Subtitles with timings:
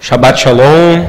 [0.00, 1.06] Shabbat Shalom.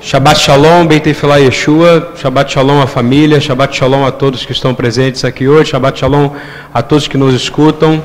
[0.00, 2.16] Shabbat Shalom, Beit Tefillah Yeshua.
[2.16, 3.38] Shabbat Shalom à família.
[3.40, 5.70] Shabbat Shalom a todos que estão presentes aqui hoje.
[5.70, 6.32] Shabbat Shalom
[6.74, 8.02] a todos que nos escutam.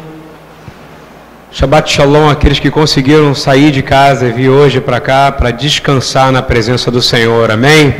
[1.51, 6.31] Shabbat Shalom àqueles que conseguiram sair de casa e vir hoje para cá para descansar
[6.31, 7.49] na presença do Senhor.
[7.49, 7.95] Amém?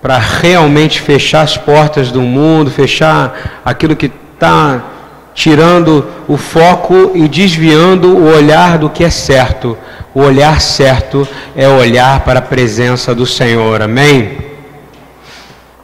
[0.00, 4.80] Para realmente fechar as portas do mundo, fechar aquilo que está
[5.36, 9.76] tirando o foco e desviando o olhar do que é certo.
[10.14, 13.82] O olhar certo é olhar para a presença do Senhor.
[13.82, 14.38] Amém?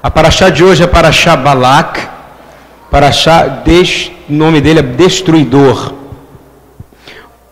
[0.02, 2.00] A paraxá de hoje é paraxá Balak.
[2.90, 3.62] Paraxá,
[4.28, 5.92] o nome dele é Destruidor.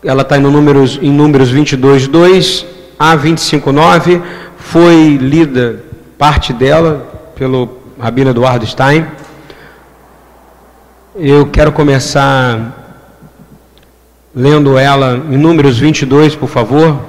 [0.03, 2.65] Ela está em números, em números 22, 2
[2.97, 4.21] a 25, 9.
[4.57, 5.83] Foi lida
[6.17, 9.05] parte dela pelo Rabino Eduardo Stein.
[11.13, 13.03] Eu quero começar
[14.33, 17.01] lendo ela em Números 22, por favor.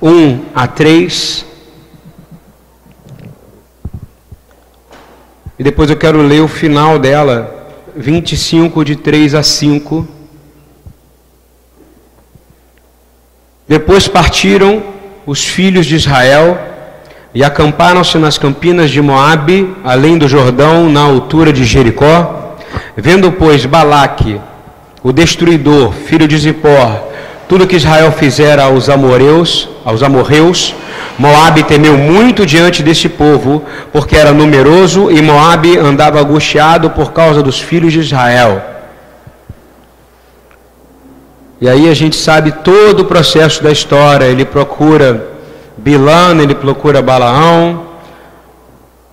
[0.00, 1.44] 1 a 3.
[5.58, 10.08] E depois eu quero ler o final dela, 25 de 3 a 5.
[13.68, 14.82] Depois partiram
[15.26, 16.58] os filhos de Israel
[17.34, 22.40] e acamparam-se nas campinas de Moabe, além do Jordão, na altura de Jericó.
[22.96, 24.40] Vendo, pois, Balaque,
[25.02, 26.90] o destruidor, filho de Zippor,
[27.48, 30.74] tudo que Israel fizera aos amoreus, aos amorreus,
[31.18, 37.42] Moabe temeu muito diante desse povo, porque era numeroso, e Moabe andava angustiado por causa
[37.42, 38.60] dos filhos de Israel.
[41.60, 44.26] E aí a gente sabe todo o processo da história.
[44.26, 45.28] Ele procura
[45.76, 47.86] Bilã, ele procura Balaão,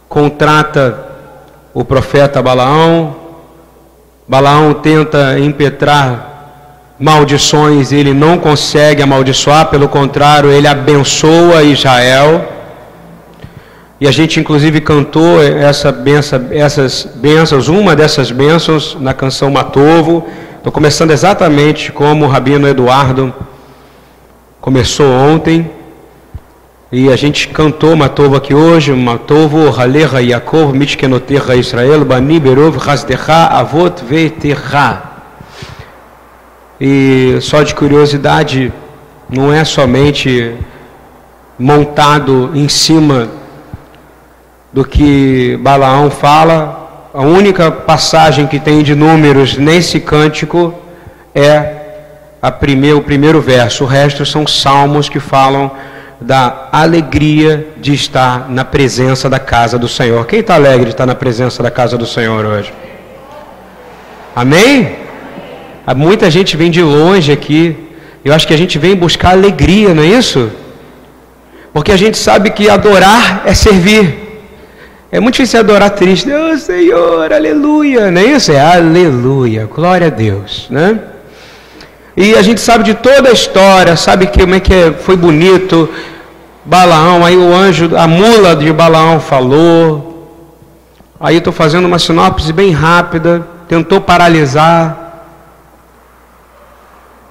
[0.10, 1.08] contrata
[1.74, 3.16] o profeta Balaão,
[4.32, 6.56] Balaão tenta impetrar
[6.98, 12.50] maldições ele não consegue amaldiçoar, pelo contrário, ele abençoa Israel.
[14.00, 20.26] E a gente inclusive cantou essa benção, essas bênçãos, uma dessas bênçãos na canção Matovo.
[20.56, 23.34] Estou começando exatamente como o Rabino Eduardo
[24.62, 25.70] começou ontem.
[26.94, 33.46] E a gente cantou Matovo aqui hoje, Matovo, Haleha Yaakov, Mitkenoterra Israel, Bani Berov, Hasdecha,
[33.46, 35.24] Avot Veterra.
[36.82, 38.74] E só de curiosidade,
[39.30, 40.54] não é somente
[41.58, 43.30] montado em cima
[44.74, 50.74] do que Balaão fala, a única passagem que tem de números nesse cântico
[51.34, 51.74] é
[52.42, 55.72] a primeir, o primeiro verso, o resto são salmos que falam
[56.22, 60.26] da alegria de estar na presença da casa do Senhor.
[60.28, 62.72] Quem está alegre de estar na presença da casa do Senhor hoje?
[64.36, 64.98] Amém?
[65.96, 67.76] Muita gente vem de longe aqui.
[68.24, 70.52] Eu acho que a gente vem buscar alegria, não é isso?
[71.74, 74.20] Porque a gente sabe que adorar é servir.
[75.12, 76.30] É muito difícil adorar triste.
[76.32, 78.12] Oh Senhor, aleluia.
[78.12, 78.52] Não é isso?
[78.52, 79.66] É aleluia.
[79.66, 81.00] Glória a Deus, né?
[82.16, 85.90] E a gente sabe de toda a história, sabe como é que é, foi bonito.
[86.66, 90.10] Balaão, aí o anjo, a mula de Balaão falou.
[91.20, 93.48] Aí estou fazendo uma sinopse bem rápida.
[93.68, 94.98] Tentou paralisar.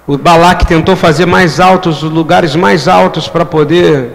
[0.06, 4.10] O Balaque tentou fazer mais altos, os lugares mais altos para poder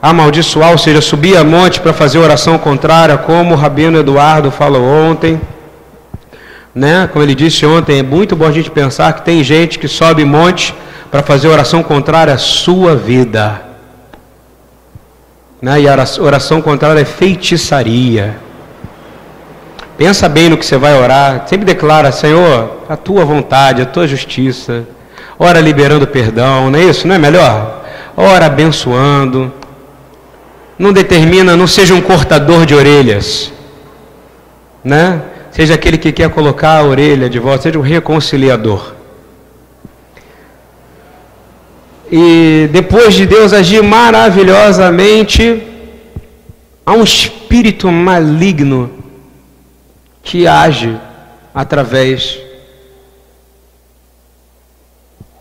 [0.00, 4.84] amaldiçoar, ou seja, subir a monte para fazer oração contrária, como o Rabino Eduardo falou
[4.84, 5.40] ontem
[6.74, 7.08] né?
[7.12, 10.24] Como ele disse ontem, é muito bom a gente pensar que tem gente que sobe
[10.24, 10.74] monte
[11.10, 13.62] para fazer oração contrária à sua vida.
[15.62, 15.82] Né?
[15.82, 18.36] E a oração contrária é feitiçaria.
[19.96, 21.44] Pensa bem no que você vai orar.
[21.46, 24.84] Sempre declara, Senhor, a tua vontade, a tua justiça.
[25.38, 27.06] Ora liberando perdão, não é isso?
[27.06, 27.84] Não é melhor?
[28.16, 29.52] Ora abençoando.
[30.76, 33.52] Não determina, não seja um cortador de orelhas.
[34.82, 35.20] Né?
[35.54, 38.92] Seja aquele que quer colocar a orelha de volta, seja um reconciliador.
[42.10, 45.62] E depois de Deus agir maravilhosamente,
[46.84, 48.90] há um espírito maligno
[50.24, 50.98] que age
[51.54, 52.40] através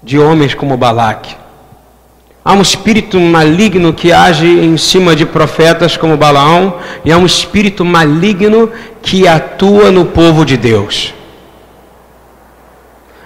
[0.04, 1.36] de homens como Balaque.
[2.46, 7.26] Há um espírito maligno que age em cima de profetas como Balaão, e há um
[7.26, 8.70] espírito maligno
[9.02, 11.14] que atua no povo de Deus.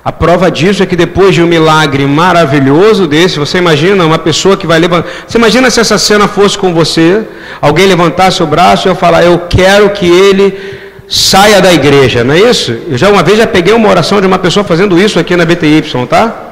[0.05, 4.55] A prova disso é que depois de um milagre maravilhoso desse, você imagina uma pessoa
[4.55, 5.09] que vai levantar.
[5.27, 7.27] Você imagina se essa cena fosse com você,
[7.59, 10.57] alguém levantasse o braço e eu falar, eu quero que ele
[11.09, 12.71] saia da igreja, não é isso?
[12.87, 15.43] Eu já uma vez já peguei uma oração de uma pessoa fazendo isso aqui na
[15.43, 16.46] BTY, tá?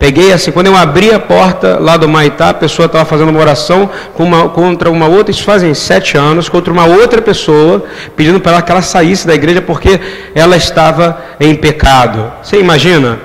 [0.00, 3.38] Peguei assim, quando eu abri a porta lá do Maitá, a pessoa estava fazendo uma
[3.38, 7.84] oração uma, contra uma outra, isso fazem sete anos, contra uma outra pessoa,
[8.16, 10.00] pedindo para ela que ela saísse da igreja porque
[10.34, 12.32] ela estava em pecado.
[12.42, 13.20] Você imagina?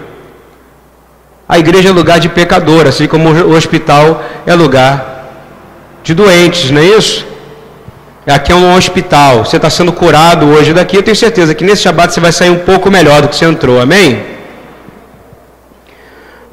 [1.48, 5.30] A igreja é lugar de pecador, assim como o hospital é lugar
[6.04, 7.26] de doentes, não é isso?
[8.28, 11.84] Aqui é um hospital, você está sendo curado hoje daqui, eu tenho certeza que nesse
[11.84, 14.35] Shabat você vai sair um pouco melhor do que você entrou, amém?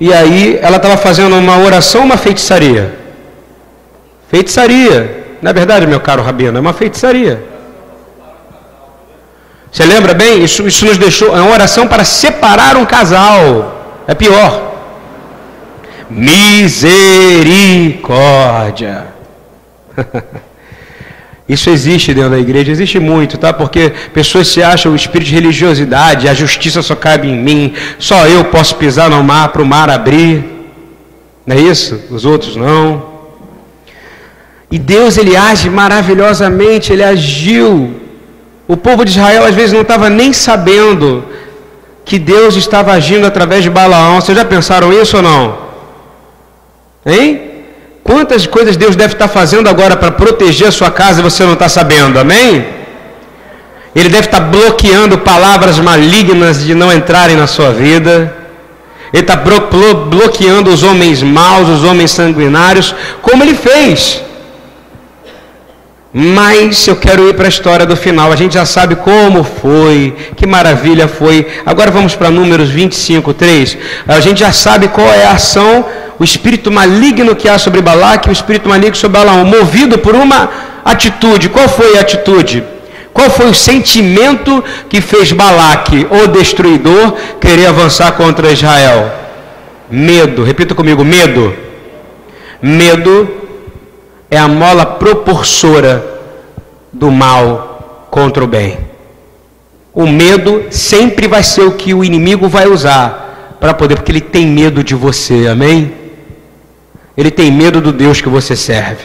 [0.02, 2.92] E aí ela estava fazendo uma oração, uma feitiçaria.
[4.28, 5.36] Feitiçaria.
[5.40, 6.58] Não é verdade, meu caro Rabino?
[6.58, 7.40] É uma feitiçaria.
[9.70, 10.42] Você lembra bem?
[10.42, 11.36] Isso, isso nos deixou.
[11.36, 14.02] É uma oração para separar um casal.
[14.08, 14.72] É pior.
[16.10, 19.06] Misericórdia.
[21.52, 23.52] Isso existe dentro da igreja, existe muito, tá?
[23.52, 28.26] Porque pessoas se acham o espírito de religiosidade, a justiça só cabe em mim, só
[28.26, 30.42] eu posso pisar no mar para o mar abrir.
[31.46, 32.00] Não é isso?
[32.10, 33.04] Os outros não.
[34.70, 38.00] E Deus ele age maravilhosamente, ele agiu.
[38.66, 41.22] O povo de Israel às vezes não estava nem sabendo
[42.02, 44.22] que Deus estava agindo através de Balaão.
[44.22, 45.58] Vocês já pensaram isso ou não?
[47.04, 47.51] Hein?
[48.02, 51.52] Quantas coisas Deus deve estar fazendo agora para proteger a sua casa e você não
[51.52, 52.66] está sabendo, amém?
[53.94, 58.34] Ele deve estar bloqueando palavras malignas de não entrarem na sua vida.
[59.12, 64.22] Ele está bloqueando os homens maus, os homens sanguinários, como ele fez.
[66.14, 68.32] Mas eu quero ir para a história do final.
[68.32, 71.46] A gente já sabe como foi, que maravilha foi.
[71.64, 73.78] Agora vamos para Números 25, 3.
[74.08, 75.84] A gente já sabe qual é a ação
[76.18, 80.50] o espírito maligno que há sobre Balaque, o espírito maligno sobre Balaão, movido por uma
[80.84, 81.48] atitude.
[81.48, 82.62] Qual foi a atitude?
[83.12, 89.12] Qual foi o sentimento que fez Balaque, o destruidor, querer avançar contra Israel?
[89.90, 90.42] Medo.
[90.42, 91.54] Repita comigo: medo.
[92.60, 93.28] Medo
[94.30, 96.04] é a mola propulsora
[96.92, 98.78] do mal contra o bem.
[99.92, 104.20] O medo sempre vai ser o que o inimigo vai usar para poder, porque ele
[104.20, 106.01] tem medo de você, amém?
[107.16, 109.04] Ele tem medo do Deus que você serve.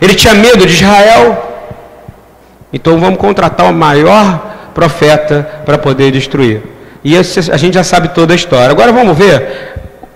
[0.00, 1.46] Ele tinha medo de Israel.
[2.72, 6.62] Então vamos contratar o maior profeta para poder destruir.
[7.02, 7.22] E a
[7.56, 8.70] gente já sabe toda a história.
[8.70, 9.74] Agora vamos ver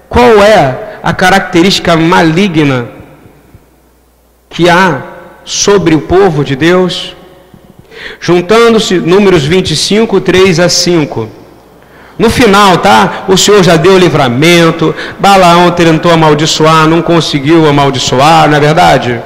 [0.09, 2.89] qual é a característica maligna
[4.49, 5.03] que há
[5.45, 7.17] sobre o povo de Deus.
[8.21, 11.29] Juntando-se números 25, 3 a 5.
[12.19, 13.25] No final, tá?
[13.29, 14.95] O Senhor já deu livramento.
[15.19, 19.21] Balaão tentou amaldiçoar, não conseguiu amaldiçoar, não é verdade?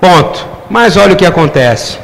[0.00, 0.46] Ponto.
[0.68, 1.98] Mas olha o que acontece.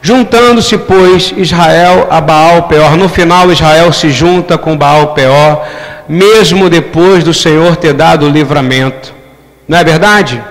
[0.00, 2.96] Juntando-se, pois, Israel a Baal Peor.
[2.96, 5.64] No final, Israel se junta com Baal Peor,
[6.08, 9.14] mesmo depois do Senhor ter dado o livramento.
[9.68, 10.42] Não é verdade?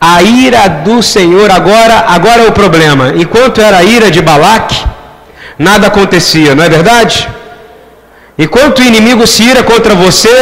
[0.00, 3.12] A ira do Senhor agora, agora é o problema.
[3.14, 4.82] Enquanto era a ira de Balaque,
[5.58, 7.28] nada acontecia, não é verdade?
[8.38, 10.36] Enquanto o inimigo se ira contra você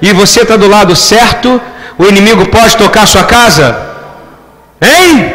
[0.00, 1.60] e você está do lado certo,
[1.98, 3.76] o inimigo pode tocar sua casa?
[4.80, 5.34] Hein?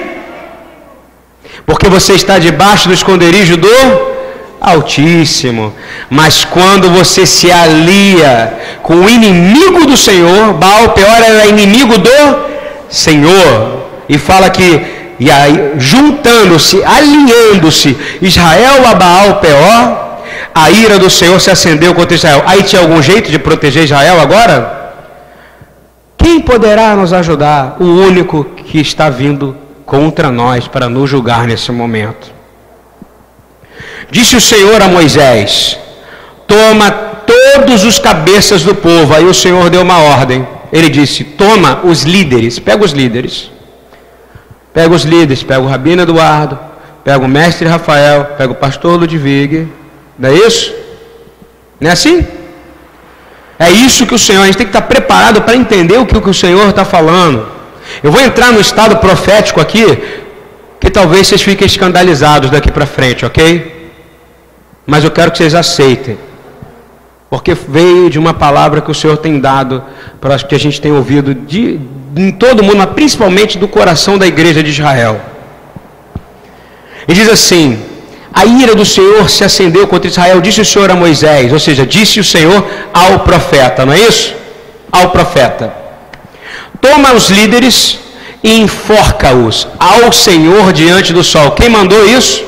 [1.65, 4.13] Porque você está debaixo do esconderijo do
[4.59, 5.73] Altíssimo.
[6.09, 12.53] Mas quando você se alia com o inimigo do Senhor, Baal Peor era inimigo do
[12.89, 14.92] Senhor, e fala que
[15.23, 20.19] e aí, juntando-se, alinhando-se Israel a Baal Peor,
[20.53, 22.43] a ira do Senhor se acendeu contra Israel.
[22.45, 24.91] Aí tinha algum jeito de proteger Israel agora?
[26.17, 27.77] Quem poderá nos ajudar?
[27.79, 32.29] O único que está vindo contra nós para nos julgar nesse momento.
[34.11, 35.79] Disse o Senhor a Moisés:
[36.45, 39.13] Toma todos os cabeças do povo.
[39.13, 40.45] Aí o Senhor deu uma ordem.
[40.69, 43.52] Ele disse: Toma os líderes, pega os líderes
[44.73, 46.57] Pega os líderes, pega o Rabino Eduardo,
[47.03, 49.67] pega o mestre Rafael, pega o pastor Ludwig.
[50.17, 50.73] Não é isso?
[51.79, 52.25] Não é assim?
[53.59, 56.29] É isso que o Senhor, a gente tem que estar preparado para entender o que
[56.29, 57.47] o Senhor está falando.
[58.01, 59.85] Eu vou entrar no estado profético aqui,
[60.79, 63.91] que talvez vocês fiquem escandalizados daqui para frente, ok?
[64.85, 66.17] Mas eu quero que vocês aceitem.
[67.29, 69.83] Porque veio de uma palavra que o Senhor tem dado
[70.19, 71.79] para que a gente tem ouvido de,
[72.15, 75.19] em todo mundo, mas principalmente do coração da igreja de Israel.
[77.07, 77.79] E diz assim:
[78.33, 81.85] a ira do Senhor se acendeu contra Israel, disse o Senhor a Moisés, ou seja,
[81.85, 84.35] disse o Senhor ao profeta, não é isso?
[84.91, 85.73] Ao profeta:
[86.81, 87.99] toma os líderes
[88.43, 91.51] e enforca-os ao Senhor diante do sol.
[91.51, 92.43] Quem mandou isso?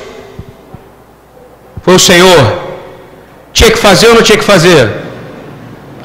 [1.81, 2.65] Foi o Senhor.
[3.53, 5.05] Tinha que fazer ou não tinha que fazer?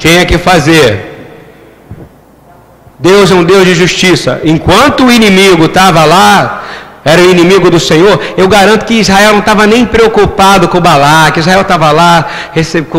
[0.01, 1.10] tinha que fazer.
[3.01, 4.39] Deus é um Deus de justiça.
[4.43, 6.63] Enquanto o inimigo estava lá,
[7.03, 11.39] era o inimigo do Senhor, eu garanto que Israel não estava nem preocupado com Balaque,
[11.39, 12.27] Israel estava lá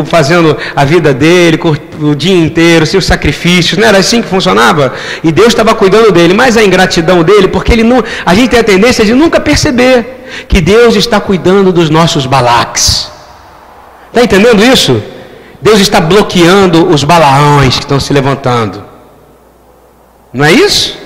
[0.07, 1.57] fazendo a vida dele
[2.01, 4.93] o dia inteiro, seus sacrifícios, não era assim que funcionava?
[5.23, 8.59] E Deus estava cuidando dele, mas a ingratidão dele, porque ele não, a gente tem
[8.59, 13.09] a tendência de nunca perceber que Deus está cuidando dos nossos Balaques.
[14.09, 15.01] Está entendendo isso?
[15.61, 18.92] Deus está bloqueando os Balaões que estão se levantando.
[20.33, 21.03] Não é isso?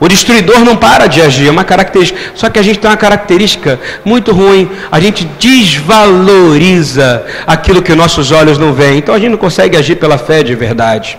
[0.00, 2.18] O destruidor não para de agir, é uma característica.
[2.34, 4.70] Só que a gente tem uma característica muito ruim.
[4.90, 8.96] A gente desvaloriza aquilo que nossos olhos não veem.
[8.96, 11.18] Então a gente não consegue agir pela fé de verdade.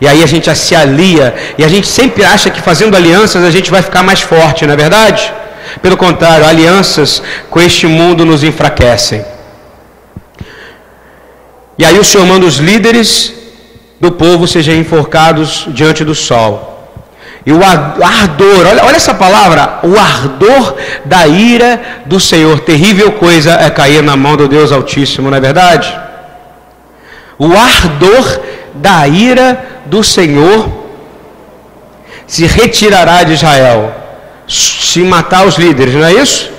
[0.00, 3.50] E aí a gente se alia e a gente sempre acha que fazendo alianças a
[3.50, 5.30] gente vai ficar mais forte, não é verdade?
[5.82, 9.22] Pelo contrário, alianças com este mundo nos enfraquecem.
[11.78, 13.41] E aí o Senhor manda os líderes
[14.02, 16.90] do povo sejam enforcados diante do sol.
[17.46, 22.58] E o ardor, olha, olha essa palavra, o ardor da ira do Senhor.
[22.60, 25.96] Terrível coisa é cair na mão do Deus Altíssimo, não é verdade?
[27.38, 28.40] O ardor
[28.74, 30.68] da ira do Senhor
[32.26, 33.94] se retirará de Israel,
[34.48, 36.51] se matar os líderes, não é isso?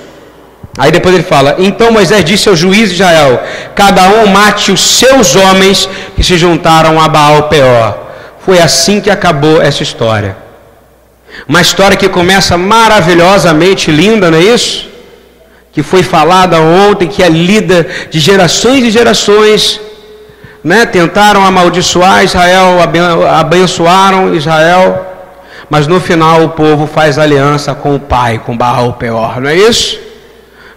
[0.76, 3.42] Aí depois ele fala: Então Moisés disse ao juiz Israel:
[3.74, 7.98] Cada um mate os seus homens que se juntaram a Baal Peor.
[8.40, 10.36] Foi assim que acabou essa história.
[11.48, 14.88] Uma história que começa maravilhosamente linda, não é isso?
[15.72, 19.80] Que foi falada ontem, que é lida de gerações e gerações,
[20.62, 20.86] né?
[20.86, 22.78] Tentaram amaldiçoar Israel,
[23.28, 25.06] abençoaram Israel,
[25.68, 29.56] mas no final o povo faz aliança com o pai, com Baal Peor, não é
[29.56, 30.03] isso?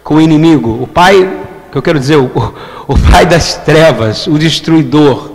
[0.08, 1.30] Com o inimigo, o pai,
[1.70, 2.32] que eu quero dizer, o,
[2.88, 5.32] o pai das trevas, o destruidor.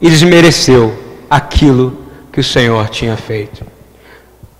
[0.00, 0.98] E desmereceu
[1.28, 1.98] aquilo
[2.32, 3.66] que o Senhor tinha feito.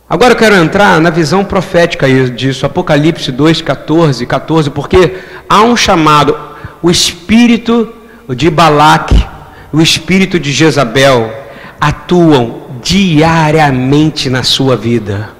[0.06, 5.16] Agora eu quero entrar na visão profética disso, Apocalipse 2, 14, 14, porque
[5.48, 6.36] há um chamado,
[6.82, 7.90] o espírito
[8.28, 9.26] de Balaque,
[9.72, 11.32] o espírito de Jezabel,
[11.80, 15.35] atuam diariamente na sua vida.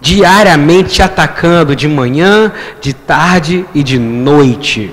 [0.00, 4.92] Diariamente atacando de manhã, de tarde e de noite.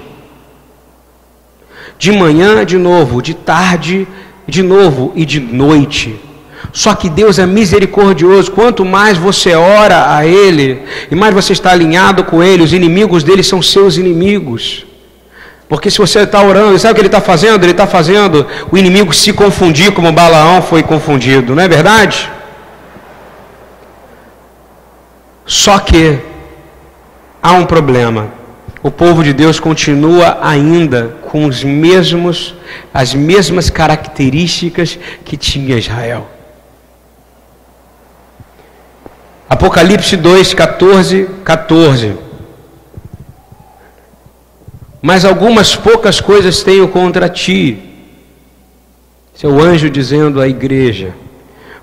[1.98, 4.08] De manhã, de novo, de tarde
[4.48, 6.20] de novo e de noite.
[6.72, 8.52] Só que Deus é misericordioso.
[8.52, 13.24] Quanto mais você ora a Ele, e mais você está alinhado com Ele, os inimigos
[13.24, 14.86] dele são seus inimigos.
[15.68, 17.64] Porque se você está orando, sabe o que ele está fazendo?
[17.64, 22.30] Ele está fazendo o inimigo se confundir como Balaão foi confundido, não é verdade?
[25.46, 26.20] Só que
[27.42, 28.32] há um problema
[28.86, 32.54] o povo de Deus continua ainda com os mesmos,
[32.94, 36.28] as mesmas características que tinha Israel.
[39.50, 42.16] Apocalipse 2, 14, 14.
[45.02, 47.80] Mas algumas poucas coisas tenho contra ti.
[49.34, 51.16] Seu anjo dizendo à igreja: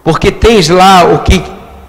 [0.04, 1.42] Porque tens lá o que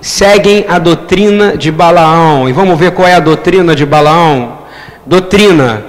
[0.04, 2.50] seguem a doutrina de Balaão.
[2.50, 4.60] E vamos ver qual é a doutrina de Balaão.
[5.06, 5.82] Doutrina.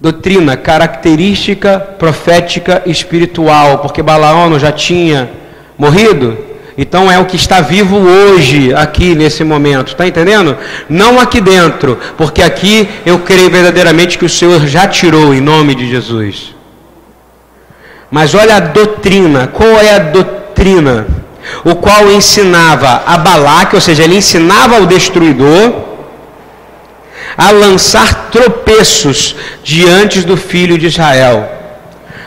[0.00, 5.30] Doutrina, característica profética espiritual, porque Balaão já tinha
[5.76, 6.38] morrido,
[6.76, 10.56] então é o que está vivo hoje, aqui nesse momento, está entendendo?
[10.88, 15.74] Não aqui dentro, porque aqui eu creio verdadeiramente que o Senhor já tirou em nome
[15.74, 16.54] de Jesus.
[18.08, 21.17] Mas olha a doutrina, qual é a doutrina?
[21.64, 25.88] O qual ensinava a Balaque, ou seja, ele ensinava ao destruidor,
[27.36, 31.50] a lançar tropeços diante do filho de Israel.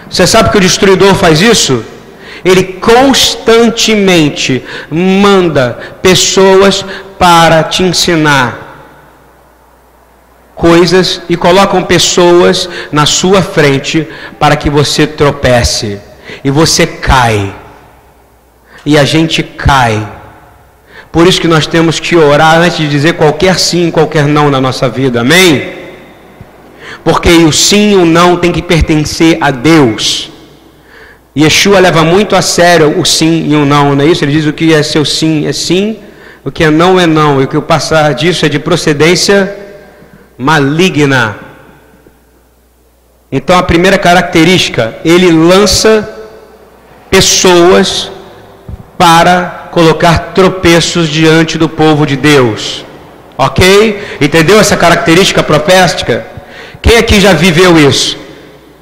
[0.10, 1.84] Você sabe que o destruidor faz isso?
[2.44, 6.84] Ele constantemente manda pessoas
[7.20, 8.60] para te ensinar
[10.56, 14.08] coisas e colocam pessoas na sua frente
[14.40, 16.00] para que você tropece
[16.44, 17.61] e você cai.
[18.86, 20.08] E a gente cai
[21.12, 24.62] por isso que nós temos que orar antes de dizer qualquer sim, qualquer não na
[24.62, 25.22] nossa vida.
[25.22, 25.74] Amém?
[27.04, 30.32] Porque o sim e o não tem que pertencer a Deus.
[31.38, 34.24] Yeshua leva muito a sério o sim e o não, não é isso?
[34.24, 35.98] Ele diz o que é seu sim é sim,
[36.46, 39.54] o que é não é não, e o que passar disso é de procedência
[40.38, 41.36] maligna.
[43.32, 46.10] Então a primeira característica, ele lança
[47.10, 48.12] pessoas
[49.02, 52.86] para colocar tropeços diante do povo de Deus.
[53.36, 54.00] Ok?
[54.22, 56.24] Entendeu essa característica profética?
[56.84, 58.16] Quem aqui já viveu isso?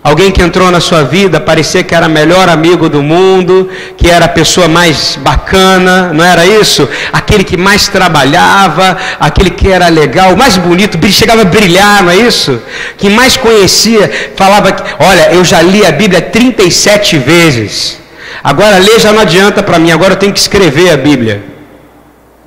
[0.04, 4.26] Alguém que entrou na sua vida, parecia que era melhor amigo do mundo, que era
[4.26, 6.90] a pessoa mais bacana, não era isso?
[7.14, 12.18] Aquele que mais trabalhava, aquele que era legal, mais bonito, chegava a brilhar, não é
[12.18, 12.62] isso?
[12.98, 18.09] Que mais conhecia, falava que, olha, eu já li a Bíblia 37 vezes.
[18.44, 21.44] Agora ler já não adianta para mim, agora eu tenho que escrever a Bíblia.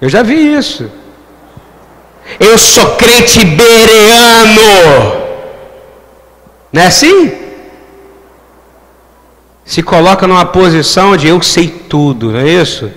[0.00, 0.90] Eu já vi isso.
[2.38, 5.22] Eu sou crente bereano.
[6.72, 7.42] Não é assim?
[9.64, 12.90] se coloca numa posição de eu sei tudo, não é isso?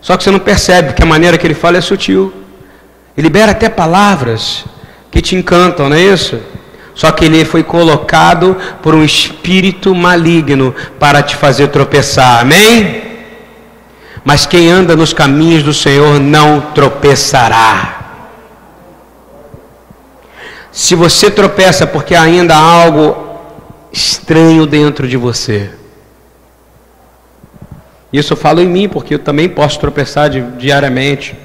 [0.00, 2.32] Só que você não percebe que a maneira que ele fala é sutil.
[3.16, 4.64] Ele libera até palavras
[5.10, 6.38] que te encantam, não é isso?
[6.94, 12.40] Só que ele foi colocado por um espírito maligno para te fazer tropeçar.
[12.40, 13.02] Amém?
[14.24, 18.00] Mas quem anda nos caminhos do Senhor não tropeçará.
[20.70, 23.16] Se você tropeça porque ainda há algo
[23.92, 25.70] estranho dentro de você,
[28.12, 31.36] isso eu falo em mim, porque eu também posso tropeçar diariamente.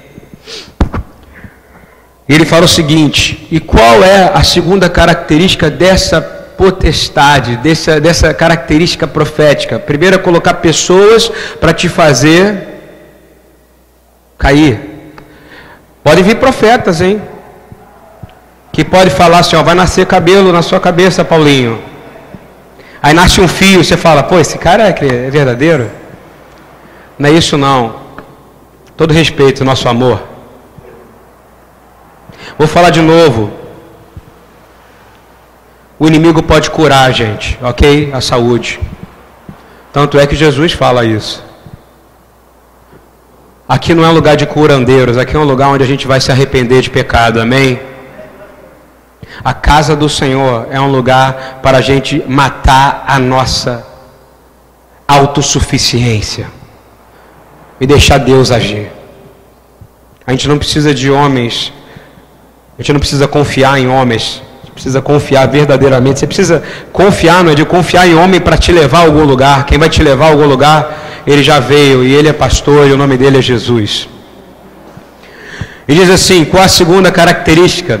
[2.34, 9.04] Ele fala o seguinte: e qual é a segunda característica dessa potestade, dessa, dessa característica
[9.06, 9.80] profética?
[9.80, 11.28] Primeiro é colocar pessoas
[11.60, 12.68] para te fazer
[14.38, 14.78] cair.
[16.04, 17.20] Podem vir profetas, hein?
[18.72, 21.82] Que pode falar assim: ó, vai nascer cabelo na sua cabeça, Paulinho.
[23.02, 25.90] Aí nasce um fio, você fala: pô, esse cara é, é verdadeiro?
[27.18, 27.96] Não é isso não.
[28.96, 30.29] Todo respeito, nosso amor.
[32.58, 33.50] Vou falar de novo.
[35.98, 38.10] O inimigo pode curar gente, ok?
[38.12, 38.80] A saúde.
[39.92, 41.44] Tanto é que Jesus fala isso.
[43.68, 46.32] Aqui não é lugar de curandeiros, aqui é um lugar onde a gente vai se
[46.32, 47.80] arrepender de pecado, amém?
[49.44, 53.86] A casa do Senhor é um lugar para a gente matar a nossa
[55.06, 56.48] autossuficiência
[57.80, 58.90] e deixar Deus agir.
[60.26, 61.72] A gente não precisa de homens,
[62.80, 66.18] a gente não precisa confiar em homens, precisa confiar verdadeiramente.
[66.18, 69.66] Você precisa confiar, não é de confiar em homem para te levar a algum lugar.
[69.66, 72.92] Quem vai te levar a algum lugar, ele já veio e ele é pastor e
[72.92, 74.08] o nome dele é Jesus.
[75.86, 78.00] E diz assim: qual a segunda característica?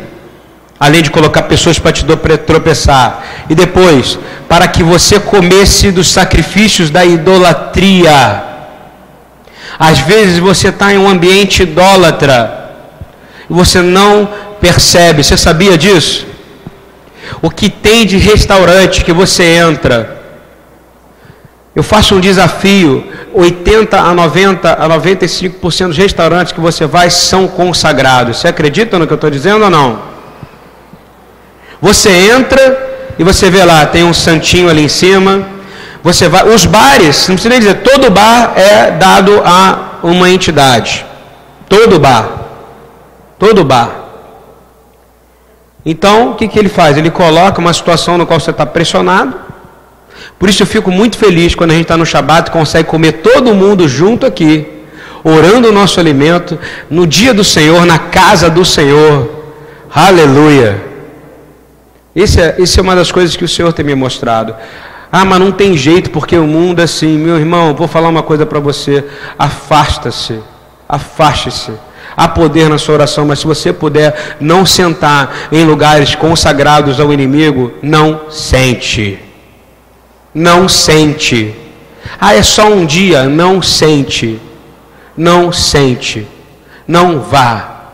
[0.78, 2.02] Além de colocar pessoas para te
[2.46, 3.22] tropeçar.
[3.50, 8.44] E depois, para que você comesse dos sacrifícios da idolatria.
[9.78, 12.60] Às vezes você está em um ambiente idólatra
[13.50, 14.28] e você não
[14.60, 15.22] percebe.
[15.22, 16.26] Você sabia disso?
[17.42, 20.20] O que tem de restaurante que você entra?
[21.74, 27.46] Eu faço um desafio: 80 a 90 a 95% dos restaurantes que você vai são
[27.46, 28.38] consagrados.
[28.38, 30.02] Você acredita no que eu estou dizendo ou não?
[31.80, 35.60] Você entra e você vê lá, tem um santinho ali em cima
[36.02, 41.04] você vai, os bares, não precisa nem dizer, todo bar é dado a uma entidade.
[41.68, 42.28] Todo bar.
[43.38, 43.99] Todo bar.
[45.84, 46.96] Então, o que, que ele faz?
[46.96, 49.34] Ele coloca uma situação no qual você está pressionado.
[50.38, 53.12] Por isso eu fico muito feliz quando a gente está no Shabat e consegue comer
[53.12, 54.66] todo mundo junto aqui,
[55.24, 56.58] orando o nosso alimento,
[56.90, 59.30] no dia do Senhor, na casa do Senhor.
[59.94, 60.82] Aleluia.
[62.14, 64.54] Isso é, isso é uma das coisas que o Senhor tem me mostrado.
[65.12, 67.18] Ah, mas não tem jeito porque o mundo é assim.
[67.18, 69.04] Meu irmão, vou falar uma coisa para você.
[69.38, 70.40] Afasta-se.
[70.88, 71.72] Afaste-se.
[72.20, 77.10] Há poder na sua oração, mas se você puder não sentar em lugares consagrados ao
[77.14, 79.18] inimigo, não sente.
[80.34, 81.54] Não sente.
[82.20, 83.22] Ah, é só um dia.
[83.22, 84.38] Não sente.
[85.16, 86.28] Não sente.
[86.86, 87.84] Não vá.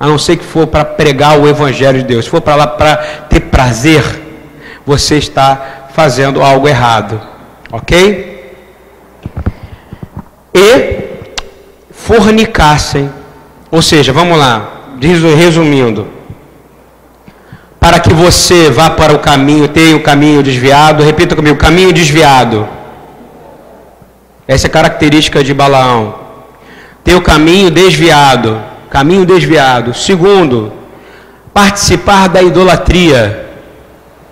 [0.00, 2.24] A não ser que for para pregar o Evangelho de Deus.
[2.24, 2.96] Se for para lá para
[3.28, 4.02] ter prazer,
[4.86, 7.20] você está fazendo algo errado.
[7.70, 8.56] Ok?
[10.54, 10.98] E
[11.90, 13.19] fornicassem.
[13.70, 14.68] Ou seja, vamos lá,
[15.36, 16.06] resumindo.
[17.78, 22.68] Para que você vá para o caminho, tenha o caminho desviado, repita comigo, caminho desviado.
[24.46, 26.14] Essa é a característica de Balaão.
[27.04, 29.94] Ter o caminho desviado, caminho desviado.
[29.94, 30.72] Segundo,
[31.54, 33.48] participar da idolatria.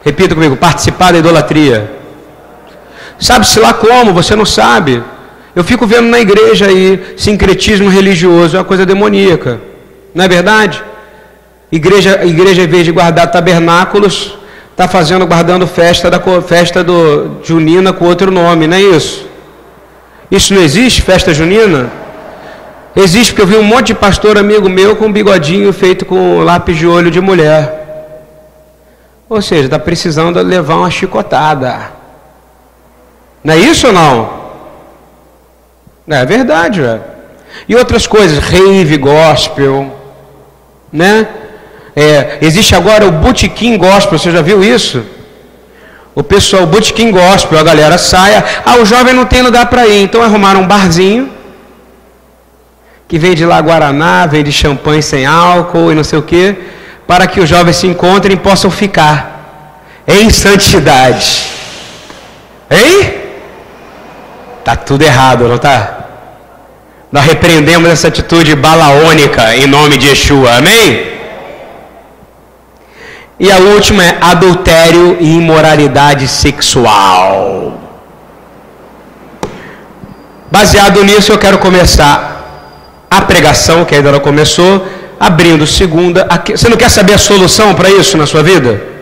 [0.05, 1.90] Repita comigo: participar da idolatria.
[3.18, 5.03] Sabe-se lá como, você não sabe.
[5.55, 9.61] Eu fico vendo na igreja aí, sincretismo religioso é uma coisa demoníaca.
[10.15, 10.83] Não é verdade?
[11.71, 14.39] Igreja, igreja em vez de guardar tabernáculos,
[14.71, 19.27] está fazendo, guardando festa da festa do junina com outro nome, não é isso?
[20.31, 21.91] Isso não existe, festa junina?
[22.95, 26.41] Existe porque eu vi um monte de pastor amigo meu com um bigodinho feito com
[26.41, 27.79] lápis de olho de mulher.
[29.29, 31.93] Ou seja, está precisando levar uma chicotada.
[33.45, 34.38] Não é isso ou não?
[36.09, 37.01] É verdade, é.
[37.68, 39.94] E outras coisas, rave, gospel,
[40.92, 41.29] né?
[41.94, 45.05] É, existe agora o botequim gospel, você já viu isso?
[46.14, 49.87] O pessoal, o botequim gospel, a galera saia, ah, o jovem não tem lugar para
[49.87, 51.31] ir, então arrumaram um barzinho,
[53.07, 56.57] que vende lá Guaraná, vende champanhe sem álcool e não sei o que,
[57.07, 61.47] para que os jovens se encontrem e possam ficar em santidade.
[62.71, 63.17] Hein?
[64.64, 65.99] Tá tudo errado, não tá?
[67.11, 70.57] Nós repreendemos essa atitude balaônica em nome de Yeshua.
[70.57, 71.18] Amém?
[73.40, 77.79] E a última é adultério e imoralidade sexual.
[80.51, 84.87] Baseado nisso, eu quero começar a pregação, que ainda não começou,
[85.18, 86.27] abrindo segunda.
[86.51, 88.98] Você não quer saber a solução para isso na sua vida?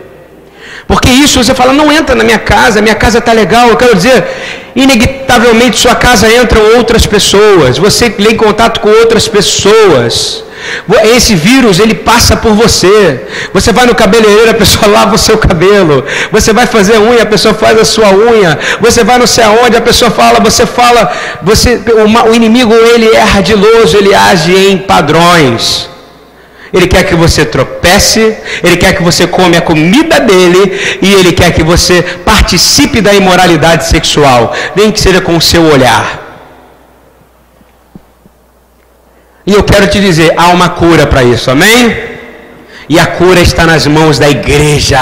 [0.87, 3.67] Porque isso você fala, não entra na minha casa, minha casa está legal.
[3.67, 4.25] Eu quero dizer,
[4.75, 10.43] inevitavelmente sua casa entram outras pessoas, você lê em contato com outras pessoas.
[11.15, 13.27] Esse vírus ele passa por você.
[13.53, 16.05] Você vai no cabeleireiro, a pessoa lava o seu cabelo.
[16.31, 18.57] Você vai fazer unha, a pessoa faz a sua unha.
[18.79, 23.13] Você vai não sei aonde, a pessoa fala, você fala, você o, o inimigo ele
[23.13, 25.89] é ardiloso, ele age em padrões.
[26.73, 31.31] Ele quer que você tropece, ele quer que você come a comida dele e ele
[31.31, 36.25] quer que você participe da imoralidade sexual, nem que seja com o seu olhar.
[39.45, 41.95] E eu quero te dizer, há uma cura para isso, amém?
[42.89, 44.99] E a cura está nas mãos da igreja.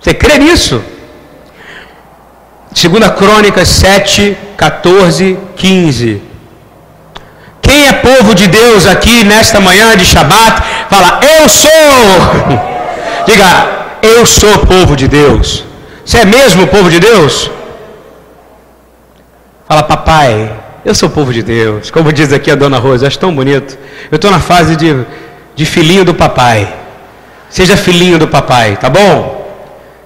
[0.00, 0.82] Você crê nisso?
[2.74, 6.29] Segunda Crônicas 7, 14, 15.
[7.70, 11.70] Quem é povo de Deus aqui nesta manhã de Shabat, fala, eu sou.
[13.24, 13.48] Diga,
[14.02, 15.62] eu sou povo de Deus.
[16.04, 17.48] Você é mesmo povo de Deus?
[19.68, 20.52] Fala, papai,
[20.84, 21.92] eu sou povo de Deus.
[21.92, 23.78] Como diz aqui a dona Rosa, acho tão bonito.
[24.10, 25.06] Eu estou na fase de,
[25.54, 26.74] de filhinho do papai.
[27.48, 29.48] Seja filhinho do papai, tá bom?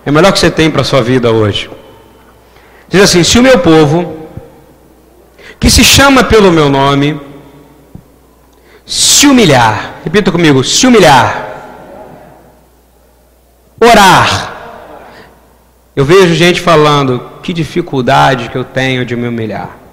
[0.05, 1.71] É o melhor que você tem para a sua vida hoje.
[2.91, 4.29] Diz assim: se o meu povo,
[5.59, 7.33] que se chama pelo meu nome,
[8.87, 11.47] se humilhar, repita comigo: se humilhar,
[13.81, 14.53] orar.
[15.95, 19.85] Eu vejo gente falando: que dificuldade que eu tenho de me humilhar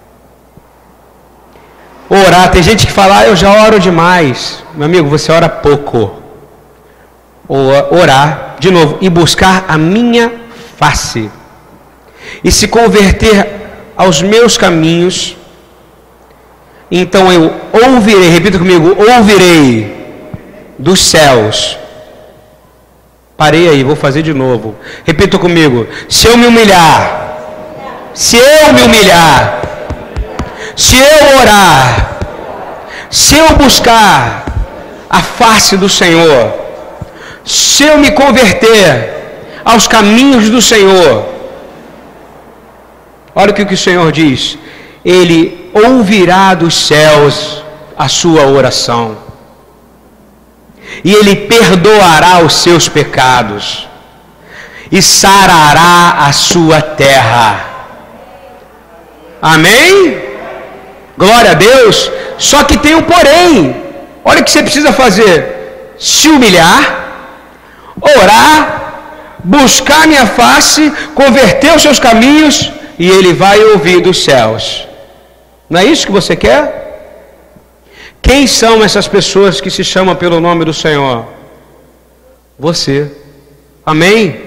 [2.12, 2.52] orar.
[2.52, 4.64] Tem gente que fala, ah, eu já oro demais.
[4.74, 6.22] Meu amigo, você ora pouco.
[7.48, 10.32] Orar, de novo, e buscar a minha
[10.78, 11.30] face.
[12.44, 13.60] E se converter
[13.96, 15.36] aos meus caminhos,
[16.92, 19.96] então eu ouvirei, repita comigo, ouvirei
[20.78, 21.78] dos céus.
[23.38, 24.76] Parei aí, vou fazer de novo.
[25.06, 27.38] Repita comigo: se eu me humilhar,
[28.14, 29.62] se eu me humilhar,
[30.76, 32.20] se eu orar,
[33.10, 34.46] se eu buscar
[35.10, 36.54] a face do Senhor,
[37.46, 39.14] se eu me converter
[39.64, 41.26] aos caminhos do Senhor,
[43.34, 44.58] olha o que o Senhor diz:
[45.06, 47.64] Ele ouvirá dos céus
[47.98, 49.18] a sua oração,
[51.04, 53.88] e Ele perdoará os seus pecados,
[54.92, 57.66] e sarará a sua terra.
[59.42, 60.22] Amém?
[61.18, 62.12] Glória a Deus.
[62.38, 63.76] Só que tem um porém.
[64.24, 66.82] Olha o que você precisa fazer: se humilhar,
[68.20, 74.91] orar, buscar minha face, converter os seus caminhos, e Ele vai ouvir dos céus.
[75.72, 76.82] Não é isso que você quer?
[78.22, 81.26] Quem são essas pessoas que se chamam pelo nome do Senhor?
[82.60, 83.10] Você.
[83.86, 84.42] Amém?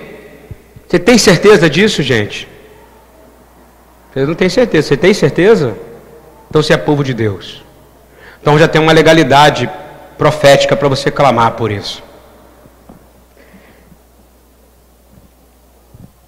[0.87, 2.46] Você tem certeza disso, gente?
[4.12, 4.88] Você não tem certeza.
[4.88, 5.74] Você tem certeza?
[6.50, 7.64] Então você é povo de Deus.
[8.42, 9.70] Então já tem uma legalidade
[10.18, 12.02] profética para você clamar por isso.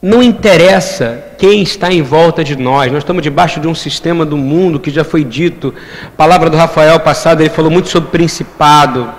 [0.07, 4.37] Não interessa quem está em volta de nós, nós estamos debaixo de um sistema do
[4.37, 5.75] mundo que já foi dito.
[6.17, 9.13] Palavra do Rafael passado, ele falou muito sobre principado,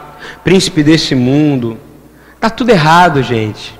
[0.45, 1.78] príncipe desse mundo.
[2.36, 3.78] Está tudo errado, gente.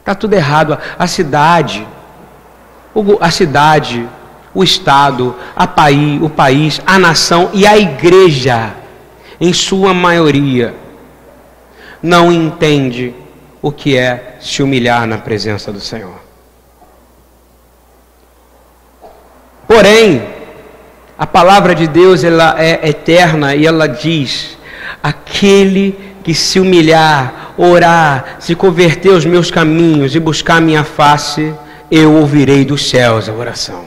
[0.00, 0.76] Está tudo errado.
[0.98, 1.86] A cidade,
[3.20, 4.08] a cidade
[4.52, 8.72] o Estado, a país, o país, a nação e a igreja,
[9.40, 10.74] em sua maioria,
[12.02, 13.21] não entende
[13.62, 16.20] o que é se humilhar na presença do Senhor.
[19.66, 20.22] Porém,
[21.16, 24.58] a palavra de Deus ela é eterna e ela diz:
[25.02, 31.54] aquele que se humilhar orar, se converter aos meus caminhos e buscar minha face,
[31.90, 33.84] eu ouvirei dos céus a oração.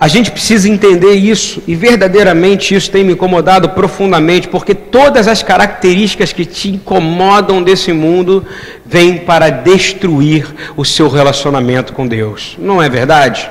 [0.00, 5.42] A gente precisa entender isso, e verdadeiramente isso tem me incomodado profundamente, porque todas as
[5.42, 8.46] características que te incomodam desse mundo
[8.86, 12.56] vêm para destruir o seu relacionamento com Deus.
[12.60, 13.50] Não é verdade?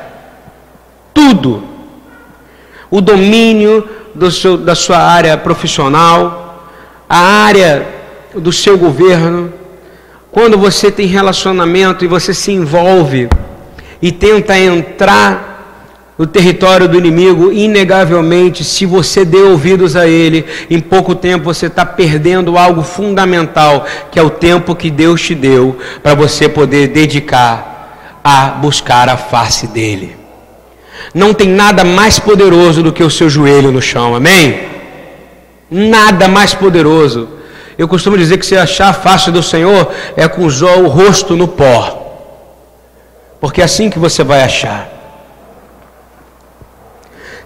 [1.14, 1.64] Tudo.
[2.90, 3.86] O domínio
[4.32, 6.72] seu, da sua área profissional,
[7.10, 7.86] a área
[8.34, 9.54] do seu governo.
[10.32, 13.28] Quando você tem relacionamento e você se envolve
[14.02, 15.47] e tenta entrar
[16.18, 21.68] o território do inimigo, inegavelmente, se você der ouvidos a ele, em pouco tempo você
[21.68, 26.88] está perdendo algo fundamental, que é o tempo que Deus te deu para você poder
[26.88, 30.16] dedicar a buscar a face dele.
[31.14, 34.62] Não tem nada mais poderoso do que o seu joelho no chão, amém?
[35.70, 37.30] Nada mais poderoso.
[37.78, 41.48] Eu costumo dizer que se achar a face do Senhor é com o rosto no
[41.48, 42.06] pó,
[43.40, 44.97] porque é assim que você vai achar.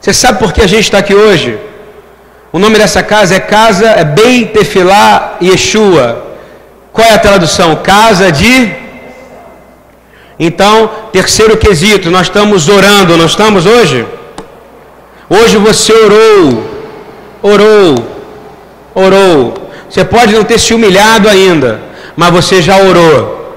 [0.02, 1.60] Você sabe por que a gente está aqui hoje?
[2.52, 6.26] O nome dessa casa é Casa é Beit Tefilá Yeshua.
[6.92, 7.76] Qual é a tradução?
[7.76, 8.74] Casa de.
[10.40, 14.08] Então, terceiro quesito, nós estamos orando, não estamos hoje?
[15.30, 16.66] Hoje você orou,
[17.44, 17.96] orou,
[18.96, 19.54] orou.
[19.88, 21.80] Você pode não ter se humilhado ainda,
[22.16, 23.56] mas você já orou.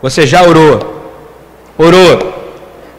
[0.00, 0.94] Você já orou.
[1.76, 2.33] Orou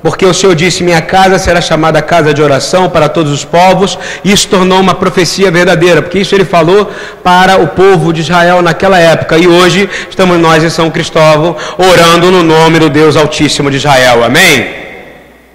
[0.05, 3.97] porque o Senhor disse: Minha casa será chamada casa de oração para todos os povos.
[4.23, 6.91] Isso tornou uma profecia verdadeira, porque isso ele falou
[7.23, 9.35] para o povo de Israel naquela época.
[9.35, 14.23] E hoje estamos nós em São Cristóvão orando no nome do Deus Altíssimo de Israel.
[14.23, 14.67] Amém?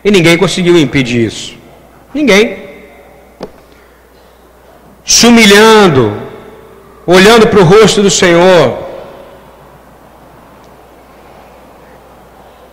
[0.04, 1.54] E ninguém conseguiu impedir isso.
[2.12, 2.56] Ninguém.
[5.04, 6.12] Se humilhando,
[7.06, 8.89] olhando para o rosto do Senhor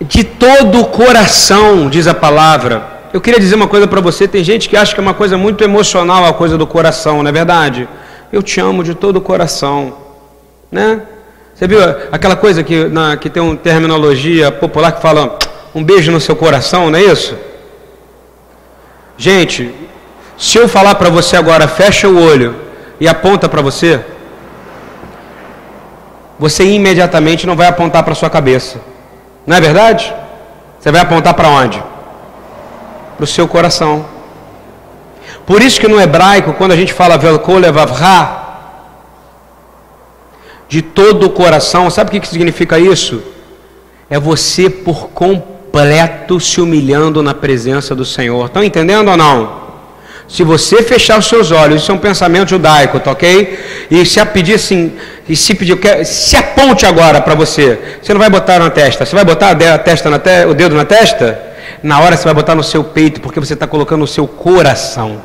[0.07, 2.81] de todo o coração, diz a palavra.
[3.13, 5.37] Eu queria dizer uma coisa para você: tem gente que acha que é uma coisa
[5.37, 7.87] muito emocional a coisa do coração, não é verdade?
[8.31, 9.97] Eu te amo de todo o coração,
[10.71, 11.01] né?
[11.53, 11.79] Você viu
[12.11, 15.37] aquela coisa que, na, que tem uma terminologia popular que fala
[15.73, 17.35] um beijo no seu coração, não é isso?
[19.17, 19.73] Gente,
[20.37, 22.55] se eu falar para você agora, fecha o olho
[22.99, 23.99] e aponta para você,
[26.37, 28.79] você imediatamente não vai apontar para sua cabeça.
[29.47, 30.13] Não é verdade?
[30.77, 31.81] Você vai apontar para onde?
[33.15, 34.05] Para o seu coração.
[35.45, 38.45] Por isso que no hebraico, quando a gente fala velkolevavra,
[40.67, 43.23] de todo o coração, sabe o que significa isso?
[44.09, 48.45] É você por completo se humilhando na presença do Senhor.
[48.45, 49.66] Estão entendendo ou não?
[50.27, 53.87] Se você fechar os seus olhos, isso é um pensamento judaico, tá ok?
[53.89, 54.93] E se a pedir assim,
[55.27, 59.15] e se pedir, se aponte agora para você, você não vai botar na testa, você
[59.15, 61.39] vai botar a testa na te, o dedo na testa?
[61.81, 65.21] Na hora você vai botar no seu peito, porque você está colocando no seu coração.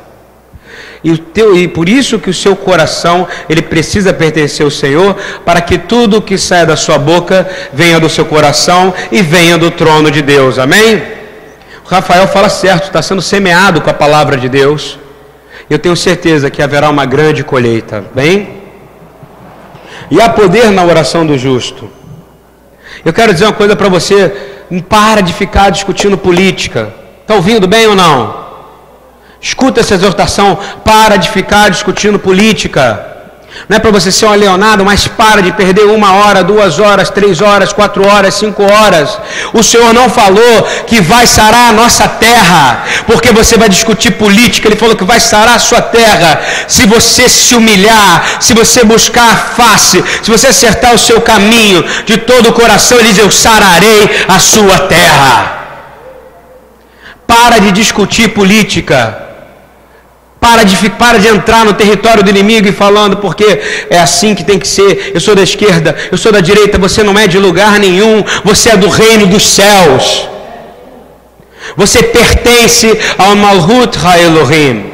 [1.03, 5.59] E, teu, e por isso que o seu coração ele precisa pertencer ao Senhor, para
[5.59, 10.09] que tudo que saia da sua boca venha do seu coração e venha do trono
[10.09, 10.57] de Deus.
[10.57, 11.22] Amém?
[11.93, 14.97] Rafael fala certo, está sendo semeado com a palavra de Deus.
[15.69, 18.03] Eu tenho certeza que haverá uma grande colheita.
[18.15, 18.63] Bem?
[20.09, 21.89] E há poder na oração do justo.
[23.05, 24.29] Eu quero dizer uma coisa para você:
[24.89, 26.93] para de ficar discutindo política.
[27.21, 28.43] Está ouvindo bem ou não?
[29.39, 33.12] Escuta essa exortação: para de ficar discutindo política.
[33.69, 37.09] Não é para você ser um leonardo, mas para de perder uma hora, duas horas,
[37.09, 39.17] três horas, quatro horas, cinco horas.
[39.53, 44.67] O Senhor não falou que vai sarar a nossa terra, porque você vai discutir política.
[44.67, 49.31] Ele falou que vai sarar a sua terra se você se humilhar, se você buscar
[49.31, 52.99] a face, se você acertar o seu caminho de todo o coração.
[52.99, 55.59] Ele diz: Eu sararei a sua terra.
[57.25, 59.22] Para de discutir política.
[60.45, 63.47] Para de, para de entrar no território do inimigo e falando, porque
[63.89, 65.11] é assim que tem que ser.
[65.15, 68.71] Eu sou da esquerda, eu sou da direita, você não é de lugar nenhum, você
[68.71, 70.27] é do reino dos céus.
[71.77, 74.91] Você pertence ao Malhut HaElohim.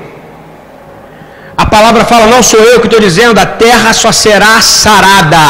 [1.58, 5.48] A palavra fala, não sou eu que estou dizendo, a terra só será sarada.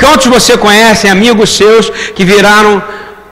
[0.00, 2.82] Quantos você conhecem amigos seus que viraram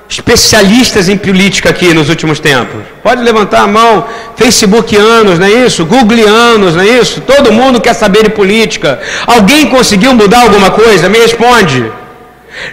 [0.09, 2.81] especialistas em política aqui nos últimos tempos?
[3.03, 4.07] Pode levantar a mão.
[4.37, 5.85] Facebookianos, não é isso?
[5.85, 7.21] Googleanos, não é isso?
[7.21, 9.01] Todo mundo quer saber de política.
[9.27, 11.09] Alguém conseguiu mudar alguma coisa?
[11.09, 11.90] Me responde.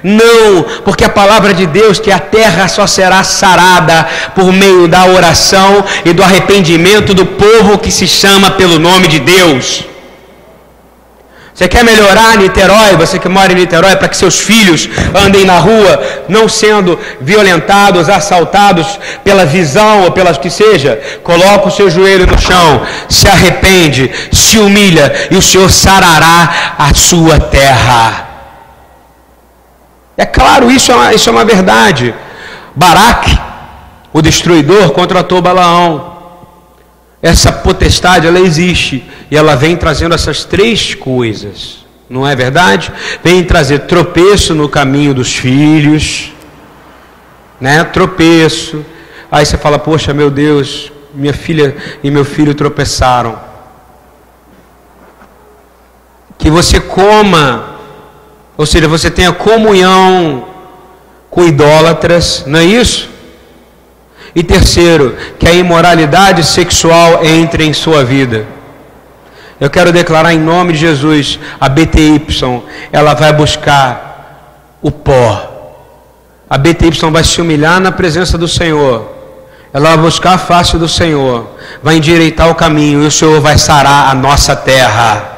[0.02, 5.06] Não, porque a palavra de Deus que a terra só será sarada por meio da
[5.06, 9.86] oração e do arrependimento do povo que se chama pelo nome de Deus.
[11.56, 15.58] Você quer melhorar Niterói, você que mora em Niterói, para que seus filhos andem na
[15.58, 21.00] rua não sendo violentados, assaltados pela visão ou pelas que seja?
[21.24, 26.94] Coloca o seu joelho no chão, se arrepende, se humilha e o Senhor sarará a
[26.94, 28.28] sua terra.
[30.18, 32.14] É claro, isso é uma, isso é uma verdade.
[32.76, 33.40] Baraque,
[34.12, 36.15] o destruidor, contratou Balaão.
[37.26, 42.94] Essa potestade, ela existe e ela vem trazendo essas três coisas, não é verdade?
[43.24, 46.32] Vem trazer tropeço no caminho dos filhos,
[47.60, 47.84] né?
[47.84, 48.86] Tropeço.
[49.32, 53.40] Aí você fala: Poxa, meu Deus, minha filha e meu filho tropeçaram.
[56.38, 57.80] Que você coma,
[58.56, 60.48] ou seja, você tenha comunhão
[61.32, 63.15] com idólatras, não é isso?
[64.36, 68.46] E terceiro, que a imoralidade sexual entre em sua vida.
[69.60, 72.22] Eu quero declarar em nome de Jesus, a BTY,
[72.92, 75.52] ela vai buscar o pó.
[76.50, 79.14] A BTY vai se humilhar na presença do Senhor.
[79.74, 81.50] Ela vai buscar a face do Senhor,
[81.82, 85.35] vai endireitar o caminho e o Senhor vai sarar a nossa terra.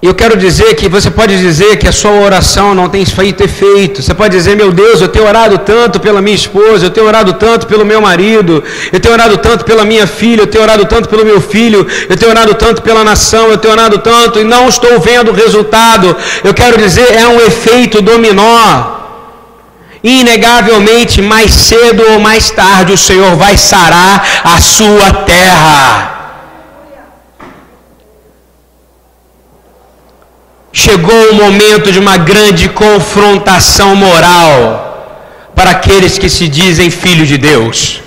[0.00, 4.00] Eu quero dizer que você pode dizer que a sua oração não tem feito efeito.
[4.00, 7.32] Você pode dizer, meu Deus, eu tenho orado tanto pela minha esposa, eu tenho orado
[7.32, 11.08] tanto pelo meu marido, eu tenho orado tanto pela minha filha, eu tenho orado tanto
[11.08, 14.68] pelo meu filho, eu tenho orado tanto pela nação, eu tenho orado tanto e não
[14.68, 16.16] estou vendo o resultado.
[16.44, 18.98] Eu quero dizer, é um efeito dominó.
[20.04, 26.17] Inegavelmente, mais cedo ou mais tarde, o Senhor vai sarar a sua terra.
[30.78, 34.86] Chegou o momento de uma grande confrontação moral
[35.54, 38.00] para aqueles que se dizem filhos de Deus.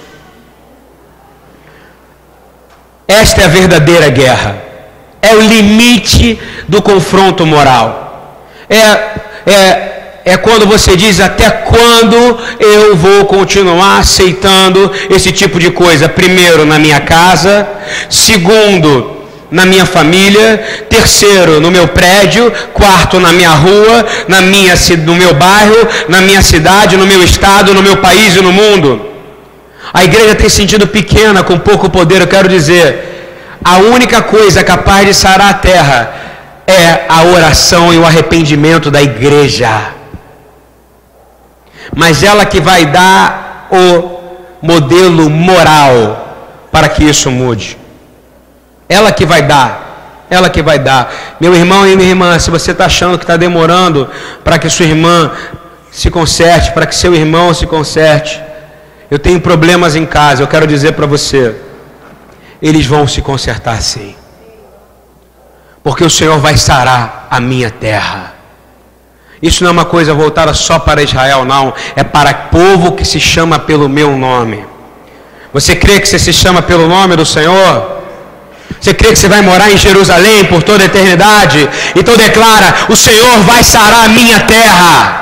[3.07, 4.55] Esta é a verdadeira guerra.
[5.21, 7.89] É o limite do confronto moral.
[8.69, 8.81] É,
[9.45, 16.07] é, é quando você diz até quando eu vou continuar aceitando esse tipo de coisa.
[16.07, 17.67] Primeiro, na minha casa.
[18.09, 19.20] Segundo,
[19.51, 24.73] na minha família, terceiro no meu prédio, quarto na minha rua, na minha,
[25.05, 29.07] no meu bairro, na minha cidade, no meu estado, no meu país e no mundo.
[29.93, 35.05] A igreja tem sentido pequena, com pouco poder, eu quero dizer, a única coisa capaz
[35.05, 36.13] de sarar a terra
[36.65, 39.93] é a oração e o arrependimento da igreja.
[41.93, 44.21] Mas ela que vai dar o
[44.61, 47.80] modelo moral para que isso mude.
[48.91, 50.25] Ela que vai dar.
[50.29, 51.13] Ela que vai dar.
[51.39, 54.09] Meu irmão e minha irmã, se você está achando que está demorando
[54.43, 55.31] para que sua irmã
[55.89, 58.43] se conserte, para que seu irmão se conserte,
[59.09, 61.55] eu tenho problemas em casa, eu quero dizer para você,
[62.61, 64.13] eles vão se consertar sim.
[65.81, 68.33] Porque o Senhor vai sarar a minha terra.
[69.41, 71.73] Isso não é uma coisa voltada só para Israel, não.
[71.95, 74.65] É para povo que se chama pelo meu nome.
[75.53, 78.00] Você crê que você se chama pelo nome do Senhor?
[78.79, 81.69] Você crê que você vai morar em Jerusalém por toda a eternidade?
[81.95, 85.21] Então declara: O Senhor vai sarar a minha terra.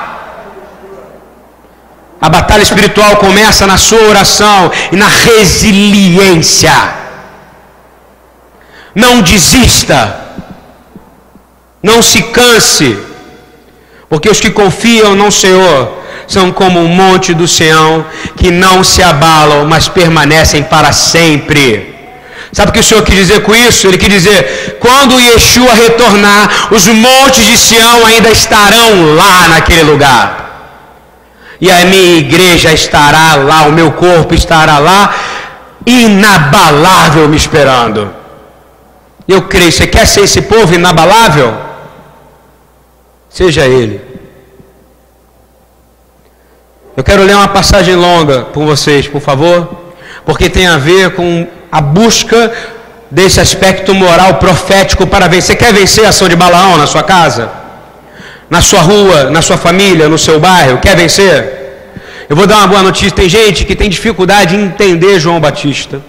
[2.22, 6.74] A batalha espiritual começa na sua oração e na resiliência.
[8.94, 10.20] Não desista.
[11.82, 12.98] Não se canse.
[14.10, 19.02] Porque os que confiam no Senhor são como um monte do Sião que não se
[19.02, 21.99] abalam, mas permanecem para sempre.
[22.52, 23.88] Sabe o que o Senhor quis dizer com isso?
[23.88, 30.48] Ele quis dizer: quando Yeshua retornar, os montes de Sião ainda estarão lá naquele lugar.
[31.62, 35.14] E a minha igreja estará lá, o meu corpo estará lá,
[35.86, 38.14] inabalável me esperando.
[39.28, 41.56] Eu creio, você quer ser esse povo inabalável?
[43.30, 44.02] Seja ele.
[46.98, 49.94] Eu quero ler uma passagem longa com vocês, por favor,
[50.26, 52.52] porque tem a ver com a busca
[53.12, 55.56] desse aspecto moral profético para vencer.
[55.58, 57.50] Quer vencer a ação de Balaão na sua casa?
[58.50, 60.80] Na sua rua, na sua família, no seu bairro?
[60.80, 61.58] Quer vencer?
[62.30, 63.12] Eu vou dar uma boa notícia.
[63.12, 66.02] Tem gente que tem dificuldade em entender João Batista.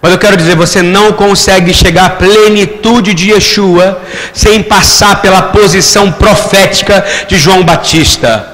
[0.00, 5.42] Mas eu quero dizer, você não consegue chegar à plenitude de Yeshua sem passar pela
[5.42, 8.48] posição profética de João Batista.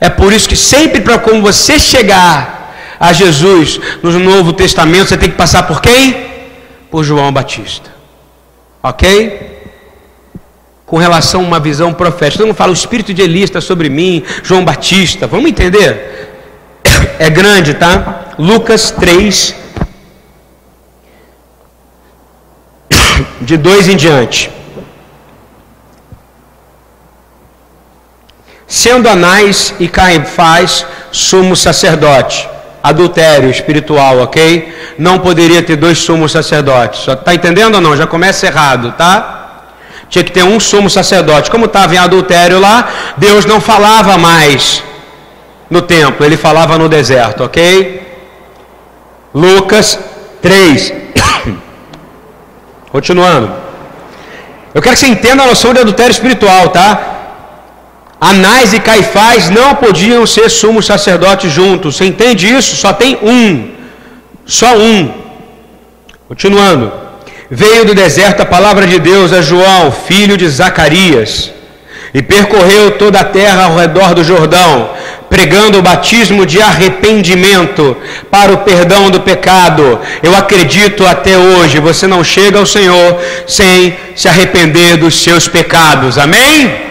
[0.00, 2.59] É por isso que sempre para como você chegar
[3.00, 6.28] a Jesus no Novo Testamento, você tem que passar por quem?
[6.90, 7.90] Por João Batista.
[8.82, 9.48] Ok?
[10.84, 12.38] Com relação a uma visão profética.
[12.38, 15.26] Todo mundo fala, o espírito de Elias está sobre mim, João Batista.
[15.26, 16.28] Vamos entender?
[17.18, 18.34] É grande, tá?
[18.38, 19.54] Lucas 3,
[23.40, 24.50] de 2 em diante.
[28.66, 32.48] Sendo Anás e Caifás sumo sacerdote,
[32.82, 34.94] adultério espiritual, ok?
[34.98, 37.06] Não poderia ter dois sumos sacerdotes.
[37.06, 37.96] Está entendendo ou não?
[37.96, 39.40] Já começa errado, tá?
[40.08, 41.50] Tinha que ter um sumo sacerdote.
[41.50, 44.82] Como estava em adultério lá, Deus não falava mais
[45.70, 48.00] no templo, ele falava no deserto, ok?
[49.32, 49.98] Lucas
[50.42, 50.92] 3.
[52.90, 53.52] Continuando.
[54.74, 57.19] Eu quero que você entenda a noção de adultério espiritual, tá?
[58.20, 61.96] Anás e Caifás não podiam ser sumos sacerdotes juntos.
[61.96, 62.76] Você entende isso?
[62.76, 63.70] Só tem um.
[64.44, 65.10] Só um.
[66.28, 66.92] Continuando.
[67.50, 71.50] Veio do deserto a palavra de Deus a João, filho de Zacarias,
[72.12, 74.90] e percorreu toda a terra ao redor do Jordão,
[75.28, 77.96] pregando o batismo de arrependimento
[78.30, 79.98] para o perdão do pecado.
[80.22, 83.18] Eu acredito até hoje, você não chega ao Senhor
[83.48, 86.18] sem se arrepender dos seus pecados.
[86.18, 86.89] Amém?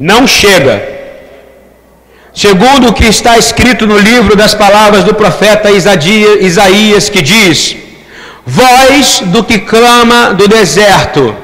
[0.00, 0.82] Não chega.
[2.32, 7.76] Segundo o que está escrito no livro das palavras do profeta Isaías, que diz:
[8.46, 11.36] Voz do que clama do deserto,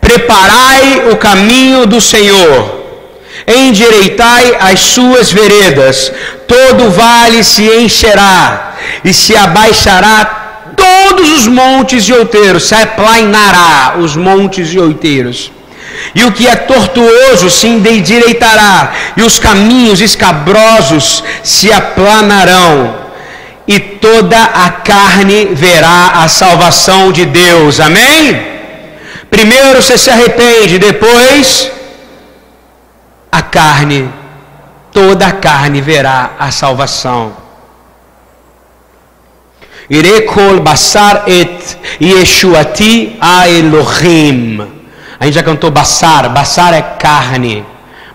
[0.00, 2.60] preparai o caminho do Senhor,
[3.46, 6.10] endireitai as suas veredas,
[6.48, 8.74] todo vale se encherá
[9.04, 15.52] e se abaixará todos os montes e outeiros, se aplainará os montes e outeiros
[16.14, 23.06] e o que é tortuoso se endireitará, e os caminhos escabrosos se aplanarão,
[23.66, 27.80] e toda a carne verá a salvação de Deus.
[27.80, 28.56] Amém?
[29.28, 31.70] Primeiro você se arrepende, depois
[33.30, 34.08] a carne,
[34.92, 37.36] toda a carne verá a salvação.
[39.88, 44.75] Irekol basar et yeshuati a Elohim.
[45.18, 47.64] A gente já cantou Bassar, Bassar é carne.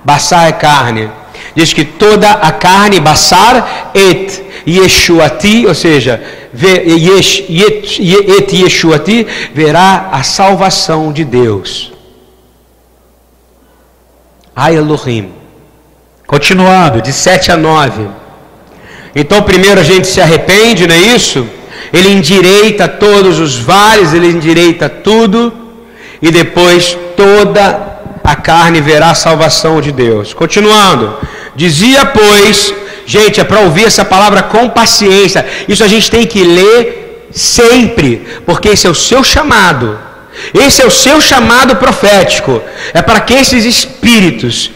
[0.03, 1.09] Bassar é carne.
[1.55, 6.21] Diz que toda a carne, Bassar et Yeshuati, ou seja,
[6.53, 11.91] et Yeshuati, verá a salvação de Deus.
[14.55, 15.33] Ai Elohim.
[16.27, 18.07] Continuando, de 7 a 9.
[19.13, 21.45] Então, primeiro a gente se arrepende, não é isso?
[21.91, 25.60] Ele endireita todos os vales, ele endireita tudo
[26.21, 27.91] e depois toda
[28.23, 30.33] a carne verá a salvação de Deus.
[30.33, 31.17] Continuando,
[31.55, 32.73] dizia, pois,
[33.05, 38.27] gente, é para ouvir essa palavra com paciência, isso a gente tem que ler sempre,
[38.45, 39.97] porque esse é o seu chamado,
[40.53, 42.61] esse é o seu chamado profético,
[42.93, 44.71] é para que esses espíritos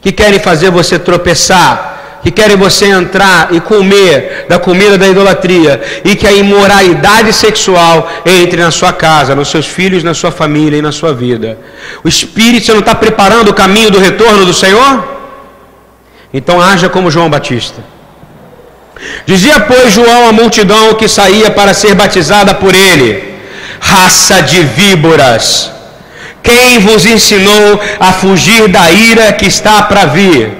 [0.00, 5.80] que querem fazer você tropeçar, que querem você entrar e comer da comida da idolatria
[6.04, 10.78] e que a imoralidade sexual entre na sua casa, nos seus filhos, na sua família
[10.78, 11.58] e na sua vida.
[12.04, 15.20] O Espírito, você não está preparando o caminho do retorno do Senhor?
[16.32, 17.82] Então haja como João Batista.
[19.24, 23.34] Dizia, pois, João à multidão que saía para ser batizada por ele:
[23.80, 25.72] raça de víboras,
[26.42, 30.59] quem vos ensinou a fugir da ira que está para vir?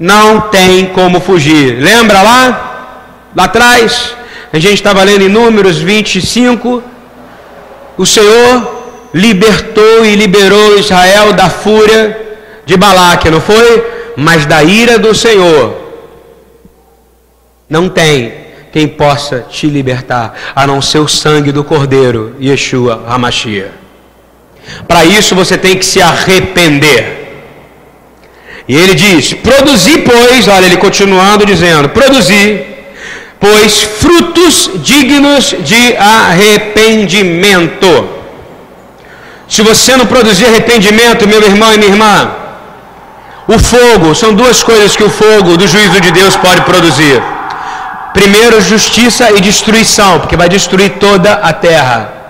[0.00, 1.78] Não tem como fugir.
[1.78, 3.28] Lembra lá?
[3.36, 4.16] Lá atrás,
[4.50, 6.82] a gente estava lendo em Números 25.
[7.98, 12.18] O Senhor libertou e liberou Israel da fúria
[12.64, 13.86] de Balaque, não foi?
[14.16, 15.76] Mas da ira do Senhor.
[17.68, 18.40] Não tem
[18.72, 23.72] quem possa te libertar, a não ser o sangue do Cordeiro, Yeshua Hamashia.
[24.86, 27.19] Para isso você tem que se arrepender.
[28.68, 32.66] E ele diz: Produzi, pois, olha, ele continuando dizendo: Produzi,
[33.38, 38.08] pois, frutos dignos de arrependimento.
[39.48, 42.30] Se você não produzir arrependimento, meu irmão e minha irmã,
[43.48, 47.20] o fogo, são duas coisas que o fogo do juízo de Deus pode produzir.
[48.14, 52.20] Primeiro, justiça e destruição, porque vai destruir toda a terra.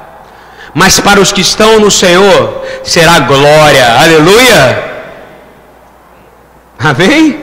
[0.72, 3.84] Mas para os que estão no Senhor, será glória.
[4.02, 4.90] Aleluia!
[6.82, 7.38] Amém?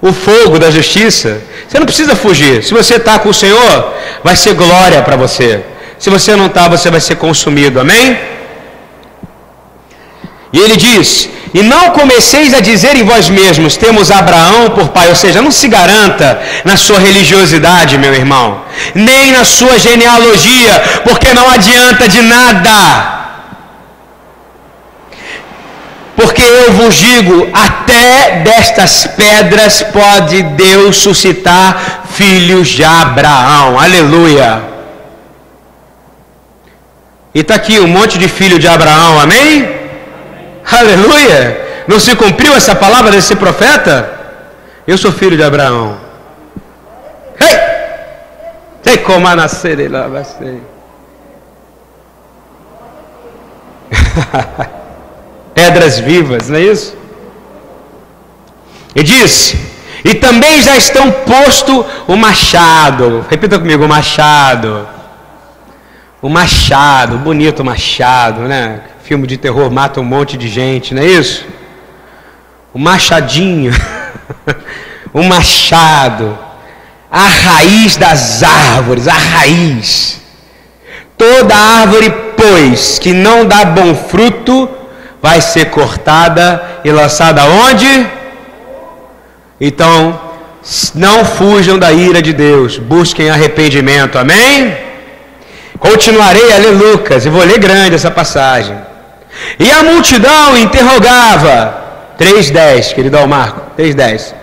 [0.00, 1.42] O fogo da justiça.
[1.68, 2.62] Você não precisa fugir.
[2.62, 3.92] Se você está com o Senhor,
[4.22, 5.64] vai ser glória para você.
[5.98, 7.80] Se você não está, você vai ser consumido.
[7.80, 8.18] Amém?
[10.52, 15.08] E ele diz: E não comeceis a dizer em vós mesmos: Temos Abraão por pai.
[15.08, 18.62] Ou seja, não se garanta na sua religiosidade, meu irmão,
[18.94, 23.21] nem na sua genealogia, porque não adianta de nada.
[26.16, 33.78] Porque eu vos digo: até destas pedras pode Deus suscitar filhos de Abraão.
[33.78, 34.62] Aleluia.
[37.34, 39.62] E está aqui um monte de filho de Abraão, amém?
[39.62, 39.80] amém?
[40.70, 41.84] Aleluia!
[41.88, 44.20] Não se cumpriu essa palavra desse profeta?
[44.86, 45.96] Eu sou filho de Abraão.
[47.40, 47.58] Ei!
[48.82, 50.60] Tem como nascer lá, vai ser.
[55.54, 56.96] Pedras vivas, não é isso?
[58.94, 59.54] E diz:
[60.04, 63.24] E também já estão posto o machado.
[63.28, 64.86] Repita comigo: o machado
[66.22, 68.80] o Machado, bonito Machado, né?
[69.02, 71.44] Filme de terror mata um monte de gente, não é isso?
[72.72, 73.72] O Machadinho,
[75.12, 76.38] o Machado,
[77.10, 80.20] a raiz das árvores, a raiz.
[81.18, 84.70] Toda árvore, pois, que não dá bom fruto,
[85.22, 88.06] vai ser cortada e lançada onde?
[89.60, 90.20] Então,
[90.94, 94.76] não fujam da ira de Deus, busquem arrependimento, amém?
[95.78, 98.76] Continuarei a ler Lucas, e vou ler grande essa passagem.
[99.58, 101.80] E a multidão interrogava,
[102.18, 104.34] 3,10, querido Almarco, 3,10.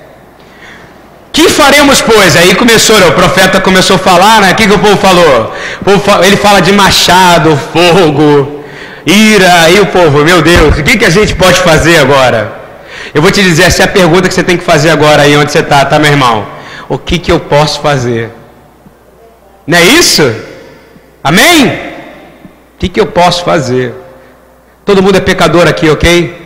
[1.31, 2.35] Que faremos, pois?
[2.35, 4.51] Aí começou, o profeta começou a falar, né?
[4.51, 5.53] O que, que o povo falou?
[6.23, 8.58] Ele fala de machado, fogo,
[9.09, 12.53] ira, e o povo, meu Deus, o que, que a gente pode fazer agora?
[13.13, 15.35] Eu vou te dizer, essa é a pergunta que você tem que fazer agora aí
[15.35, 16.45] onde você está, tá, meu irmão?
[16.87, 18.29] O que, que eu posso fazer?
[19.65, 20.23] Não é isso?
[21.23, 21.67] Amém?
[21.67, 23.93] O que, que eu posso fazer?
[24.85, 26.39] Todo mundo é pecador aqui, ok?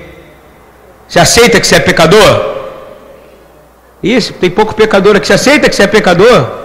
[1.08, 2.54] Você aceita que você é pecador?
[4.02, 5.28] Isso, tem pouco pecador aqui.
[5.28, 6.63] Você aceita que você é pecador?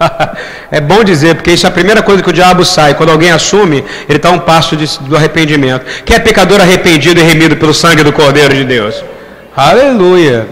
[0.70, 2.94] é bom dizer, porque isso é a primeira coisa que o diabo sai.
[2.94, 5.84] Quando alguém assume, ele está um passo de, do arrependimento.
[6.04, 9.04] Quem é pecador arrependido e remido pelo sangue do Cordeiro de Deus?
[9.56, 10.46] Aleluia.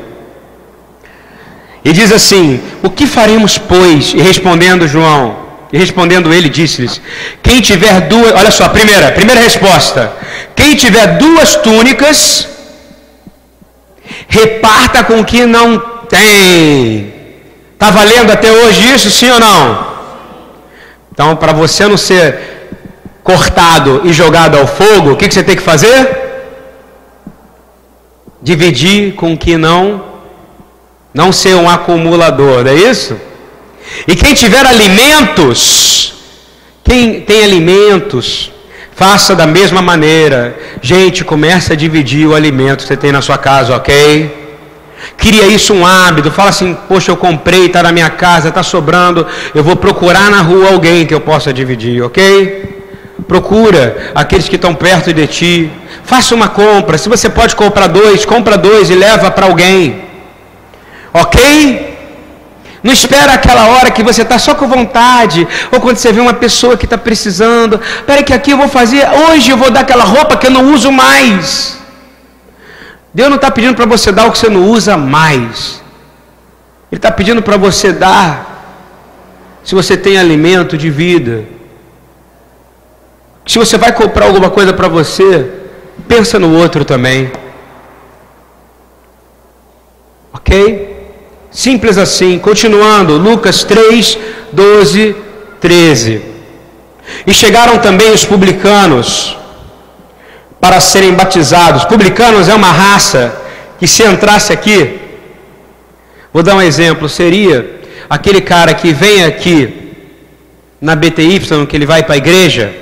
[1.85, 4.13] E diz assim: O que faremos, pois?
[4.13, 5.37] E respondendo João,
[5.73, 7.01] e respondendo ele, disse-lhes:
[7.43, 10.13] Quem tiver duas, olha só, primeira, primeira resposta:
[10.55, 12.49] Quem tiver duas túnicas,
[14.29, 15.79] reparta com o que não
[16.09, 17.16] tem.
[17.77, 19.87] Está valendo até hoje isso, sim ou não?
[21.13, 22.71] Então, para você não ser
[23.23, 26.09] cortado e jogado ao fogo, o que, que você tem que fazer?
[28.41, 30.03] Dividir com que não,
[31.13, 33.15] não ser um acumulador, não é isso?
[34.09, 36.15] E quem tiver alimentos,
[36.83, 38.51] quem tem alimentos,
[38.95, 40.57] faça da mesma maneira.
[40.81, 44.46] Gente, comece a dividir o alimento que você tem na sua casa, ok?
[45.17, 46.31] Cria isso um hábito.
[46.31, 49.27] Fala assim: Poxa, eu comprei, está na minha casa, está sobrando.
[49.55, 52.77] Eu vou procurar na rua alguém que eu possa dividir, ok?
[53.27, 55.71] Procura aqueles que estão perto de ti.
[56.05, 56.99] Faça uma compra.
[56.99, 60.05] Se você pode comprar dois, compra dois e leva para alguém,
[61.13, 61.97] ok?
[62.83, 66.35] Não espera aquela hora que você está só com vontade, ou quando você vê uma
[66.35, 67.81] pessoa que está precisando.
[67.97, 70.73] Espera que aqui eu vou fazer, hoje eu vou dar aquela roupa que eu não
[70.73, 71.81] uso mais.
[73.17, 75.83] Deus não está pedindo para você dar o que você não usa mais.
[76.93, 78.29] Ele está pedindo para você dar,
[79.65, 81.45] se você tem alimento de vida.
[83.47, 85.51] Se você vai comprar alguma coisa para você,
[86.07, 87.33] pensa no outro também.
[90.35, 91.15] Ok?
[91.51, 92.39] Simples assim.
[92.39, 94.19] Continuando, Lucas 3,
[94.53, 95.17] 12,
[95.59, 96.23] 13.
[97.27, 99.39] E chegaram também os publicanos
[100.61, 101.85] para serem batizados.
[101.85, 103.35] Publicanos é uma raça
[103.79, 104.99] que, se entrasse aqui,
[106.33, 109.93] vou dar um exemplo: seria aquele cara que vem aqui
[110.81, 112.75] na BTY, que ele vai para a igreja,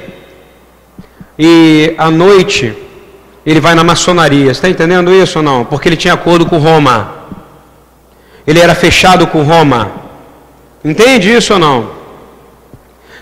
[1.38, 2.76] e à noite
[3.44, 4.50] ele vai na maçonaria.
[4.50, 5.64] Está entendendo isso ou não?
[5.64, 7.24] Porque ele tinha acordo com Roma
[8.46, 9.90] ele era fechado com Roma.
[10.84, 11.90] Entende isso ou não?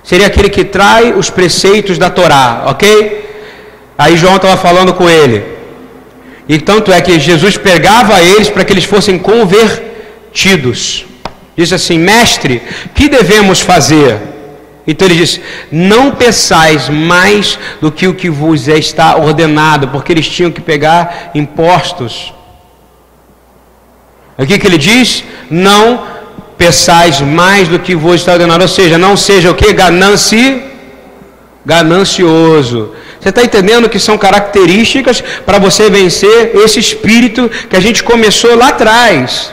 [0.02, 3.31] Seria aquele que trai os preceitos da Torá, ok?
[4.02, 5.38] Aí João estava falando com ele.
[6.48, 11.04] E tanto é que Jesus pegava eles para que eles fossem convertidos.
[11.56, 12.60] Diz assim: Mestre,
[12.94, 14.18] que devemos fazer?
[14.86, 15.40] Então ele diz:
[15.70, 21.30] Não peçais mais do que o que vos está ordenado, porque eles tinham que pegar
[21.34, 22.32] impostos
[24.42, 25.24] o que, ele diz?
[25.50, 26.02] Não
[26.56, 29.72] peçais mais do que vos está ordenado, ou seja, não seja o que?
[29.72, 30.62] Gananci,
[31.64, 32.92] ganancioso.
[33.20, 38.56] Você está entendendo que são características para você vencer esse espírito que a gente começou
[38.56, 39.52] lá atrás.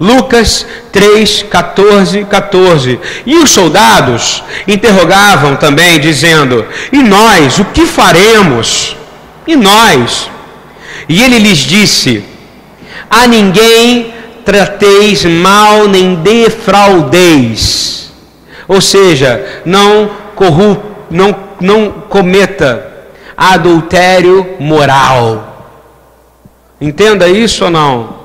[0.00, 3.00] Lucas 3, 14, 14.
[3.26, 8.96] E os soldados interrogavam também, dizendo: E nós, o que faremos?
[9.46, 10.30] E nós?
[11.08, 12.24] E ele lhes disse:
[13.10, 14.14] a ninguém
[14.44, 18.07] trateis mal nem defraudeis.
[18.68, 20.76] Ou seja, não corru,
[21.10, 22.86] não, não cometa
[23.34, 25.48] adultério moral.
[26.78, 28.18] Entenda isso ou não?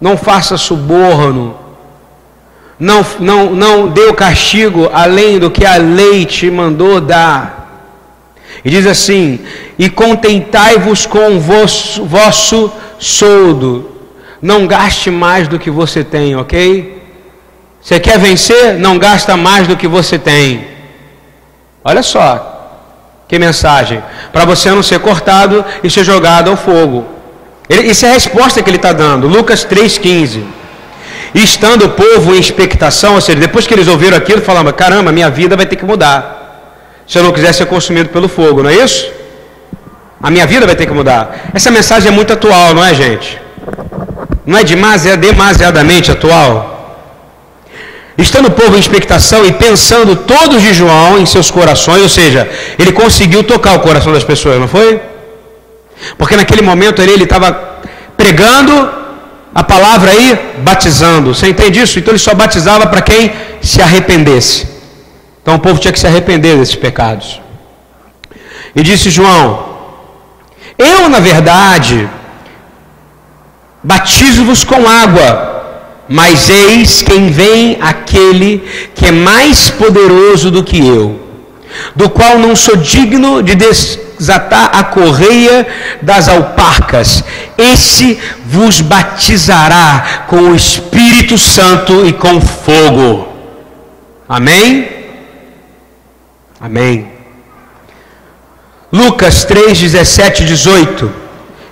[0.00, 1.56] Não faça suborno.
[2.78, 7.56] Não, não, não dê o castigo além do que a lei te mandou dar.
[8.64, 9.40] E diz assim:
[9.78, 13.92] E contentai-vos com o vosso, vosso soldo.
[14.40, 16.96] Não gaste mais do que você tem, ok?
[17.86, 18.74] Você quer vencer?
[18.80, 20.66] Não gasta mais do que você tem.
[21.84, 22.82] Olha só,
[23.28, 24.02] que mensagem.
[24.32, 27.06] Para você não ser cortado e ser jogado ao fogo.
[27.68, 29.28] Ele, isso é a resposta que ele está dando.
[29.28, 30.42] Lucas 3,15.
[31.32, 35.12] E estando o povo em expectação, ou seja, depois que eles ouviram aquilo, falaram: caramba,
[35.12, 36.34] minha vida vai ter que mudar
[37.06, 39.08] se eu não quiser ser consumido pelo fogo, não é isso?
[40.20, 41.50] A minha vida vai ter que mudar.
[41.54, 43.40] Essa mensagem é muito atual, não é, gente?
[44.44, 46.75] Não é demasiadamente atual?
[48.18, 52.48] Estando o povo em expectação e pensando todos de João em seus corações, ou seja,
[52.78, 55.00] ele conseguiu tocar o coração das pessoas, não foi?
[56.16, 57.52] Porque naquele momento ele estava
[58.16, 58.90] pregando
[59.54, 61.34] a palavra aí, batizando.
[61.34, 61.98] Você entende isso?
[61.98, 64.68] Então ele só batizava para quem se arrependesse.
[65.42, 67.40] Então o povo tinha que se arrepender desses pecados.
[68.74, 69.76] E disse João:
[70.78, 72.08] Eu, na verdade,
[73.82, 75.55] batizo-vos com água,
[76.08, 78.58] mas eis quem vem aquele
[78.94, 81.20] que é mais poderoso do que eu,
[81.94, 85.66] do qual não sou digno de desatar a correia
[86.00, 87.24] das alparcas.
[87.58, 93.28] Esse vos batizará com o Espírito Santo e com fogo.
[94.28, 94.88] Amém?
[96.60, 97.12] Amém.
[98.92, 101.25] Lucas 3, 17 e 18.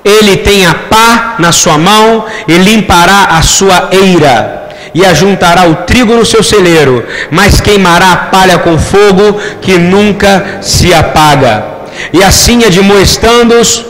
[0.05, 5.77] Ele tem a pá na sua mão e limpará a sua eira, e ajuntará o
[5.77, 11.65] trigo no seu celeiro, mas queimará a palha com fogo que nunca se apaga.
[12.13, 13.85] E assim admoestando-os,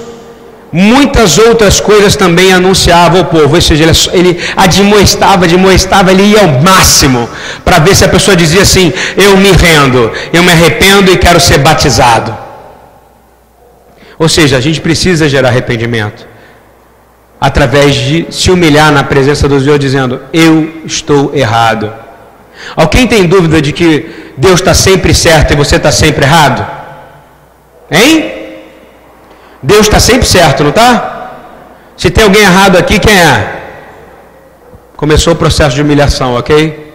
[0.72, 6.62] muitas outras coisas também anunciava ao povo, ou seja, ele, admoestava, admoestava, ele ia ao
[6.62, 7.28] máximo
[7.64, 11.40] para ver se a pessoa dizia assim: Eu me rendo, eu me arrependo e quero
[11.40, 12.43] ser batizado.
[14.18, 16.26] Ou seja, a gente precisa gerar arrependimento
[17.40, 21.92] através de se humilhar na presença do Deus, dizendo: Eu estou errado.
[22.76, 26.66] Alguém tem dúvida de que Deus está sempre certo e você está sempre errado?
[27.90, 28.32] Hein?
[29.62, 31.32] Deus está sempre certo, não está?
[31.96, 33.62] Se tem alguém errado aqui, quem é?
[34.96, 36.94] Começou o processo de humilhação, ok?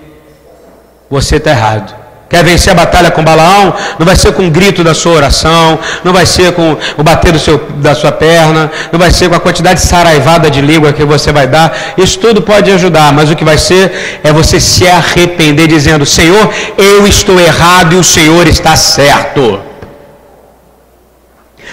[1.10, 1.99] Você está errado.
[2.30, 3.74] Quer vencer a batalha com Balaão?
[3.98, 7.32] Não vai ser com o grito da sua oração, não vai ser com o bater
[7.32, 11.04] do seu, da sua perna, não vai ser com a quantidade saraivada de língua que
[11.04, 11.76] você vai dar.
[11.98, 16.54] Isso tudo pode ajudar, mas o que vai ser é você se arrepender dizendo: Senhor,
[16.78, 19.60] eu estou errado e o Senhor está certo.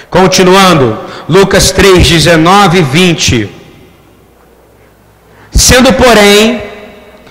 [0.08, 0.98] Continuando,
[1.28, 3.50] Lucas 3, 19 e 20.
[5.50, 6.62] Sendo, porém,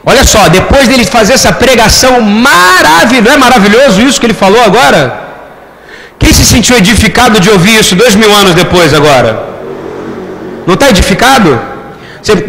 [0.06, 5.26] olha só, depois dele fazer essa pregação maravilhosa, é maravilhoso isso que ele falou agora?
[6.18, 9.32] Quem se sentiu edificado de ouvir isso dois mil anos depois agora?
[10.66, 11.60] Não está edificado?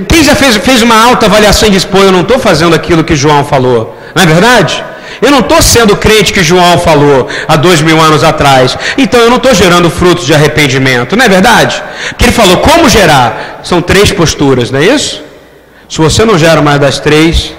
[0.09, 3.05] Quem já fez, fez uma alta avaliação e disse, pô, eu não estou fazendo aquilo
[3.05, 4.83] que João falou, não é verdade?
[5.21, 8.77] Eu não estou sendo crente que João falou há dois mil anos atrás.
[8.99, 11.83] Então eu não estou gerando frutos de arrependimento, não é verdade?
[12.19, 13.61] Que ele falou como gerar.
[13.63, 15.23] São três posturas, não é isso?
[15.89, 17.55] Se você não gera mais das três,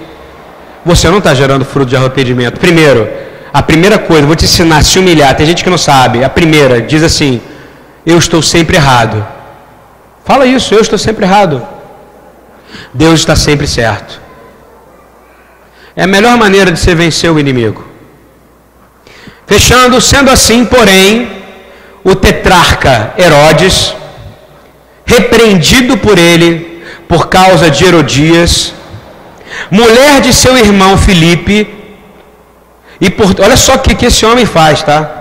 [0.86, 2.60] você não está gerando fruto de arrependimento.
[2.60, 3.10] Primeiro,
[3.54, 5.36] a primeira coisa, vou te ensinar a se humilhar.
[5.36, 6.24] Tem gente que não sabe.
[6.24, 7.42] A primeira diz assim:
[8.06, 9.26] Eu estou sempre errado.
[10.26, 11.66] Fala isso, eu estou sempre errado.
[12.94, 14.22] Deus está sempre certo.
[15.96, 17.86] É a melhor maneira de se vencer o inimigo.
[19.46, 21.32] Fechando, sendo assim, porém,
[22.04, 23.96] o tetrarca Herodes,
[25.06, 26.67] repreendido por ele
[27.08, 28.74] por causa de Herodias,
[29.72, 31.76] mulher de seu irmão Filipe,
[33.00, 35.18] e por, olha só o que, que esse homem faz, tá?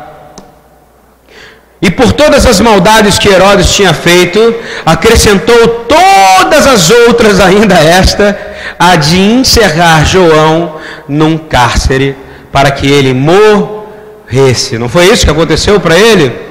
[1.81, 8.39] E por todas as maldades que Herodes tinha feito, acrescentou todas as outras ainda esta,
[8.79, 12.17] a de encerrar João num cárcere
[12.51, 14.79] para que ele morresse.
[14.79, 16.46] Não foi isso que aconteceu para ele?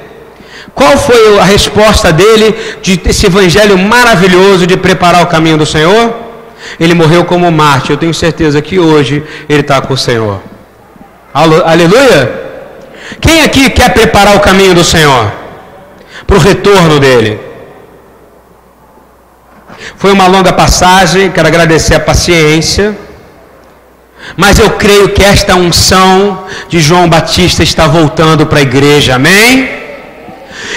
[0.74, 6.14] Qual foi a resposta dele de esse evangelho maravilhoso de preparar o caminho do Senhor?
[6.80, 7.92] Ele morreu como mártir.
[7.92, 10.42] Eu tenho certeza que hoje ele está com o Senhor.
[11.34, 12.44] Aleluia!
[13.22, 15.32] Quem aqui quer preparar o caminho do Senhor?
[16.26, 17.40] Para o retorno dele?
[19.98, 22.98] Foi uma longa passagem, quero agradecer a paciência.
[24.36, 29.85] Mas eu creio que esta unção de João Batista está voltando para a igreja, amém?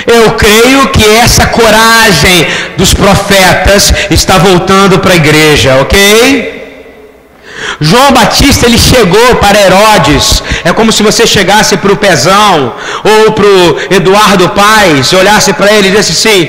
[0.06, 6.58] Eu creio que essa coragem dos profetas está voltando para a igreja, ok?
[7.80, 12.74] João Batista ele chegou para Herodes, é como se você chegasse para o Pezão
[13.04, 16.48] ou para o Eduardo Paz, olhasse para ele e disse assim: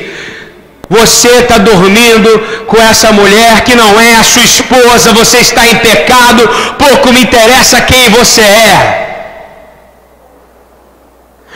[0.90, 2.30] Você está dormindo
[2.68, 7.22] com essa mulher que não é a sua esposa, você está em pecado, pouco me
[7.22, 9.09] interessa quem você é.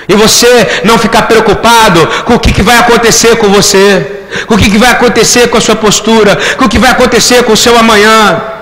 [0.08, 4.78] E você não ficar preocupado com o que, vai acontecer com você, com o que
[4.78, 8.54] vai acontecer com a sua postura, com o que vai acontecer com o seu amanhã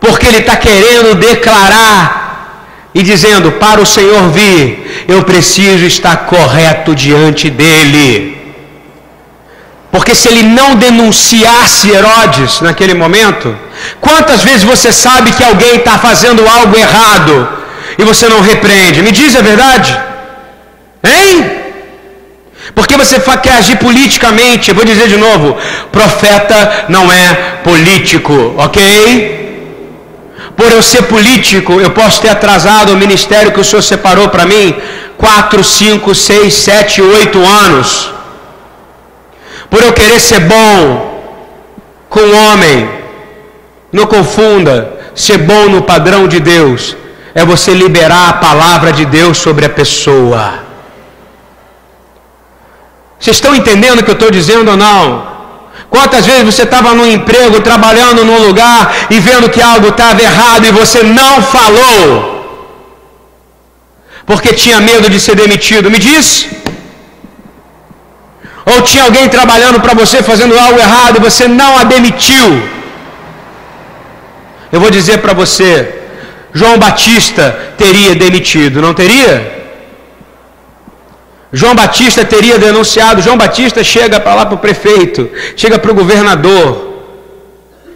[0.00, 6.94] porque ele está querendo declarar e dizendo: para o Senhor vir, eu preciso estar correto
[6.94, 8.36] diante dele.
[9.90, 13.56] Porque se ele não denunciasse Herodes naquele momento,
[14.00, 17.48] quantas vezes você sabe que alguém está fazendo algo errado
[17.96, 19.02] e você não repreende?
[19.02, 19.98] Me diz a verdade?
[21.02, 21.50] Hein?
[22.74, 24.68] Porque você quer agir politicamente?
[24.68, 25.56] Eu vou dizer de novo:
[25.90, 29.38] profeta não é político, ok?
[30.58, 34.44] por eu ser político, eu posso ter atrasado o ministério que o Senhor separou para
[34.44, 34.76] mim
[35.16, 38.12] quatro, cinco, seis, sete, oito anos.
[39.70, 41.22] Por eu querer ser bom
[42.08, 42.90] com o homem,
[43.92, 46.96] não confunda ser bom no padrão de Deus
[47.34, 50.66] é você liberar a palavra de Deus sobre a pessoa.
[53.18, 55.26] Vocês estão entendendo o que eu estou dizendo ou não?
[55.90, 60.64] Quantas vezes você estava no emprego, trabalhando num lugar e vendo que algo estava errado
[60.66, 62.38] e você não falou?
[64.26, 65.90] Porque tinha medo de ser demitido.
[65.90, 66.46] Me diz.
[68.66, 72.62] Ou tinha alguém trabalhando para você fazendo algo errado e você não a demitiu?
[74.70, 75.97] Eu vou dizer para você:
[76.58, 79.32] João Batista teria demitido, não teria?
[81.52, 83.22] João Batista teria denunciado.
[83.22, 86.66] João Batista chega para lá para o prefeito, chega para o governador,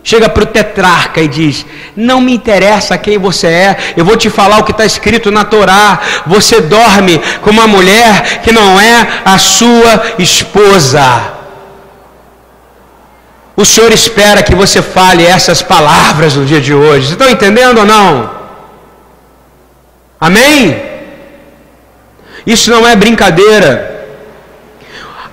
[0.04, 4.30] chega para o tetrarca e diz: Não me interessa quem você é, eu vou te
[4.30, 6.00] falar o que está escrito na Torá.
[6.26, 11.32] Você dorme com uma mulher que não é a sua esposa.
[13.56, 17.08] O Senhor espera que você fale essas palavras no dia de hoje.
[17.08, 18.41] Vocês estão entendendo ou não?
[20.26, 20.80] Amém?
[22.46, 23.72] Isso não é brincadeira.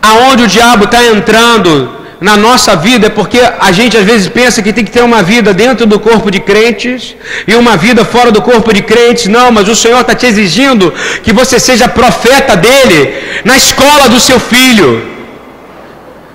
[0.01, 1.71] Aonde o diabo está entrando
[2.19, 5.21] na nossa vida é porque a gente às vezes pensa que tem que ter uma
[5.21, 7.15] vida dentro do corpo de crentes
[7.47, 9.27] e uma vida fora do corpo de crentes.
[9.27, 13.13] Não, mas o Senhor está te exigindo que você seja profeta dele
[13.45, 15.18] na escola do seu filho.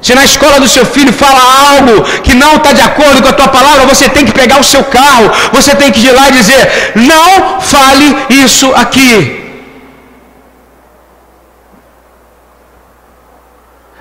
[0.05, 1.41] Se na escola do seu filho fala
[1.71, 4.65] algo que não está de acordo com a tua palavra, você tem que pegar o
[4.73, 9.15] seu carro, você tem que ir lá e dizer: não fale isso aqui.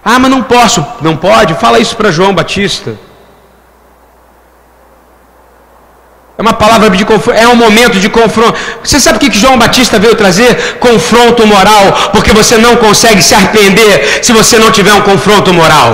[0.03, 0.85] Ah, mas não posso.
[0.99, 1.53] Não pode?
[1.53, 2.99] Fala isso para João Batista.
[6.32, 8.59] É uma palavra de confronto, é um momento de confronto.
[8.83, 10.77] Você sabe o que João Batista veio trazer?
[10.77, 15.91] Confronto moral, porque você não consegue se arrepender se você não tiver um confronto moral.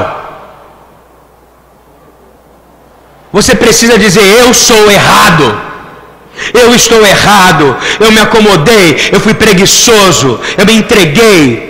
[3.32, 5.62] Você precisa dizer: Eu sou errado.
[6.52, 7.78] Eu estou errado.
[8.00, 9.10] Eu me acomodei.
[9.12, 10.40] Eu fui preguiçoso.
[10.58, 11.69] Eu me entreguei.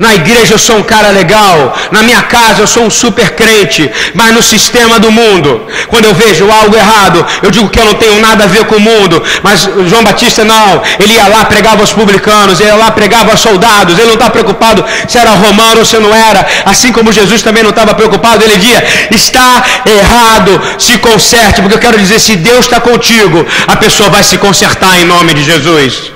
[0.00, 3.82] Na igreja eu sou um cara legal, na minha casa eu sou um super crente,
[4.14, 7.92] mas no sistema do mundo, quando eu vejo algo errado, eu digo que eu não
[7.92, 9.22] tenho nada a ver com o mundo.
[9.42, 13.40] Mas João Batista não, ele ia lá, pregava aos publicanos, ele ia lá, pregava aos
[13.40, 17.42] soldados, ele não está preocupado se era romano ou se não era, assim como Jesus
[17.42, 22.36] também não estava preocupado, ele dizia: está errado, se conserte, porque eu quero dizer, se
[22.36, 26.10] Deus está contigo, a pessoa vai se consertar em nome de Jesus.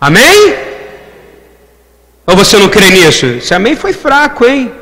[0.00, 0.71] Amém?
[2.26, 3.26] Ou você não crê nisso?
[3.26, 4.72] Esse amém foi fraco, hein?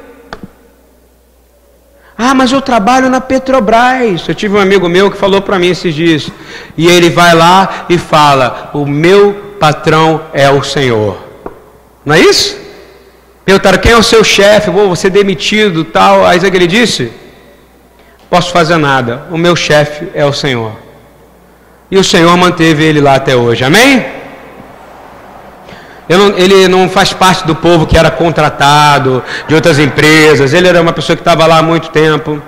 [2.22, 4.28] Ah, mas eu trabalho na Petrobras.
[4.28, 6.30] Eu tive um amigo meu que falou para mim esses dias.
[6.76, 11.16] E ele vai lá e fala: O meu patrão é o Senhor.
[12.04, 12.58] Não é isso?
[13.42, 14.68] Perguntaram quem é o seu chefe?
[14.70, 16.26] Vou você demitido, tal.
[16.26, 17.10] Aí ele disse:
[18.28, 19.22] Posso fazer nada.
[19.30, 20.72] O meu chefe é o Senhor.
[21.90, 23.64] E o Senhor manteve ele lá até hoje.
[23.64, 24.19] Amém?
[26.16, 30.52] Não, ele não faz parte do povo que era contratado de outras empresas.
[30.52, 32.42] Ele era uma pessoa que estava lá há muito tempo.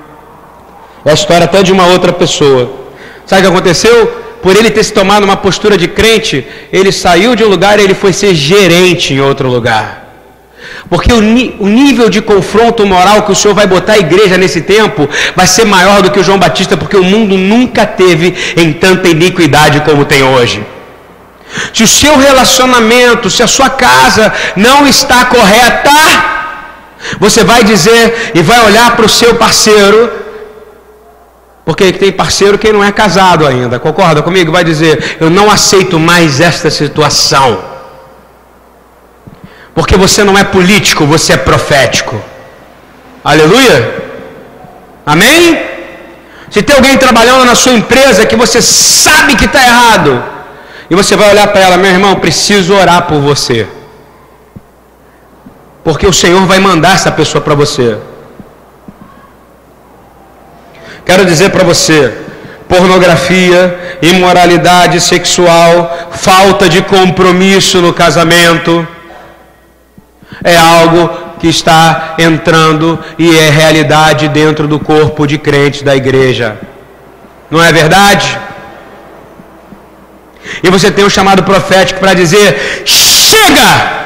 [1.05, 2.71] É a história até de uma outra pessoa.
[3.25, 4.07] Sabe o que aconteceu?
[4.43, 7.85] Por ele ter se tomado uma postura de crente, ele saiu de um lugar e
[7.85, 10.03] ele foi ser gerente em outro lugar.
[10.91, 14.63] Porque o, o, nível de confronto moral que o Senhor vai botar a igreja nesse
[14.63, 18.73] tempo vai ser maior do que o João Batista, porque o mundo nunca teve em
[18.73, 20.63] tanta iniquidade como tem hoje.
[21.73, 25.91] Se o seu relacionamento, se a sua casa não está correta,
[27.19, 30.11] você vai dizer e vai olhar para o seu parceiro,
[31.65, 34.51] porque tem parceiro que não é casado ainda, concorda comigo?
[34.51, 37.73] Vai dizer: Eu não aceito mais esta situação.
[39.75, 42.21] Porque você não é político, você é profético.
[43.25, 44.03] Aleluia?
[45.07, 45.73] Amém?
[46.51, 50.23] Se tem alguém trabalhando na sua empresa que você sabe que está errado,
[50.93, 53.67] e você vai olhar para ela, meu irmão, preciso orar por você.
[55.83, 57.97] Porque o Senhor vai mandar essa pessoa para você.
[61.07, 62.13] Quero dizer para você,
[62.69, 68.87] pornografia, imoralidade sexual, falta de compromisso no casamento,
[70.45, 71.09] é algo
[71.41, 76.59] que está entrando e é realidade dentro do corpo de crentes da igreja.
[77.51, 78.39] Não é verdade?
[80.63, 84.03] E você tem um chamado profético para dizer: chega!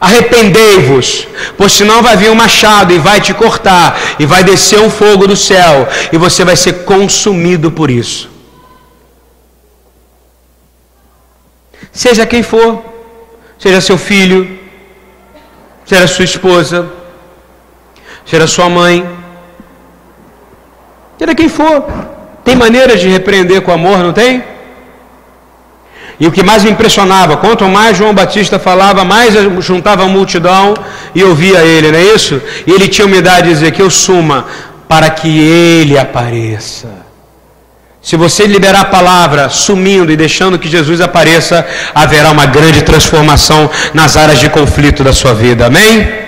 [0.00, 4.90] Arrependei-vos, pois senão vai vir um machado e vai te cortar, e vai descer um
[4.90, 8.28] fogo do céu, e você vai ser consumido por isso.
[11.90, 12.84] Seja quem for,
[13.58, 14.58] seja seu filho,
[15.86, 16.86] seja sua esposa,
[18.26, 19.08] seja sua mãe,
[21.18, 21.82] seja quem for.
[22.44, 24.44] Tem maneiras de repreender com amor, não tem?
[26.18, 30.74] E o que mais me impressionava, quanto mais João Batista falava, mais juntava a multidão
[31.14, 32.40] e ouvia ele, não é isso?
[32.66, 34.46] E ele tinha humildade de dizer que eu suma
[34.88, 37.04] para que ele apareça.
[38.00, 43.68] Se você liberar a palavra sumindo e deixando que Jesus apareça, haverá uma grande transformação
[43.94, 45.66] nas áreas de conflito da sua vida.
[45.66, 46.24] Amém?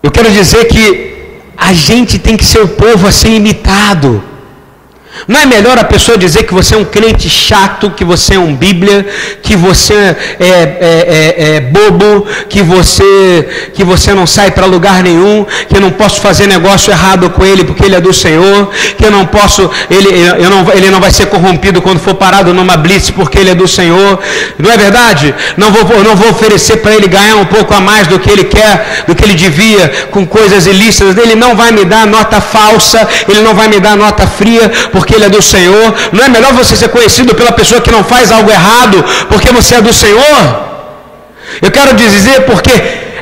[0.00, 4.22] Eu quero dizer que a gente tem que ser o povo a ser imitado.
[5.26, 8.38] Não é melhor a pessoa dizer que você é um crente chato, que você é
[8.38, 9.06] um Bíblia,
[9.42, 15.02] que você é, é, é, é bobo, que você, que você não sai para lugar
[15.02, 18.70] nenhum, que eu não posso fazer negócio errado com ele porque ele é do Senhor,
[18.96, 20.08] que eu não posso, ele,
[20.38, 23.54] eu não, ele não vai ser corrompido quando for parado numa blitz porque ele é
[23.54, 24.18] do Senhor.
[24.58, 25.34] Não é verdade?
[25.56, 28.44] Não vou, não vou oferecer para ele ganhar um pouco a mais do que ele
[28.44, 31.16] quer, do que ele devia, com coisas ilícitas.
[31.16, 35.07] Ele não vai me dar nota falsa, ele não vai me dar nota fria, porque
[35.08, 35.94] porque ele é do Senhor?
[36.12, 39.76] Não é melhor você ser conhecido pela pessoa que não faz algo errado porque você
[39.76, 40.68] é do Senhor?
[41.62, 42.70] Eu quero dizer porque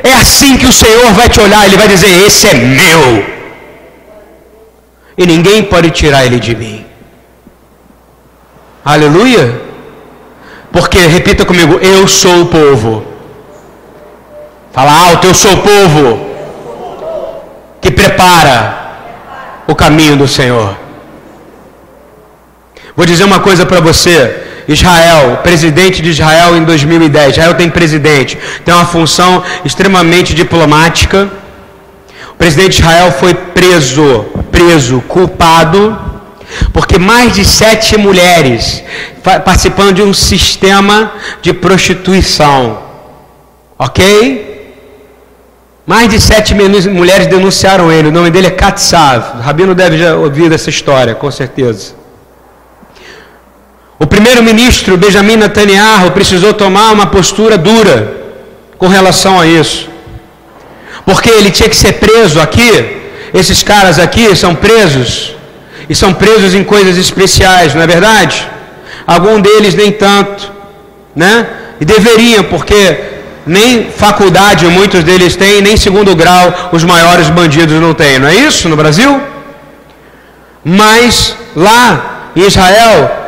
[0.03, 3.25] é assim que o Senhor vai te olhar, ele vai dizer: Esse é meu,
[5.17, 6.85] e ninguém pode tirar ele de mim.
[8.83, 9.61] Aleluia.
[10.71, 13.05] Porque, repita comigo, eu sou o povo.
[14.73, 16.27] Fala alto, eu sou o povo
[17.79, 18.57] que prepara
[19.67, 20.86] o caminho do Senhor.
[22.97, 24.15] Vou dizer uma coisa para você.
[24.67, 27.33] Israel, presidente de Israel em 2010.
[27.33, 31.29] Israel tem presidente, tem uma função extremamente diplomática.
[32.31, 35.95] O presidente de Israel foi preso, preso, culpado,
[36.73, 38.83] porque mais de sete mulheres
[39.45, 42.79] participando de um sistema de prostituição.
[43.77, 44.73] Ok?
[45.85, 48.07] Mais de sete mulheres denunciaram ele.
[48.07, 49.37] O nome dele é Katsav.
[49.37, 51.96] O Rabino deve já ouvir essa história, com certeza.
[53.99, 58.15] O primeiro-ministro Benjamin Netanyahu precisou tomar uma postura dura
[58.77, 59.89] com relação a isso.
[61.05, 62.97] Porque ele tinha que ser preso aqui.
[63.33, 65.35] Esses caras aqui são presos.
[65.89, 68.47] E são presos em coisas especiais, não é verdade?
[69.05, 70.51] Alguns deles nem tanto,
[71.15, 71.47] né?
[71.79, 72.99] E deveriam, porque
[73.45, 78.35] nem faculdade muitos deles têm, nem segundo grau os maiores bandidos não têm, não é
[78.35, 79.21] isso no Brasil?
[80.63, 83.26] Mas lá em Israel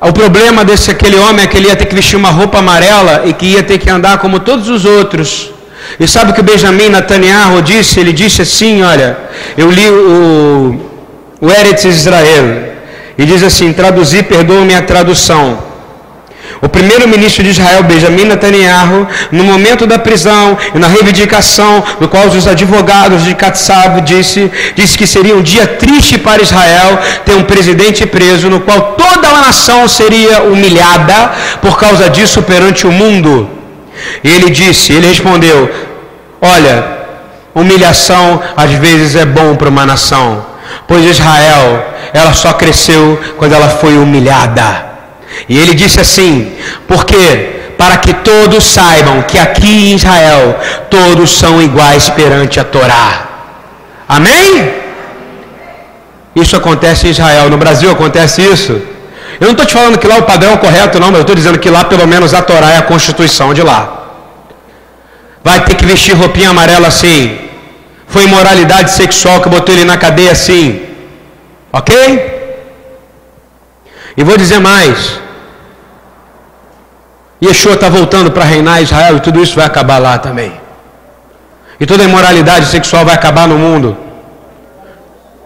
[0.00, 3.22] o problema desse aquele homem é que ele ia ter que vestir uma roupa amarela
[3.26, 5.50] e que ia ter que andar como todos os outros.
[5.98, 8.00] E sabe o que o Benjamin Netanyahu disse?
[8.00, 9.18] Ele disse assim, olha,
[9.56, 10.80] eu li o,
[11.40, 12.70] o Eretz Israel,
[13.18, 15.69] e diz assim, traduzir, perdoa-me a tradução.
[16.62, 22.26] O primeiro-ministro de Israel, Benjamin Netanyahu, no momento da prisão e na reivindicação, no qual
[22.26, 27.44] os advogados de Katsab disse, disse que seria um dia triste para Israel ter um
[27.44, 31.32] presidente preso, no qual toda a nação seria humilhada
[31.62, 33.48] por causa disso perante o mundo.
[34.22, 35.70] E ele disse, ele respondeu:
[36.42, 36.84] Olha,
[37.54, 40.44] humilhação às vezes é bom para uma nação,
[40.86, 44.89] pois Israel, ela só cresceu quando ela foi humilhada.
[45.48, 46.52] E ele disse assim:
[46.86, 50.58] porque para que todos saibam que aqui em Israel
[50.90, 53.28] todos são iguais perante a Torá.
[54.08, 54.74] Amém?
[56.36, 57.48] Isso acontece em Israel.
[57.48, 58.72] No Brasil acontece isso?
[59.40, 61.34] Eu não estou te falando que lá o padrão é correto, não, mas eu estou
[61.34, 63.80] dizendo que lá pelo menos a Torá é a constituição de lá.
[65.42, 67.38] Vai ter que vestir roupinha amarela assim.
[68.06, 70.82] Foi imoralidade sexual que botou ele na cadeia assim.
[71.72, 72.39] Ok?
[74.16, 75.20] E vou dizer mais.
[77.42, 80.52] Yeshua está voltando para reinar Israel e tudo isso vai acabar lá também.
[81.78, 83.96] E toda imoralidade sexual vai acabar no mundo.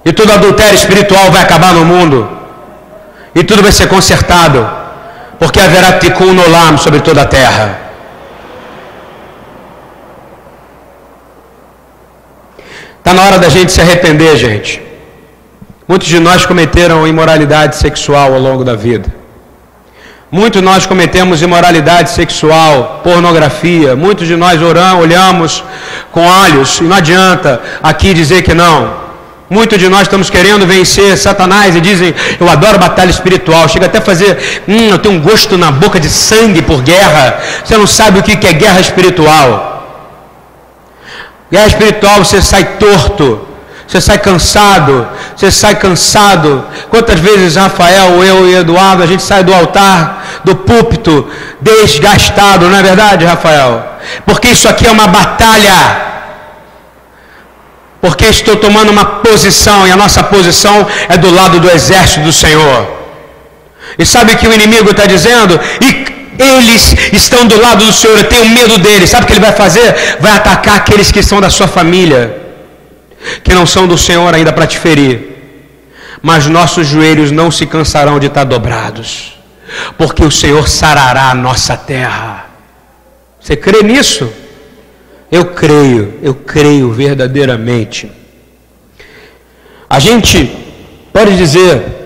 [0.05, 2.29] E todo adultério espiritual vai acabar no mundo.
[3.35, 4.69] E tudo vai ser consertado.
[5.39, 7.79] Porque haverá tikkun nolam sobre toda a terra.
[12.99, 14.84] Está na hora da gente se arrepender, gente.
[15.87, 19.13] Muitos de nós cometeram imoralidade sexual ao longo da vida.
[20.31, 23.95] Muitos de nós cometemos imoralidade sexual, pornografia.
[23.95, 25.63] Muitos de nós oramos, olhamos
[26.11, 29.05] com olhos e não adianta aqui dizer que não.
[29.49, 33.69] Muitos de nós estamos querendo vencer Satanás e dizem, eu adoro batalha espiritual.
[33.69, 37.39] Chega até a fazer, hum, eu tenho um gosto na boca de sangue por guerra.
[37.63, 39.75] Você não sabe o que é guerra espiritual.
[41.53, 43.47] Guerra espiritual, você sai torto,
[43.87, 45.07] você sai cansado,
[45.37, 46.65] você sai cansado.
[46.89, 51.29] Quantas vezes Rafael, eu e Eduardo, a gente sai do altar, do púlpito,
[51.61, 53.85] desgastado, não é verdade, Rafael?
[54.27, 56.13] Porque isso aqui é uma batalha
[58.05, 62.33] porque estou tomando uma posição e a nossa posição é do lado do exército do
[62.33, 62.87] Senhor.
[63.99, 65.59] E sabe o que o inimigo está dizendo?
[65.81, 65.89] E
[66.39, 69.09] eles estão do lado do Senhor, eu tenho medo deles.
[69.09, 70.19] Sabe o que ele vai fazer?
[70.21, 72.44] Vai atacar aqueles que são da sua família,
[73.43, 75.33] que não são do Senhor ainda para te ferir.
[76.23, 79.39] Mas nossos joelhos não se cansarão de estar dobrados,
[79.99, 82.47] porque o Senhor sarará a nossa terra.
[83.41, 84.33] Você crê nisso?
[85.31, 88.11] Eu creio, eu creio verdadeiramente.
[89.89, 90.51] A gente
[91.13, 92.04] pode dizer,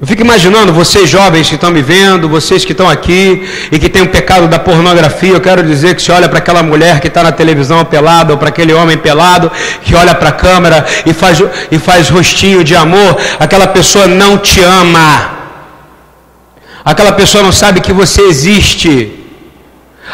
[0.00, 3.88] eu fico imaginando vocês jovens que estão me vendo, vocês que estão aqui e que
[3.88, 5.32] têm o pecado da pornografia.
[5.32, 8.38] Eu quero dizer que se olha para aquela mulher que está na televisão pelada, ou
[8.38, 9.50] para aquele homem pelado
[9.82, 11.42] que olha para a câmera e faz,
[11.72, 15.30] e faz rostinho de amor, aquela pessoa não te ama.
[16.84, 19.18] Aquela pessoa não sabe que você existe.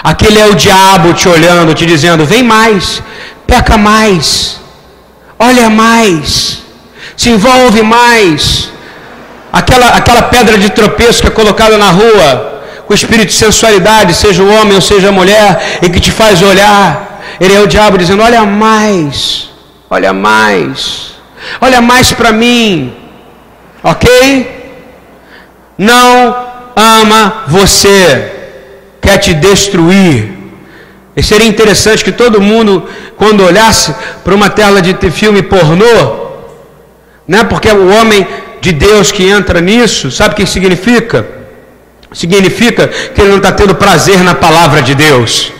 [0.02, 3.02] Aquele é o diabo te olhando, te dizendo: vem mais,
[3.46, 4.58] peca mais,
[5.38, 6.62] olha mais,
[7.18, 8.72] se envolve mais.
[9.54, 14.12] Aquela, aquela pedra de tropeço que é colocada na rua, com o espírito de sensualidade,
[14.12, 17.22] seja o homem ou seja a mulher, e que te faz olhar.
[17.40, 19.50] Ele é o diabo dizendo: olha mais,
[19.88, 21.12] olha mais,
[21.60, 22.96] olha mais para mim,
[23.84, 24.10] ok?
[25.78, 26.36] Não
[26.74, 28.32] ama você
[29.00, 30.32] quer te destruir.
[31.14, 33.94] E seria interessante que todo mundo, quando olhasse
[34.24, 36.24] para uma tela de filme pornô,
[37.28, 38.26] né, porque o homem
[38.64, 41.18] de Deus que entra nisso, sabe o que significa?
[42.22, 45.52] Significa que ele não está tendo prazer na palavra de Deus.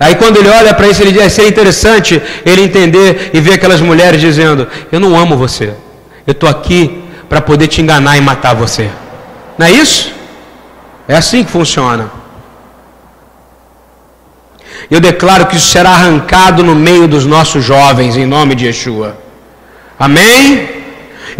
[0.00, 3.80] Aí quando ele olha para isso, ele diz, seria interessante ele entender e ver aquelas
[3.80, 5.74] mulheres dizendo, eu não amo você,
[6.26, 8.90] eu estou aqui para poder te enganar e matar você.
[9.56, 10.12] Não é isso?
[11.06, 12.10] É assim que funciona.
[14.90, 19.16] Eu declaro que isso será arrancado no meio dos nossos jovens, em nome de Yeshua.
[19.96, 20.79] Amém?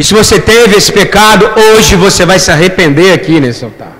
[0.01, 3.92] E se você teve esse pecado, hoje você vai se arrepender aqui nesse altar.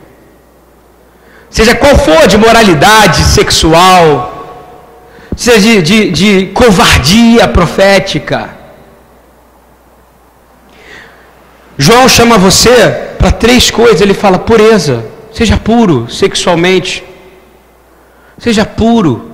[1.51, 4.09] Seja qual for de moralidade sexual,
[5.37, 8.49] seja de, de, de covardia profética.
[11.77, 12.77] João chama você
[13.19, 15.05] para três coisas, ele fala pureza.
[15.35, 17.05] Seja puro sexualmente.
[18.39, 19.30] Seja puro.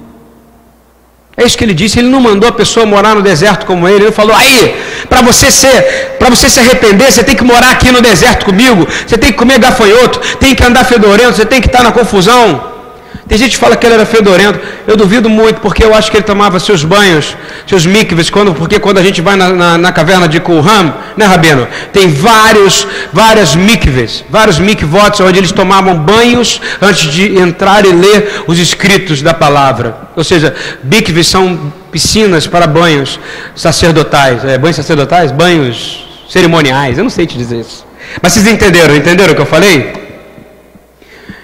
[1.36, 1.98] É isso que ele disse.
[1.98, 4.04] Ele não mandou a pessoa morar no deserto como ele.
[4.04, 4.76] Ele falou: aí,
[5.08, 8.86] para você ser, para você se arrepender, você tem que morar aqui no deserto comigo.
[9.06, 12.75] Você tem que comer gafanhoto, tem que andar fedorento, você tem que estar na confusão.
[13.28, 14.60] Tem gente que fala que ele era fedorento.
[14.86, 18.78] Eu duvido muito, porque eu acho que ele tomava seus banhos, seus mikves, quando, porque
[18.78, 21.66] quando a gente vai na, na, na caverna de Kulham, né, Rabino?
[21.92, 28.44] Tem vários, várias mikves, vários mikvots, onde eles tomavam banhos antes de entrar e ler
[28.46, 29.96] os escritos da palavra.
[30.14, 30.54] Ou seja,
[30.84, 33.18] mikves são piscinas para banhos
[33.56, 34.44] sacerdotais.
[34.44, 35.32] É, banhos sacerdotais?
[35.32, 36.96] Banhos cerimoniais.
[36.96, 37.84] Eu não sei te dizer isso.
[38.22, 38.94] Mas vocês entenderam?
[38.94, 40.05] Entenderam o que eu falei?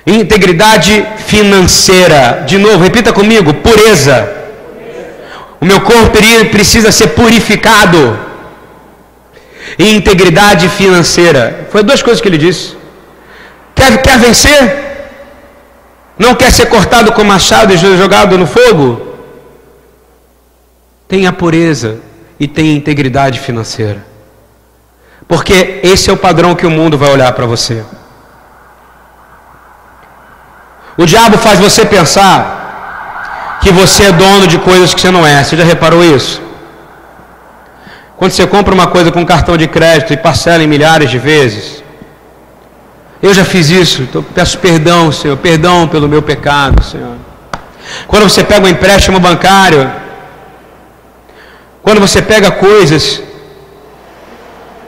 [0.07, 2.44] Integridade financeira.
[2.46, 4.42] De novo, repita comigo: pureza.
[5.61, 6.18] O meu corpo
[6.50, 8.18] precisa ser purificado.
[9.78, 11.68] integridade financeira.
[11.70, 12.76] Foi duas coisas que ele disse.
[13.74, 14.82] Quer, quer vencer?
[16.18, 19.16] Não quer ser cortado com machado e jogado no fogo?
[21.09, 21.98] Tenha pureza
[22.38, 24.05] e tenha integridade financeira.
[25.28, 27.84] Porque esse é o padrão que o mundo vai olhar para você.
[30.97, 35.43] O diabo faz você pensar que você é dono de coisas que você não é.
[35.43, 36.43] Você já reparou isso?
[38.16, 41.82] Quando você compra uma coisa com cartão de crédito e parcela em milhares de vezes.
[43.22, 47.16] Eu já fiz isso, então peço perdão, Senhor, perdão pelo meu pecado, Senhor.
[48.07, 49.90] Quando você pega um empréstimo bancário,
[51.82, 53.22] quando você pega coisas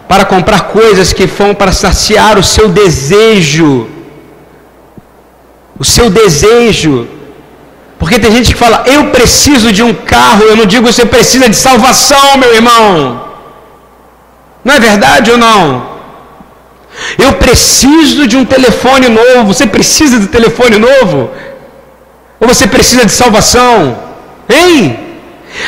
[0.08, 3.88] para comprar coisas que vão para saciar o seu desejo,
[5.78, 7.08] o seu desejo.
[7.98, 11.48] Porque tem gente que fala, eu preciso de um carro, eu não digo você precisa
[11.48, 13.24] de salvação, meu irmão.
[14.64, 15.94] Não é verdade ou não?
[17.18, 19.52] Eu preciso de um telefone novo.
[19.52, 21.30] Você precisa de um telefone novo?
[22.40, 23.96] Ou você precisa de salvação?
[24.48, 24.98] Hein?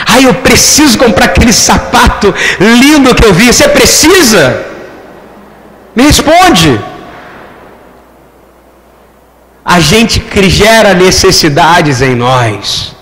[0.07, 3.52] Ai, eu preciso comprar aquele sapato lindo que eu vi.
[3.52, 4.64] Você precisa?
[5.94, 6.80] Me responde.
[9.66, 12.94] A gente gera necessidades em nós.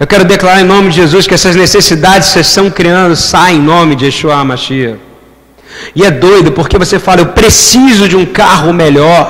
[0.00, 3.58] Eu quero declarar em nome de Jesus que essas necessidades que vocês estão criando saem
[3.58, 4.98] em nome de Yeshua Mashiach.
[5.94, 9.24] E é doido porque você fala, eu preciso de um carro melhor.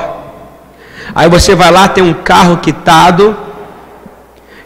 [1.12, 3.36] Aí você vai lá, tem um carro quitado,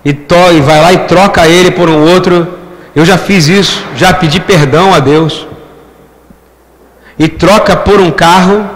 [0.05, 2.59] e, to, e vai lá e troca ele por um outro.
[2.94, 5.46] Eu já fiz isso, já pedi perdão a Deus.
[7.18, 8.68] E troca por um carro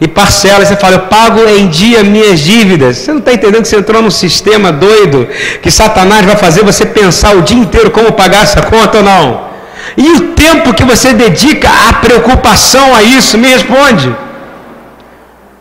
[0.00, 0.64] e parcela.
[0.64, 2.96] Você fala, eu pago em dia minhas dívidas.
[2.96, 5.28] Você não está entendendo que você entrou num sistema doido
[5.62, 9.50] que Satanás vai fazer você pensar o dia inteiro como pagar essa conta ou não?
[9.96, 14.14] E o tempo que você dedica à preocupação a isso, me responde.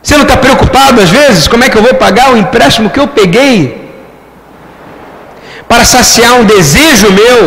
[0.01, 1.47] Você não está preocupado às vezes?
[1.47, 3.79] Como é que eu vou pagar o empréstimo que eu peguei?
[5.69, 7.41] para saciar um desejo meu,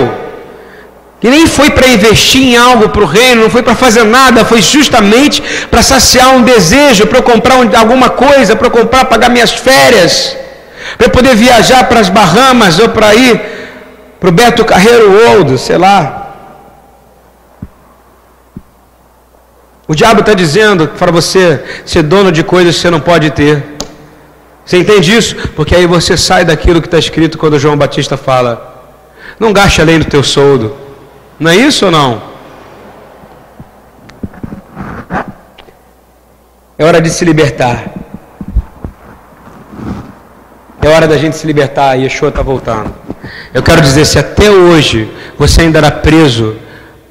[1.22, 4.44] que nem foi para investir em algo para o reino, não foi para fazer nada,
[4.44, 9.30] foi justamente para saciar um desejo, para eu comprar alguma coisa, para eu comprar, pagar
[9.30, 10.36] minhas férias,
[10.98, 13.40] para eu poder viajar para as Bahamas ou para ir
[14.18, 16.34] para o Beto Carreiro World, sei lá.
[19.86, 23.62] O diabo está dizendo para você ser dono de coisas que você não pode ter.
[24.66, 25.36] Você entende isso?
[25.54, 28.90] Porque aí você sai daquilo que está escrito quando João Batista fala:
[29.38, 30.81] Não gaste além do teu soldo.
[31.42, 32.22] Não é isso ou não?
[36.78, 37.90] É hora de se libertar.
[40.80, 41.98] É hora da gente se libertar.
[41.98, 42.94] E Yeshua está voltando.
[43.52, 46.54] Eu quero dizer: se até hoje você ainda era preso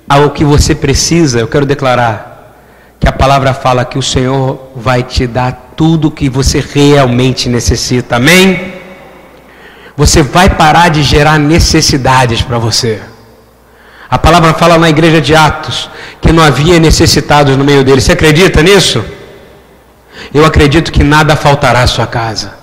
[0.08, 2.56] ao que você precisa, eu quero declarar
[3.02, 7.50] que a palavra fala que o Senhor vai te dar tudo o que você realmente
[7.50, 8.16] necessita.
[8.16, 8.76] Amém?
[9.98, 13.11] Você vai parar de gerar necessidades para você.
[14.12, 15.90] A palavra fala na igreja de Atos
[16.22, 18.04] que não havia necessitados no meio deles.
[18.04, 19.02] Você acredita nisso?
[20.34, 22.54] Eu acredito que nada faltará à sua casa.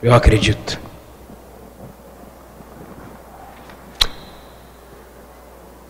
[0.00, 0.78] Eu acredito.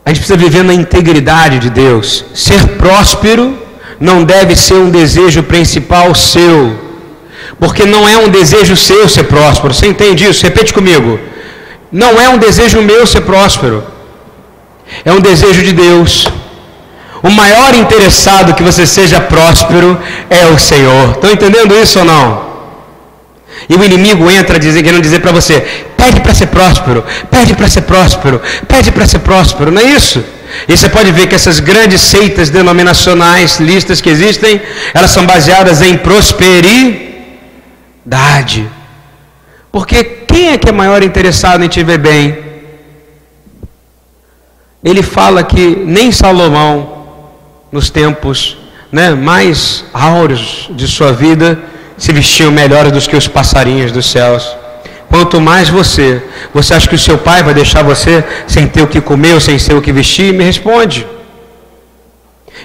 [0.07, 2.25] A gente precisa viver na integridade de Deus.
[2.35, 3.59] Ser próspero
[4.01, 6.79] não deve ser um desejo principal seu,
[7.59, 9.75] porque não é um desejo seu ser próspero.
[9.75, 10.43] Você entende isso?
[10.45, 11.19] Repete comigo.
[11.93, 13.94] Não é um desejo meu ser próspero,
[15.05, 16.27] é um desejo de Deus.
[17.23, 19.99] O maior interessado que você seja próspero
[20.29, 21.13] é o Senhor.
[21.13, 22.55] Estão entendendo isso ou não?
[23.69, 25.61] E o inimigo entra querendo dizer para você:
[25.97, 30.23] pede para ser próspero, pede para ser próspero, pede para ser próspero, não é isso?
[30.69, 34.61] E você pode ver que essas grandes seitas denominacionais, listas que existem,
[34.93, 38.69] elas são baseadas em prosperidade.
[39.73, 42.54] Porque quem é que é maior interessado em te ver bem?
[44.85, 47.05] Ele fala que nem Salomão,
[47.73, 48.59] nos tempos
[48.93, 51.59] né, mais áureos de sua vida,
[51.97, 54.55] se vestiam melhores do que os passarinhos dos céus.
[55.09, 58.87] Quanto mais você, você acha que o seu pai vai deixar você sem ter o
[58.87, 60.35] que comer ou sem ter o que vestir?
[60.35, 61.07] Me responde.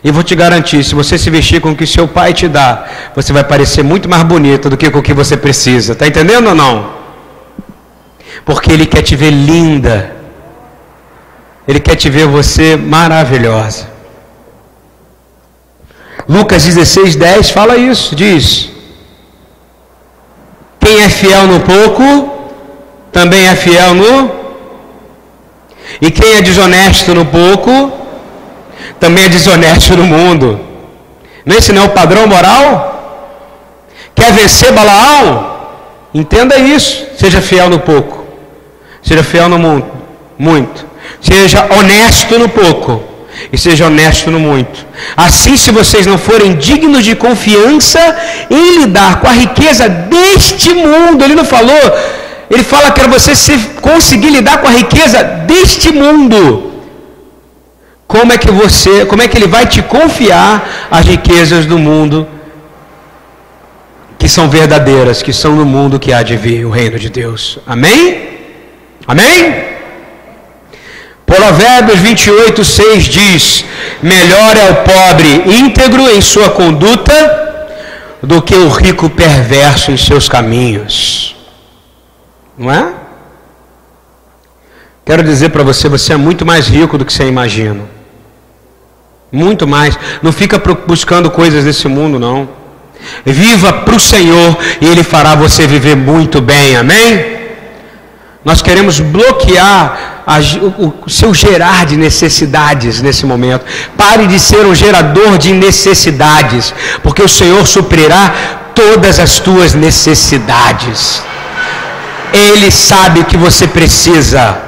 [0.03, 2.85] E vou te garantir, se você se vestir com o que seu pai te dá,
[3.15, 5.93] você vai parecer muito mais bonito do que com o que você precisa.
[5.93, 6.91] Está entendendo ou não?
[8.45, 10.18] Porque ele quer te ver linda.
[11.69, 13.87] Ele quer te ver você maravilhosa.
[16.27, 18.71] Lucas 16, 10 fala isso, diz.
[20.79, 22.33] Quem é fiel no pouco,
[23.11, 24.31] também é fiel no.
[26.01, 27.93] E quem é desonesto no pouco,
[28.99, 30.59] também é desonesto no mundo.
[31.45, 33.29] Não esse não é o padrão moral?
[34.15, 35.59] Quer vencer Balaão?
[36.15, 37.09] Entenda isso.
[37.15, 38.25] Seja fiel no pouco.
[39.03, 39.85] Seja fiel no mundo,
[40.35, 40.88] muito.
[41.21, 43.03] Seja honesto no pouco
[43.51, 44.85] e seja honesto no muito.
[45.15, 47.99] Assim, se vocês não forem dignos de confiança
[48.49, 51.83] em lidar com a riqueza deste mundo, ele não falou,
[52.49, 56.69] ele fala que você se conseguir lidar com a riqueza deste mundo.
[58.07, 62.27] Como é que você, como é que ele vai te confiar as riquezas do mundo
[64.17, 67.59] que são verdadeiras, que são no mundo que há de vir o reino de Deus?
[67.67, 68.29] Amém?
[69.07, 69.78] Amém?
[71.30, 73.65] Provérbios 28, 6 diz:
[74.01, 77.68] Melhor é o pobre íntegro em sua conduta
[78.23, 81.35] do que o rico perverso em seus caminhos.
[82.57, 82.93] Não é?
[85.06, 87.84] Quero dizer para você, você é muito mais rico do que você imagina.
[89.31, 89.97] Muito mais.
[90.23, 92.49] Não fica buscando coisas desse mundo, não.
[93.23, 96.76] Viva para o Senhor e Ele fará você viver muito bem.
[96.76, 97.38] Amém?
[98.43, 100.18] Nós queremos bloquear
[100.61, 103.65] o, seu gerar de necessidades nesse momento.
[103.97, 111.23] Pare de ser um gerador de necessidades, porque o Senhor suprirá todas as tuas necessidades.
[112.31, 114.61] Ele sabe o que você precisa.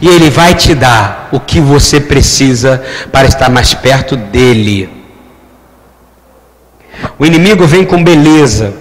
[0.00, 2.80] E Ele vai te dar o que você precisa
[3.10, 4.88] para estar mais perto dEle.
[7.18, 8.74] O inimigo vem com beleza.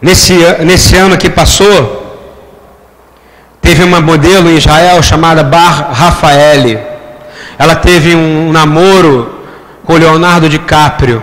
[0.00, 2.03] Nesse, nesse ano que passou,
[3.64, 6.78] Teve uma modelo em Israel chamada Bar Rafael.
[7.58, 9.42] Ela teve um namoro
[9.86, 11.22] com Leonardo DiCaprio.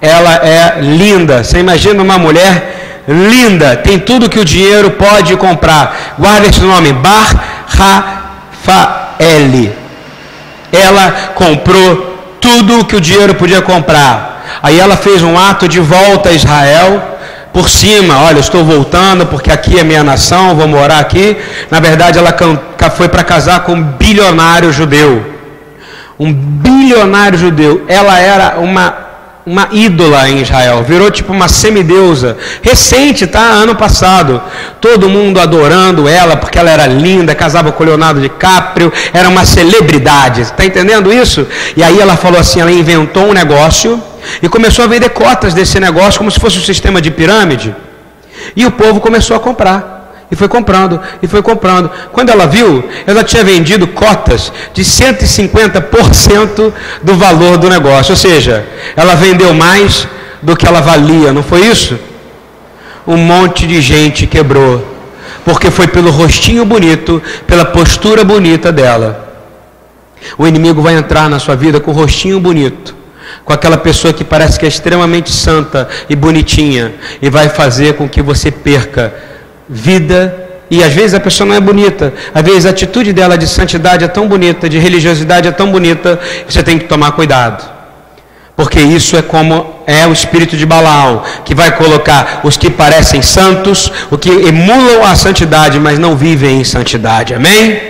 [0.00, 1.42] Ela é linda.
[1.42, 6.14] Você imagina uma mulher linda, tem tudo que o dinheiro pode comprar.
[6.16, 7.34] Guarda esse nome, Bar
[7.66, 9.72] Rafael.
[10.72, 14.60] Ela comprou tudo que o dinheiro podia comprar.
[14.62, 17.18] Aí ela fez um ato de volta a Israel
[17.52, 21.36] por cima, olha, estou voltando porque aqui é minha nação, vou morar aqui.
[21.70, 22.34] Na verdade, ela
[22.90, 25.24] foi para casar com um bilionário judeu.
[26.18, 27.84] Um bilionário judeu.
[27.88, 29.09] Ela era uma
[29.50, 32.36] uma ídola em Israel, virou tipo uma semideusa.
[32.62, 33.40] Recente, tá?
[33.40, 34.40] Ano passado.
[34.80, 39.44] Todo mundo adorando ela porque ela era linda, casava com o Leonardo DiCaprio, era uma
[39.44, 40.42] celebridade.
[40.42, 41.44] Está entendendo isso?
[41.76, 44.00] E aí ela falou assim, ela inventou um negócio
[44.40, 47.74] e começou a vender cotas desse negócio como se fosse um sistema de pirâmide.
[48.54, 49.99] E o povo começou a comprar.
[50.30, 51.90] E foi comprando, e foi comprando.
[52.12, 58.12] Quando ela viu, ela tinha vendido cotas de 150% do valor do negócio.
[58.12, 60.06] Ou seja, ela vendeu mais
[60.40, 61.98] do que ela valia, não foi isso?
[63.06, 64.86] Um monte de gente quebrou.
[65.44, 69.28] Porque foi pelo rostinho bonito, pela postura bonita dela.
[70.38, 73.00] O inimigo vai entrar na sua vida com o rostinho bonito
[73.44, 78.08] com aquela pessoa que parece que é extremamente santa e bonitinha e vai fazer com
[78.08, 79.29] que você perca
[79.70, 83.46] vida e às vezes a pessoa não é bonita, às vezes a atitude dela de
[83.46, 86.18] santidade é tão bonita, de religiosidade é tão bonita,
[86.48, 87.68] você tem que tomar cuidado.
[88.56, 93.22] Porque isso é como é o espírito de Balaão, que vai colocar os que parecem
[93.22, 97.34] santos, os que emulam a santidade, mas não vivem em santidade.
[97.34, 97.80] Amém?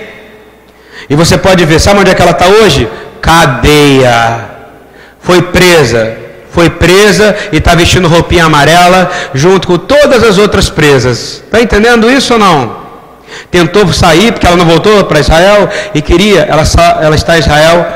[1.09, 2.89] E você pode ver, sabe onde é que ela está hoje?
[3.21, 4.49] Cadeia
[5.21, 6.17] foi presa,
[6.53, 11.43] foi presa e está vestindo roupinha amarela junto com todas as outras presas.
[11.45, 12.81] Está entendendo isso ou não?
[13.51, 16.63] Tentou sair porque ela não voltou para Israel e queria, ela,
[17.01, 17.87] ela está em Israel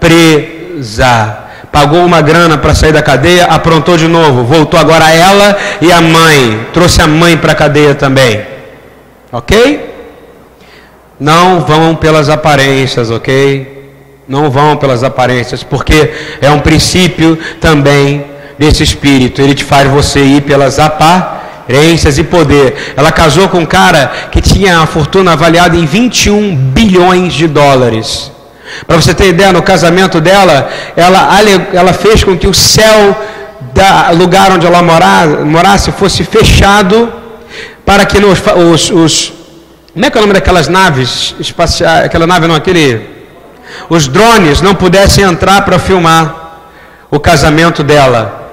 [0.00, 1.38] presa.
[1.70, 6.00] Pagou uma grana para sair da cadeia, aprontou de novo, voltou agora ela e a
[6.00, 8.42] mãe, trouxe a mãe para a cadeia também.
[9.30, 9.86] Ok?
[11.20, 13.77] Não vão pelas aparências, ok?
[14.28, 18.26] Não vão pelas aparências, porque é um princípio também
[18.58, 19.40] desse espírito.
[19.40, 22.94] Ele te faz você ir pelas aparências e poder.
[22.96, 28.30] Ela casou com um cara que tinha a fortuna avaliada em 21 bilhões de dólares.
[28.86, 31.28] Para você ter ideia, no casamento dela, ela,
[31.72, 33.16] ela fez com que o céu
[33.60, 37.10] do lugar onde ela morasse fosse fechado
[37.84, 39.32] para que os, os, os
[39.94, 42.04] como é que é o nome daquelas naves espaciais?
[42.04, 43.17] Aquela nave não, aquele
[43.88, 46.60] os drones não pudessem entrar para filmar
[47.10, 48.50] o casamento dela.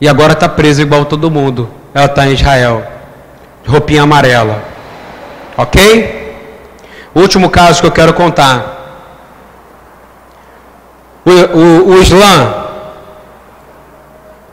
[0.00, 1.68] E agora está presa igual todo mundo.
[1.94, 2.86] Ela está em Israel.
[3.66, 4.62] Roupinha amarela.
[5.56, 6.20] Ok?
[7.14, 8.78] Último caso que eu quero contar.
[11.24, 12.54] O, o, o Islã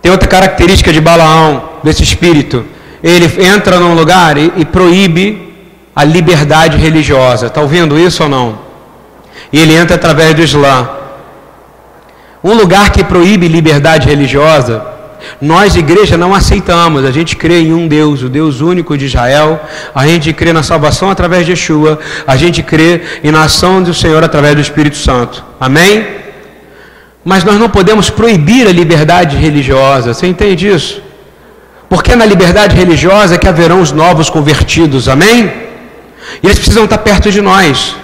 [0.02, 2.65] tem outra característica de Balaão, desse espírito.
[3.02, 5.47] Ele entra num lugar e, e proíbe
[5.98, 7.48] a liberdade religiosa.
[7.48, 8.60] Está ouvindo isso ou não?
[9.52, 10.88] E ele entra através do Islã.
[12.44, 14.86] Um lugar que proíbe liberdade religiosa,
[15.41, 17.03] nós, igreja, não aceitamos.
[17.03, 19.60] A gente crê em um Deus, o Deus único de Israel.
[19.95, 21.98] A gente crê na salvação através de Yeshua.
[22.28, 25.44] A gente crê em na ação do Senhor através do Espírito Santo.
[25.60, 26.06] Amém?
[27.26, 30.14] Mas nós não podemos proibir a liberdade religiosa.
[30.14, 31.02] Você entende isso?
[31.90, 35.10] Porque é na liberdade religiosa que haverão os novos convertidos.
[35.10, 35.66] Amém?
[36.41, 37.95] E eles precisam estar perto de nós.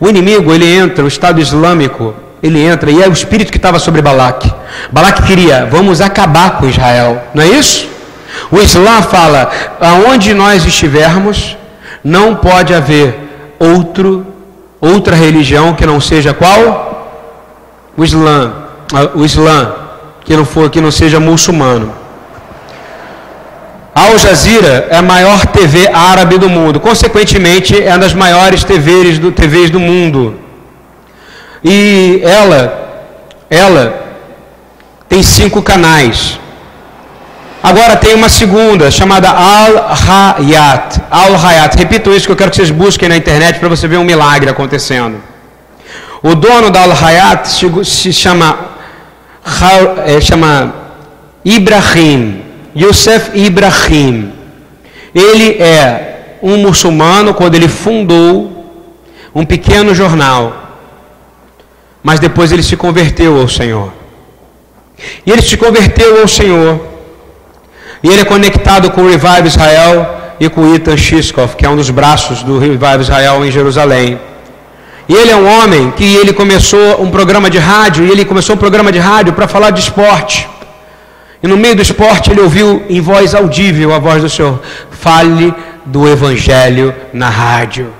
[0.00, 3.78] O inimigo, ele entra, o Estado Islâmico, ele entra, e é o espírito que estava
[3.78, 4.52] sobre Balaque.
[4.90, 7.88] Balaque queria, vamos acabar com Israel, não é isso?
[8.50, 11.56] O Islã fala, aonde nós estivermos,
[12.02, 14.26] não pode haver outro,
[14.80, 17.16] outra religião que não seja qual?
[17.96, 18.52] O Islã,
[19.14, 19.72] o Islã,
[20.24, 22.01] que não for, que não seja muçulmano.
[23.94, 29.18] Al Jazeera é a maior TV árabe do mundo, consequentemente é uma das maiores TVs
[29.18, 30.38] do, TVs do mundo.
[31.62, 33.06] E ela,
[33.50, 34.02] ela
[35.08, 36.40] tem cinco canais.
[37.62, 41.00] Agora tem uma segunda, chamada Al-Hayat.
[41.10, 41.76] Al-Hayat.
[41.76, 44.50] Repito isso que eu quero que vocês busquem na internet para você ver um milagre
[44.50, 45.22] acontecendo.
[46.22, 47.46] O dono da Al-Hayat
[47.84, 48.58] se chama,
[50.06, 50.74] é, chama
[51.44, 52.41] Ibrahim.
[52.76, 54.32] Youssef Ibrahim.
[55.14, 58.50] Ele é um muçulmano quando ele fundou
[59.34, 60.62] um pequeno jornal
[62.02, 63.92] mas depois ele se converteu ao Senhor.
[65.24, 66.80] E ele se converteu ao Senhor.
[68.02, 71.68] E ele é conectado com o Revive Israel e com o Ethan Shiskov, que é
[71.68, 74.18] um dos braços do Revive Israel em Jerusalém.
[75.08, 78.56] E ele é um homem que ele começou um programa de rádio, e ele começou
[78.56, 80.48] um programa de rádio para falar de esporte.
[81.42, 84.60] E no meio do esporte ele ouviu em voz audível a voz do Senhor:
[84.90, 85.52] fale
[85.84, 87.92] do Evangelho na rádio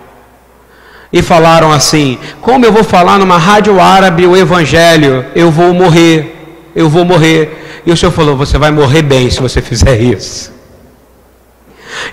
[1.13, 5.27] e falaram assim: Como eu vou falar numa rádio árabe o evangelho?
[5.35, 6.35] Eu vou morrer,
[6.75, 7.83] eu vou morrer.
[7.85, 10.51] E o Senhor falou: Você vai morrer bem se você fizer isso.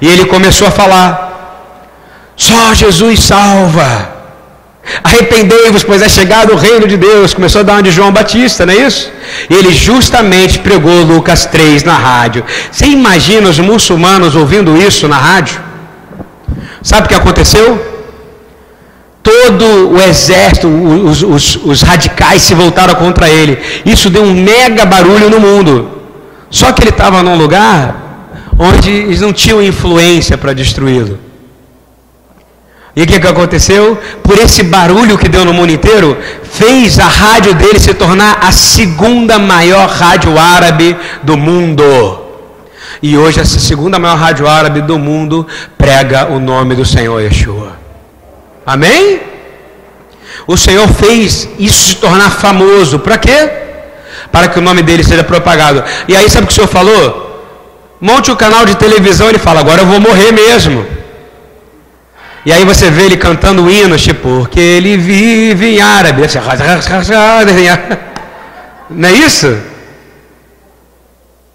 [0.01, 1.71] E ele começou a falar:
[2.35, 4.18] Só Jesus salva.
[5.03, 7.33] Arrependei-vos, pois é chegado o reino de Deus.
[7.33, 9.11] Começou a dar uma de João Batista, não é isso?
[9.49, 12.43] Ele justamente pregou Lucas 3 na rádio.
[12.71, 15.59] Você imagina os muçulmanos ouvindo isso na rádio?
[16.81, 17.89] Sabe o que aconteceu?
[19.21, 23.59] todo o exército, os, os, os, radicais se voltaram contra ele.
[23.85, 25.99] Isso deu um mega barulho no mundo.
[26.49, 27.95] Só que ele estava num lugar
[28.57, 31.19] onde eles não tinham influência para destruí-lo.
[32.99, 33.97] E o que, que aconteceu?
[34.21, 38.51] Por esse barulho que deu no mundo inteiro, fez a rádio dele se tornar a
[38.51, 41.81] segunda maior rádio árabe do mundo.
[43.01, 45.47] E hoje, essa segunda maior rádio árabe do mundo
[45.77, 47.77] prega o nome do Senhor Yeshua.
[48.65, 49.21] Amém?
[50.45, 52.99] O Senhor fez isso se tornar famoso.
[52.99, 53.49] Para quê?
[54.29, 55.85] Para que o nome dele seja propagado.
[56.05, 57.45] E aí, sabe o que o Senhor falou?
[58.01, 60.98] Monte o canal de televisão, ele fala, agora eu vou morrer mesmo.
[62.45, 66.21] E aí você vê ele cantando hinos, tipo, porque ele vive em árabe.
[68.89, 69.57] Não é isso?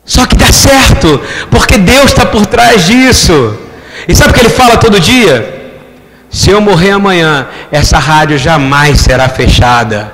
[0.05, 1.21] Só que dá certo,
[1.51, 3.59] porque Deus está por trás disso.
[4.07, 5.63] E sabe o que ele fala todo dia?
[6.31, 10.13] Se eu morrer amanhã, essa rádio jamais será fechada.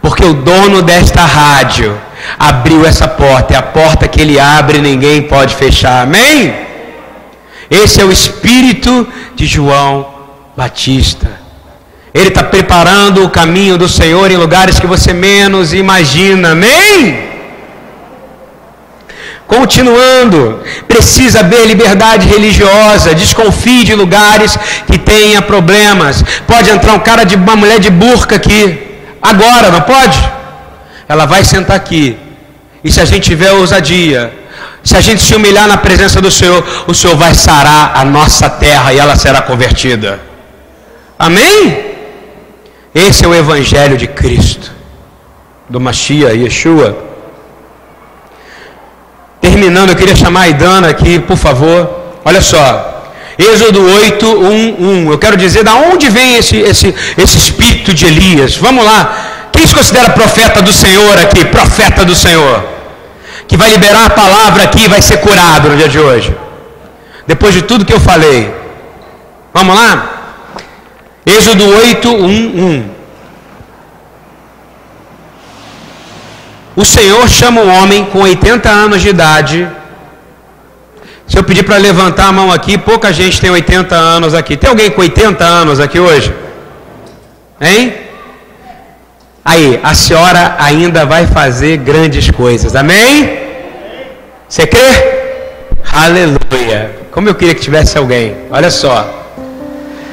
[0.00, 1.98] Porque o dono desta rádio
[2.38, 3.54] abriu essa porta.
[3.54, 6.02] E a porta que ele abre, ninguém pode fechar.
[6.02, 6.54] Amém?
[7.82, 10.06] Esse é o espírito de João
[10.56, 11.28] Batista.
[12.12, 16.52] Ele está preparando o caminho do Senhor em lugares que você menos imagina.
[16.52, 17.34] Amém?
[19.48, 24.56] Continuando, precisa haver liberdade religiosa, desconfie de lugares
[24.86, 26.24] que tenha problemas.
[26.46, 28.62] Pode entrar um cara de uma mulher de burca aqui,
[29.20, 30.18] agora, não pode?
[31.08, 32.16] Ela vai sentar aqui.
[32.84, 34.32] E se a gente tiver ousadia,
[34.84, 38.50] se a gente se humilhar na presença do Senhor, o Senhor vai sarar a nossa
[38.50, 40.20] terra e ela será convertida.
[41.18, 41.94] Amém?
[42.94, 44.70] Esse é o Evangelho de Cristo,
[45.70, 46.96] do Mashiach, Yeshua.
[49.40, 51.90] Terminando, eu queria chamar a Idana aqui, por favor.
[52.22, 53.12] Olha só.
[53.38, 55.10] Êxodo 8, 1, 1.
[55.12, 58.56] Eu quero dizer da onde vem esse, esse, esse espírito de Elias.
[58.56, 59.48] Vamos lá.
[59.50, 61.44] Quem se considera profeta do Senhor aqui?
[61.46, 62.73] Profeta do Senhor.
[63.46, 66.34] Que vai liberar a palavra aqui e vai ser curado no dia de hoje.
[67.26, 68.54] Depois de tudo que eu falei.
[69.52, 70.14] Vamos lá?
[71.26, 72.90] Êxodo 8, 1, 1.
[76.76, 79.68] O Senhor chama um homem com 80 anos de idade.
[81.26, 84.56] Se eu pedir para levantar a mão aqui, pouca gente tem 80 anos aqui.
[84.56, 86.34] Tem alguém com 80 anos aqui hoje?
[87.60, 88.03] Hein?
[89.44, 92.74] Aí, a senhora ainda vai fazer grandes coisas.
[92.74, 93.38] Amém?
[94.48, 95.24] Você crê?
[95.92, 96.90] Aleluia.
[97.10, 98.34] Como eu queria que tivesse alguém.
[98.50, 99.06] Olha só.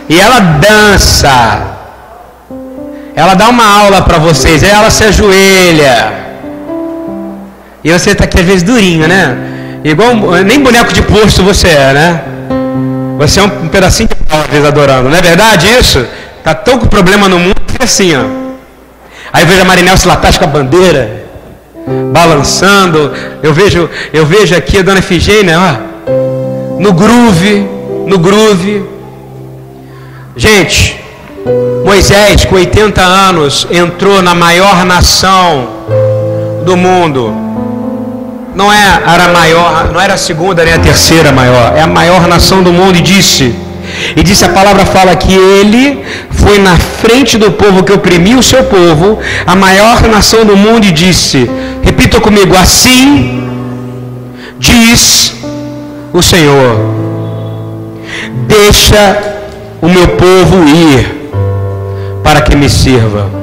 [0.10, 1.78] E ela dança.
[3.16, 4.64] Ela dá uma aula para vocês.
[4.64, 6.14] Ela se ajoelha.
[7.84, 9.38] E você está aqui às vezes durinho, né?
[9.84, 10.14] Igual
[10.44, 12.22] nem boneco de posto você é, né?
[13.18, 15.10] Você é um pedacinho de pau às vezes adorando.
[15.10, 16.06] Não é verdade isso?
[16.44, 18.51] Tá tão com problema no mundo que é assim, ó.
[19.34, 21.26] Aí eu vejo a Marinel se latar com a bandeira,
[22.12, 23.12] balançando.
[23.42, 27.68] Eu vejo, eu vejo aqui a dona Efigênia, ó, no groove,
[28.08, 28.84] no groove.
[30.36, 31.00] Gente,
[31.86, 35.68] Moisés, com 80 anos, entrou na maior nação
[36.66, 37.34] do mundo.
[38.54, 42.28] Não é, era maior, não era a segunda nem a terceira maior, é a maior
[42.28, 43.56] nação do mundo e disse:
[44.16, 48.44] e disse a palavra fala que ele foi na frente do povo que oprimiu o
[48.44, 51.50] seu povo, a maior nação do mundo, e disse:
[51.84, 53.50] Repita comigo, assim
[54.62, 55.34] diz
[56.14, 56.80] o Senhor:
[58.48, 59.18] Deixa
[59.82, 61.30] o meu povo ir
[62.24, 63.42] para que me sirva.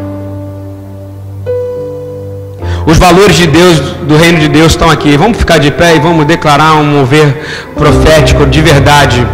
[2.87, 5.15] Os valores de Deus, do reino de Deus estão aqui.
[5.17, 7.45] Vamos ficar de pé e vamos declarar um mover
[7.75, 9.27] profético de verdade.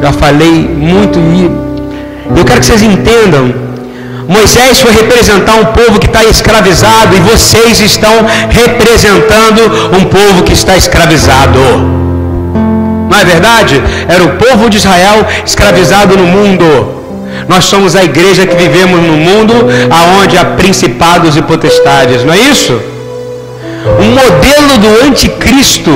[0.00, 1.68] Já falei muito e
[2.36, 3.52] eu quero que vocês entendam.
[4.28, 8.12] Moisés foi representar um povo que está escravizado e vocês estão
[8.50, 9.62] representando
[9.98, 11.58] um povo que está escravizado.
[13.10, 13.82] Não é verdade?
[14.06, 16.98] Era o povo de Israel escravizado no mundo.
[17.48, 19.54] Nós somos a igreja que vivemos no mundo
[19.90, 22.78] aonde há principados e potestades, não é isso?
[23.98, 25.90] O modelo do anticristo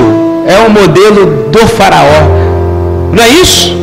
[0.47, 2.42] é o modelo do faraó.
[3.13, 3.77] Não é isso?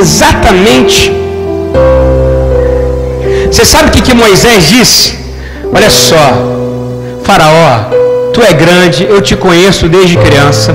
[0.00, 1.12] Exatamente.
[3.50, 5.18] Você sabe o que, que Moisés disse?
[5.74, 6.24] Olha só,
[7.22, 7.90] Faraó,
[8.32, 10.74] tu é grande, eu te conheço desde criança.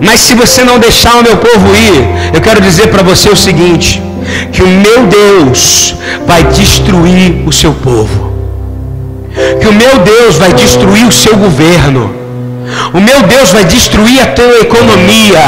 [0.00, 3.36] Mas se você não deixar o meu povo ir, eu quero dizer para você o
[3.36, 4.00] seguinte:
[4.52, 5.96] que o meu Deus
[6.26, 8.32] vai destruir o seu povo,
[9.60, 12.19] que o meu Deus vai destruir o seu governo,
[12.92, 15.40] o meu Deus vai destruir a tua economia,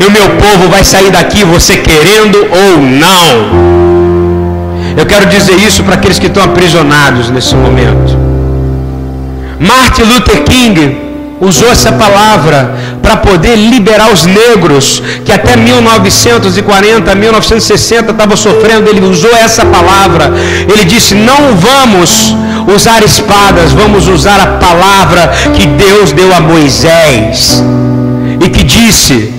[0.00, 3.80] e o meu povo vai sair daqui, você querendo ou não.
[4.96, 8.18] Eu quero dizer isso para aqueles que estão aprisionados nesse momento.
[9.58, 11.09] Martin Luther King
[11.40, 18.88] usou essa palavra para poder liberar os negros que até 1940, 1960 estavam sofrendo.
[18.90, 20.32] Ele usou essa palavra.
[20.70, 22.34] Ele disse: Não vamos
[22.74, 27.62] usar espadas, vamos usar a palavra que Deus deu a Moisés
[28.44, 29.32] e que disse: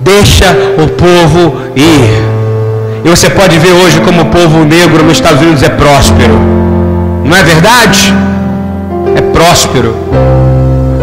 [0.00, 0.46] Deixa
[0.78, 2.26] o povo ir.
[3.04, 6.38] E você pode ver hoje como o povo negro nos Estados Unidos é próspero.
[7.24, 8.12] Não é verdade?
[9.14, 9.94] É próspero.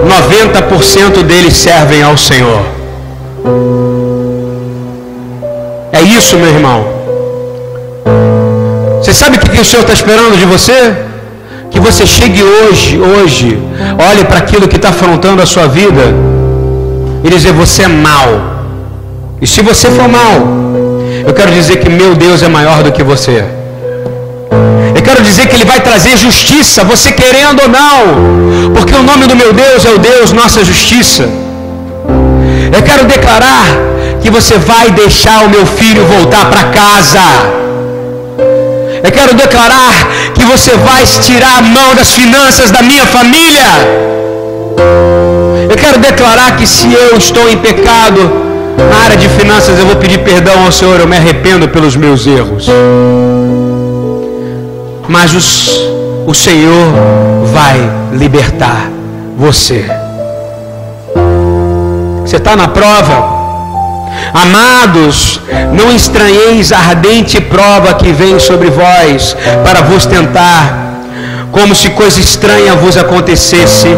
[0.04, 2.62] 90% deles servem ao Senhor.
[5.92, 6.86] É isso, meu irmão.
[9.00, 10.96] Você sabe o que o Senhor está esperando de você?
[11.70, 13.60] Que você chegue hoje, hoje,
[14.10, 16.02] olhe para aquilo que está afrontando a sua vida
[17.24, 18.28] e dizer: Você é mal.
[19.42, 20.48] E se você for mal,
[21.26, 23.44] eu quero dizer que meu Deus é maior do que você.
[25.24, 29.52] Dizer que Ele vai trazer justiça, você querendo ou não, porque o nome do meu
[29.54, 31.24] Deus é o Deus, nossa justiça.
[32.76, 33.66] Eu quero declarar
[34.22, 37.26] que você vai deixar o meu filho voltar para casa.
[39.04, 39.94] Eu quero declarar
[40.36, 43.70] que você vai tirar a mão das finanças da minha família.
[45.70, 48.22] Eu quero declarar que se eu estou em pecado
[48.92, 52.28] na área de finanças, eu vou pedir perdão ao Senhor, eu me arrependo pelos meus
[52.28, 52.68] erros
[55.08, 55.82] mas os,
[56.26, 56.94] o Senhor
[57.52, 57.78] vai
[58.12, 58.90] libertar
[59.38, 59.86] você.
[62.22, 63.44] Você está na prova?
[64.34, 65.40] Amados,
[65.74, 71.02] não estranheis a ardente prova que vem sobre vós para vos tentar,
[71.52, 73.90] como se coisa estranha vos acontecesse,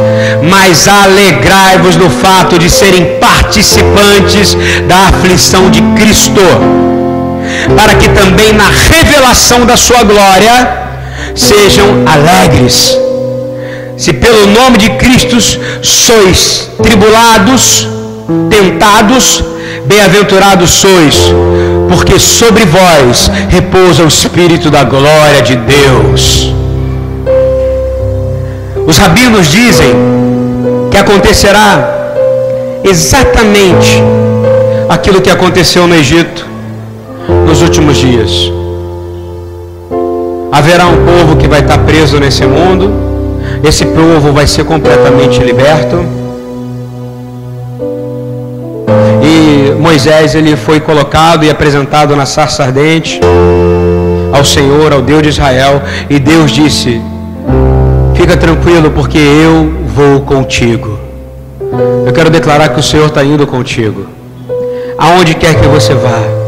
[0.50, 4.58] mas alegrai-vos no fato de serem participantes
[4.88, 6.42] da aflição de Cristo,
[7.76, 10.85] para que também na revelação da sua glória
[11.36, 12.98] sejam alegres.
[13.98, 15.38] Se pelo nome de Cristo
[15.82, 17.88] sois tribulados,
[18.50, 19.44] tentados,
[19.86, 21.16] bem-aventurados sois,
[21.90, 26.54] porque sobre vós repousa o Espírito da glória de Deus.
[28.88, 29.94] Os rabinos dizem
[30.92, 31.96] que acontecerá
[32.84, 34.02] exatamente
[34.88, 36.46] aquilo que aconteceu no Egito
[37.48, 38.52] nos últimos dias.
[40.56, 42.90] Haverá um povo que vai estar preso nesse mundo.
[43.62, 45.98] Esse povo vai ser completamente liberto.
[49.22, 53.20] E Moisés ele foi colocado e apresentado na sarça ardente
[54.32, 57.02] ao Senhor, ao Deus de Israel, e Deus disse:
[58.16, 60.98] Fica tranquilo, porque eu vou contigo.
[62.08, 64.06] Eu quero declarar que o Senhor está indo contigo,
[64.98, 66.45] aonde quer que você vá.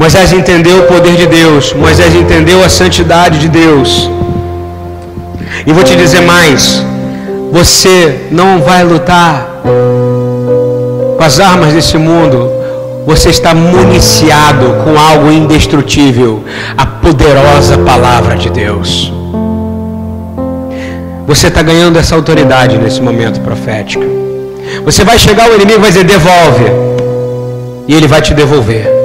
[0.00, 4.10] Moisés entendeu o poder de Deus, Moisés entendeu a santidade de Deus.
[5.66, 6.82] E vou te dizer mais:
[7.52, 12.50] você não vai lutar com as armas desse mundo,
[13.06, 16.44] você está municiado com algo indestrutível
[16.78, 19.12] a poderosa palavra de Deus.
[21.26, 24.02] Você está ganhando essa autoridade nesse momento profético.
[24.82, 26.64] Você vai chegar ao inimigo vai dizer: devolve.
[27.86, 28.99] E ele vai te devolver.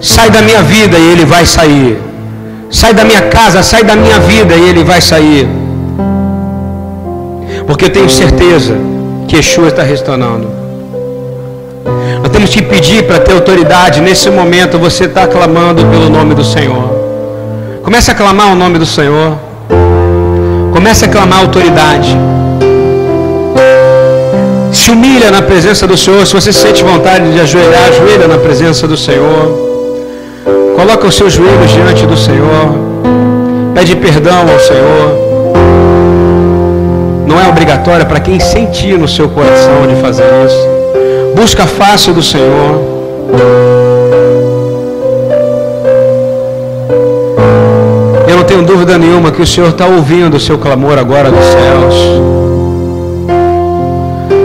[0.00, 2.00] Sai da minha vida e ele vai sair.
[2.70, 5.46] Sai da minha casa, sai da minha vida e ele vai sair.
[7.66, 8.74] Porque eu tenho certeza
[9.28, 10.48] que Yeshua está restaurando.
[12.22, 14.00] Nós temos que pedir para ter autoridade.
[14.00, 16.90] Nesse momento você está clamando pelo nome do Senhor.
[17.82, 19.36] Comece a clamar o nome do Senhor.
[20.72, 22.16] Comece a clamar autoridade.
[24.72, 26.26] Se humilha na presença do Senhor.
[26.26, 29.69] Se você sente vontade de ajoelhar, ajoelha na presença do Senhor.
[30.80, 32.74] Coloca os seus joelhos diante do Senhor.
[33.74, 35.30] Pede perdão ao Senhor
[37.30, 40.68] não é obrigatória para quem sentir no seu coração de fazer isso.
[41.36, 42.72] Busca a face do Senhor.
[48.28, 51.44] Eu não tenho dúvida nenhuma que o Senhor está ouvindo o seu clamor agora dos
[51.44, 51.94] céus.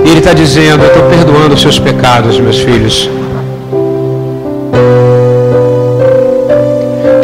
[0.06, 3.10] E Ele está dizendo: Eu estou perdoando os seus pecados, meus filhos.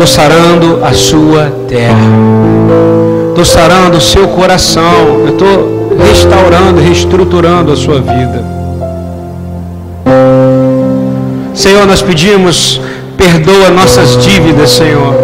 [0.01, 2.31] Estou sarando a sua terra
[3.41, 8.43] estou sarando o seu coração, eu estou restaurando, reestruturando a sua vida.
[11.53, 12.79] Senhor, nós pedimos,
[13.17, 15.15] perdoa nossas dívidas, Senhor.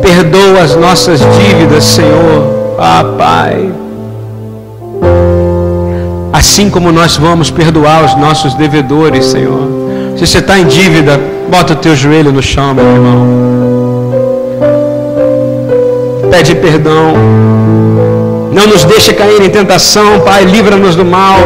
[0.00, 2.76] Perdoa as nossas dívidas, Senhor.
[2.78, 3.70] Ah, Pai.
[6.32, 9.68] Assim como nós vamos perdoar os nossos devedores, Senhor.
[10.16, 13.52] Se você está em dívida, bota o teu joelho no chão, meu irmão
[16.42, 17.14] pede perdão.
[18.52, 21.38] Não nos deixe cair em tentação, Pai, livra-nos do mal.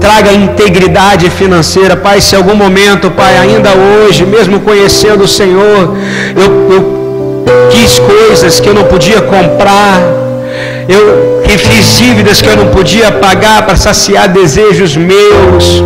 [0.00, 2.20] Traga integridade financeira, Pai.
[2.20, 5.94] Se algum momento, Pai, ainda hoje, mesmo conhecendo o Senhor,
[6.34, 6.82] eu, eu
[7.70, 10.00] quis coisas que eu não podia comprar,
[10.88, 15.82] eu fiz dívidas que eu não podia pagar para saciar desejos meus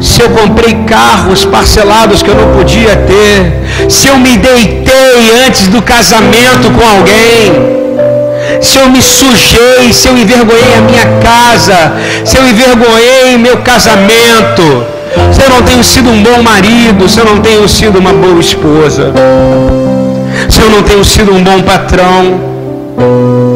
[0.00, 5.68] se eu comprei carros parcelados que eu não podia ter, se eu me deitei antes
[5.68, 11.92] do casamento com alguém, se eu me sujei, se eu envergonhei a minha casa,
[12.24, 14.84] se eu envergonhei meu casamento,
[15.32, 18.40] se eu não tenho sido um bom marido, se eu não tenho sido uma boa
[18.40, 19.12] esposa,
[20.48, 22.40] se eu não tenho sido um bom patrão,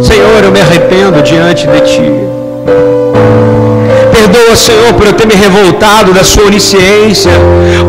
[0.03, 2.35] Senhor, eu me arrependo diante de Ti
[4.35, 7.31] perdoa, Senhor, por eu ter me revoltado da sua onisciência.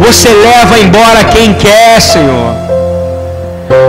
[0.06, 2.54] Você leva embora quem quer, Senhor.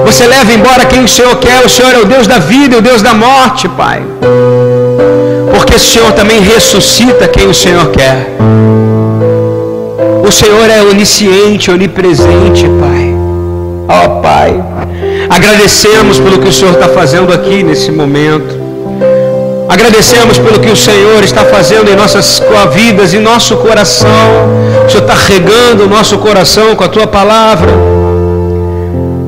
[0.06, 1.64] Você leva embora quem o Senhor quer.
[1.64, 4.02] O Senhor é o Deus da vida e o Deus da morte, Pai.
[5.52, 8.26] Porque o Senhor também ressuscita quem o Senhor quer.
[10.26, 13.14] O Senhor é onisciente, onipresente, Pai.
[13.88, 14.60] Ó oh, Pai,
[15.30, 18.65] agradecemos pelo que o Senhor está fazendo aqui nesse momento.
[19.76, 22.42] Agradecemos pelo que o Senhor está fazendo em nossas
[22.72, 24.08] vidas, em nosso coração.
[24.86, 27.70] O Senhor está regando o nosso coração com a tua palavra.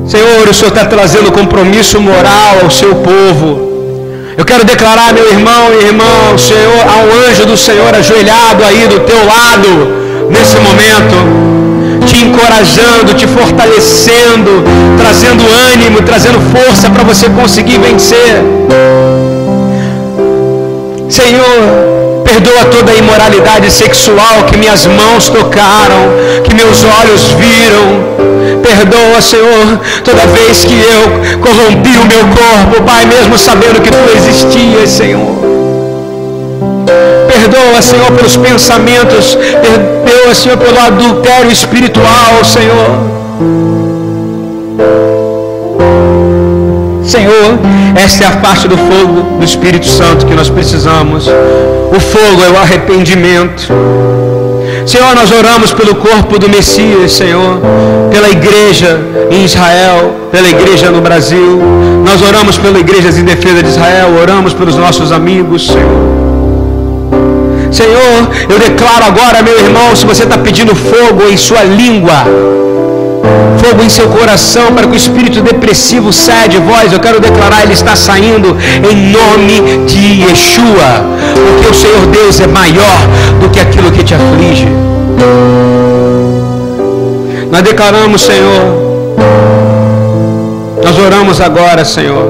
[0.07, 3.47] Senhor, o Senhor está trazendo compromisso moral ao seu povo.
[4.35, 9.01] Eu quero declarar, meu irmão e irmão, Senhor, um anjo do Senhor ajoelhado aí do
[9.01, 9.69] teu lado,
[10.31, 14.63] nesse momento, te encorajando, te fortalecendo,
[14.97, 15.43] trazendo
[15.73, 18.41] ânimo, trazendo força para você conseguir vencer.
[21.09, 26.13] Senhor, perdoa toda a imoralidade sexual que minhas mãos tocaram,
[26.43, 28.61] que meus olhos viram.
[28.61, 34.17] Perdoa, Senhor, toda vez que eu corrompi o meu corpo, Pai, mesmo sabendo que Tu
[34.17, 35.39] existias, Senhor.
[37.27, 39.35] Perdoa, Senhor, pelos pensamentos.
[39.35, 43.19] Perdoa, Senhor, pelo adultério espiritual, Senhor.
[47.09, 47.57] Senhor,
[47.95, 51.27] essa é a parte do fogo do Espírito Santo que nós precisamos.
[51.27, 53.67] O fogo é o arrependimento.
[54.85, 57.59] Senhor, nós oramos pelo corpo do Messias, Senhor,
[58.11, 61.59] pela igreja em Israel, pela igreja no Brasil.
[62.05, 66.19] Nós oramos pela igreja em defesa de Israel, oramos pelos nossos amigos, Senhor.
[67.71, 72.25] Senhor, eu declaro agora, meu irmão, se você está pedindo fogo em sua língua,
[73.59, 77.63] fogo em seu coração, para que o espírito depressivo saia de vós, eu quero declarar,
[77.63, 78.55] ele está saindo
[78.89, 80.91] em nome de Yeshua,
[81.35, 82.99] porque o Senhor Deus é maior
[83.39, 84.67] do que aquilo que te aflige.
[87.51, 88.61] Nós declaramos, Senhor,
[90.83, 92.25] nós oramos agora, Senhor,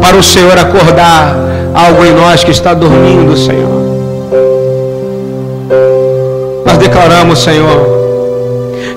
[0.00, 1.34] para o Senhor acordar
[1.74, 3.76] algo em nós que está dormindo, Senhor.
[6.64, 7.95] Nós declaramos, Senhor,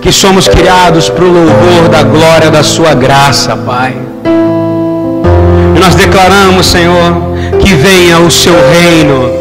[0.02, 3.96] que somos criados para o louvor da glória da Sua graça, Pai.
[5.76, 7.14] E nós declaramos, Senhor,
[7.60, 9.32] que venha o Seu reino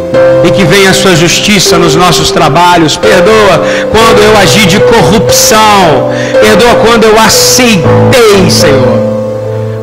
[0.45, 2.97] e que venha a Sua justiça nos nossos trabalhos.
[2.97, 6.11] Perdoa quando eu agi de corrupção,
[6.41, 9.09] perdoa quando eu aceitei, Senhor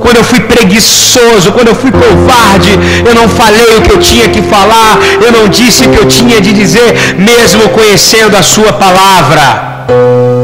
[0.05, 2.69] quando eu fui preguiçoso, quando eu fui covarde,
[3.03, 6.05] eu não falei o que eu tinha que falar, eu não disse o que eu
[6.05, 10.34] tinha de dizer, mesmo conhecendo a Sua palavra.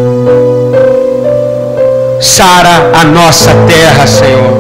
[2.22, 4.54] Sara a nossa terra, Senhor.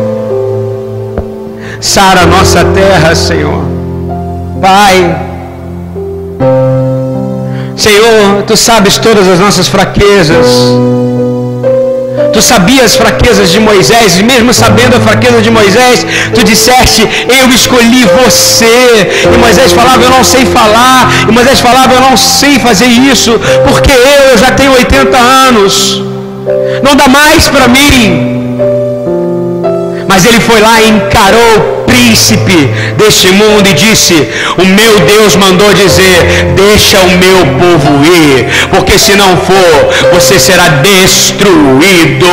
[1.79, 3.63] Sara a nossa terra, Senhor.
[4.59, 5.15] Pai,
[7.77, 10.47] Senhor, tu sabes todas as nossas fraquezas.
[12.33, 17.07] Tu sabias as fraquezas de Moisés, e mesmo sabendo a fraqueza de Moisés, tu disseste:
[17.29, 19.27] Eu escolhi você.
[19.31, 21.11] E Moisés falava: Eu não sei falar.
[21.29, 26.01] E Moisés falava: Eu não sei fazer isso, porque eu, já tenho 80 anos
[26.83, 28.57] não dá mais para mim.
[30.07, 34.13] Mas ele foi lá e encarou príncipe deste mundo e disse:
[34.57, 40.39] O meu Deus mandou dizer: Deixa o meu povo ir, porque se não for, você
[40.39, 42.25] será destruído.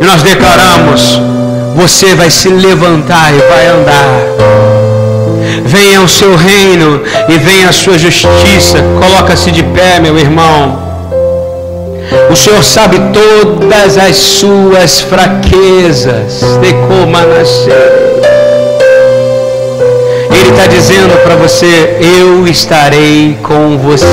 [0.00, 1.20] E nós declaramos:
[1.76, 4.50] Você vai se levantar e vai andar.
[5.64, 8.78] Venha o seu reino e venha a sua justiça.
[8.98, 10.89] Coloca-se de pé, meu irmão.
[12.30, 16.40] O Senhor sabe todas as suas fraquezas.
[16.60, 17.16] De como
[20.32, 24.10] Ele está dizendo para você: Eu estarei com você.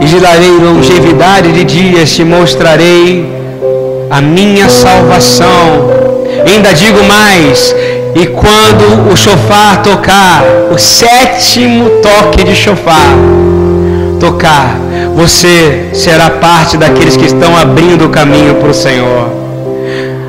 [0.00, 3.26] E te darei longevidade de dias, te mostrarei
[4.10, 5.90] a minha salvação.
[6.46, 7.74] Ainda digo mais:
[8.14, 13.16] e quando o chofar tocar, o sétimo toque de chofar,
[14.14, 14.76] tocar,
[15.14, 19.44] você será parte daqueles que estão abrindo o caminho para o Senhor.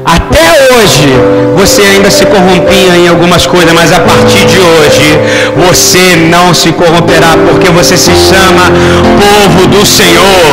[0.05, 1.09] Até hoje
[1.55, 5.19] você ainda se corrompia em algumas coisas, mas a partir de hoje
[5.57, 8.71] você não se corromperá, porque você se chama
[9.19, 10.45] povo do Senhor.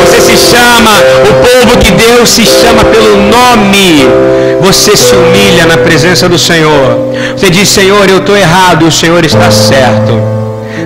[0.00, 0.90] Você se chama
[1.28, 4.06] o povo que Deus se chama pelo nome.
[4.60, 7.12] Você se humilha na presença do Senhor.
[7.36, 10.12] Você diz: Senhor, eu estou errado, o Senhor está certo.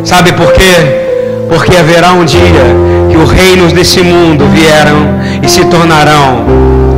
[0.02, 1.07] Sabe por quê?
[1.48, 2.64] Porque haverá um dia
[3.10, 6.44] que os reinos desse mundo vieram e se tornarão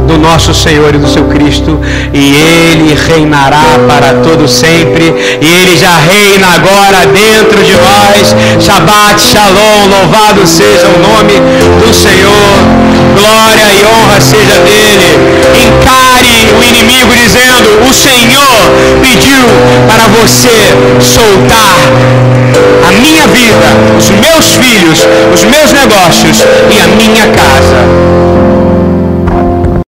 [0.07, 1.79] do nosso Senhor e do seu Cristo,
[2.13, 8.35] e ele reinará para todo sempre, e ele já reina agora dentro de nós.
[8.59, 11.35] Shabbat Shalom, louvado seja o nome
[11.81, 12.90] do Senhor.
[13.15, 15.19] Glória e honra seja dele.
[15.55, 18.59] Encare o inimigo dizendo: "O Senhor
[19.03, 19.45] pediu
[19.89, 21.77] para você soltar
[22.89, 23.69] a minha vida,
[23.99, 28.40] os meus filhos, os meus negócios e a minha casa."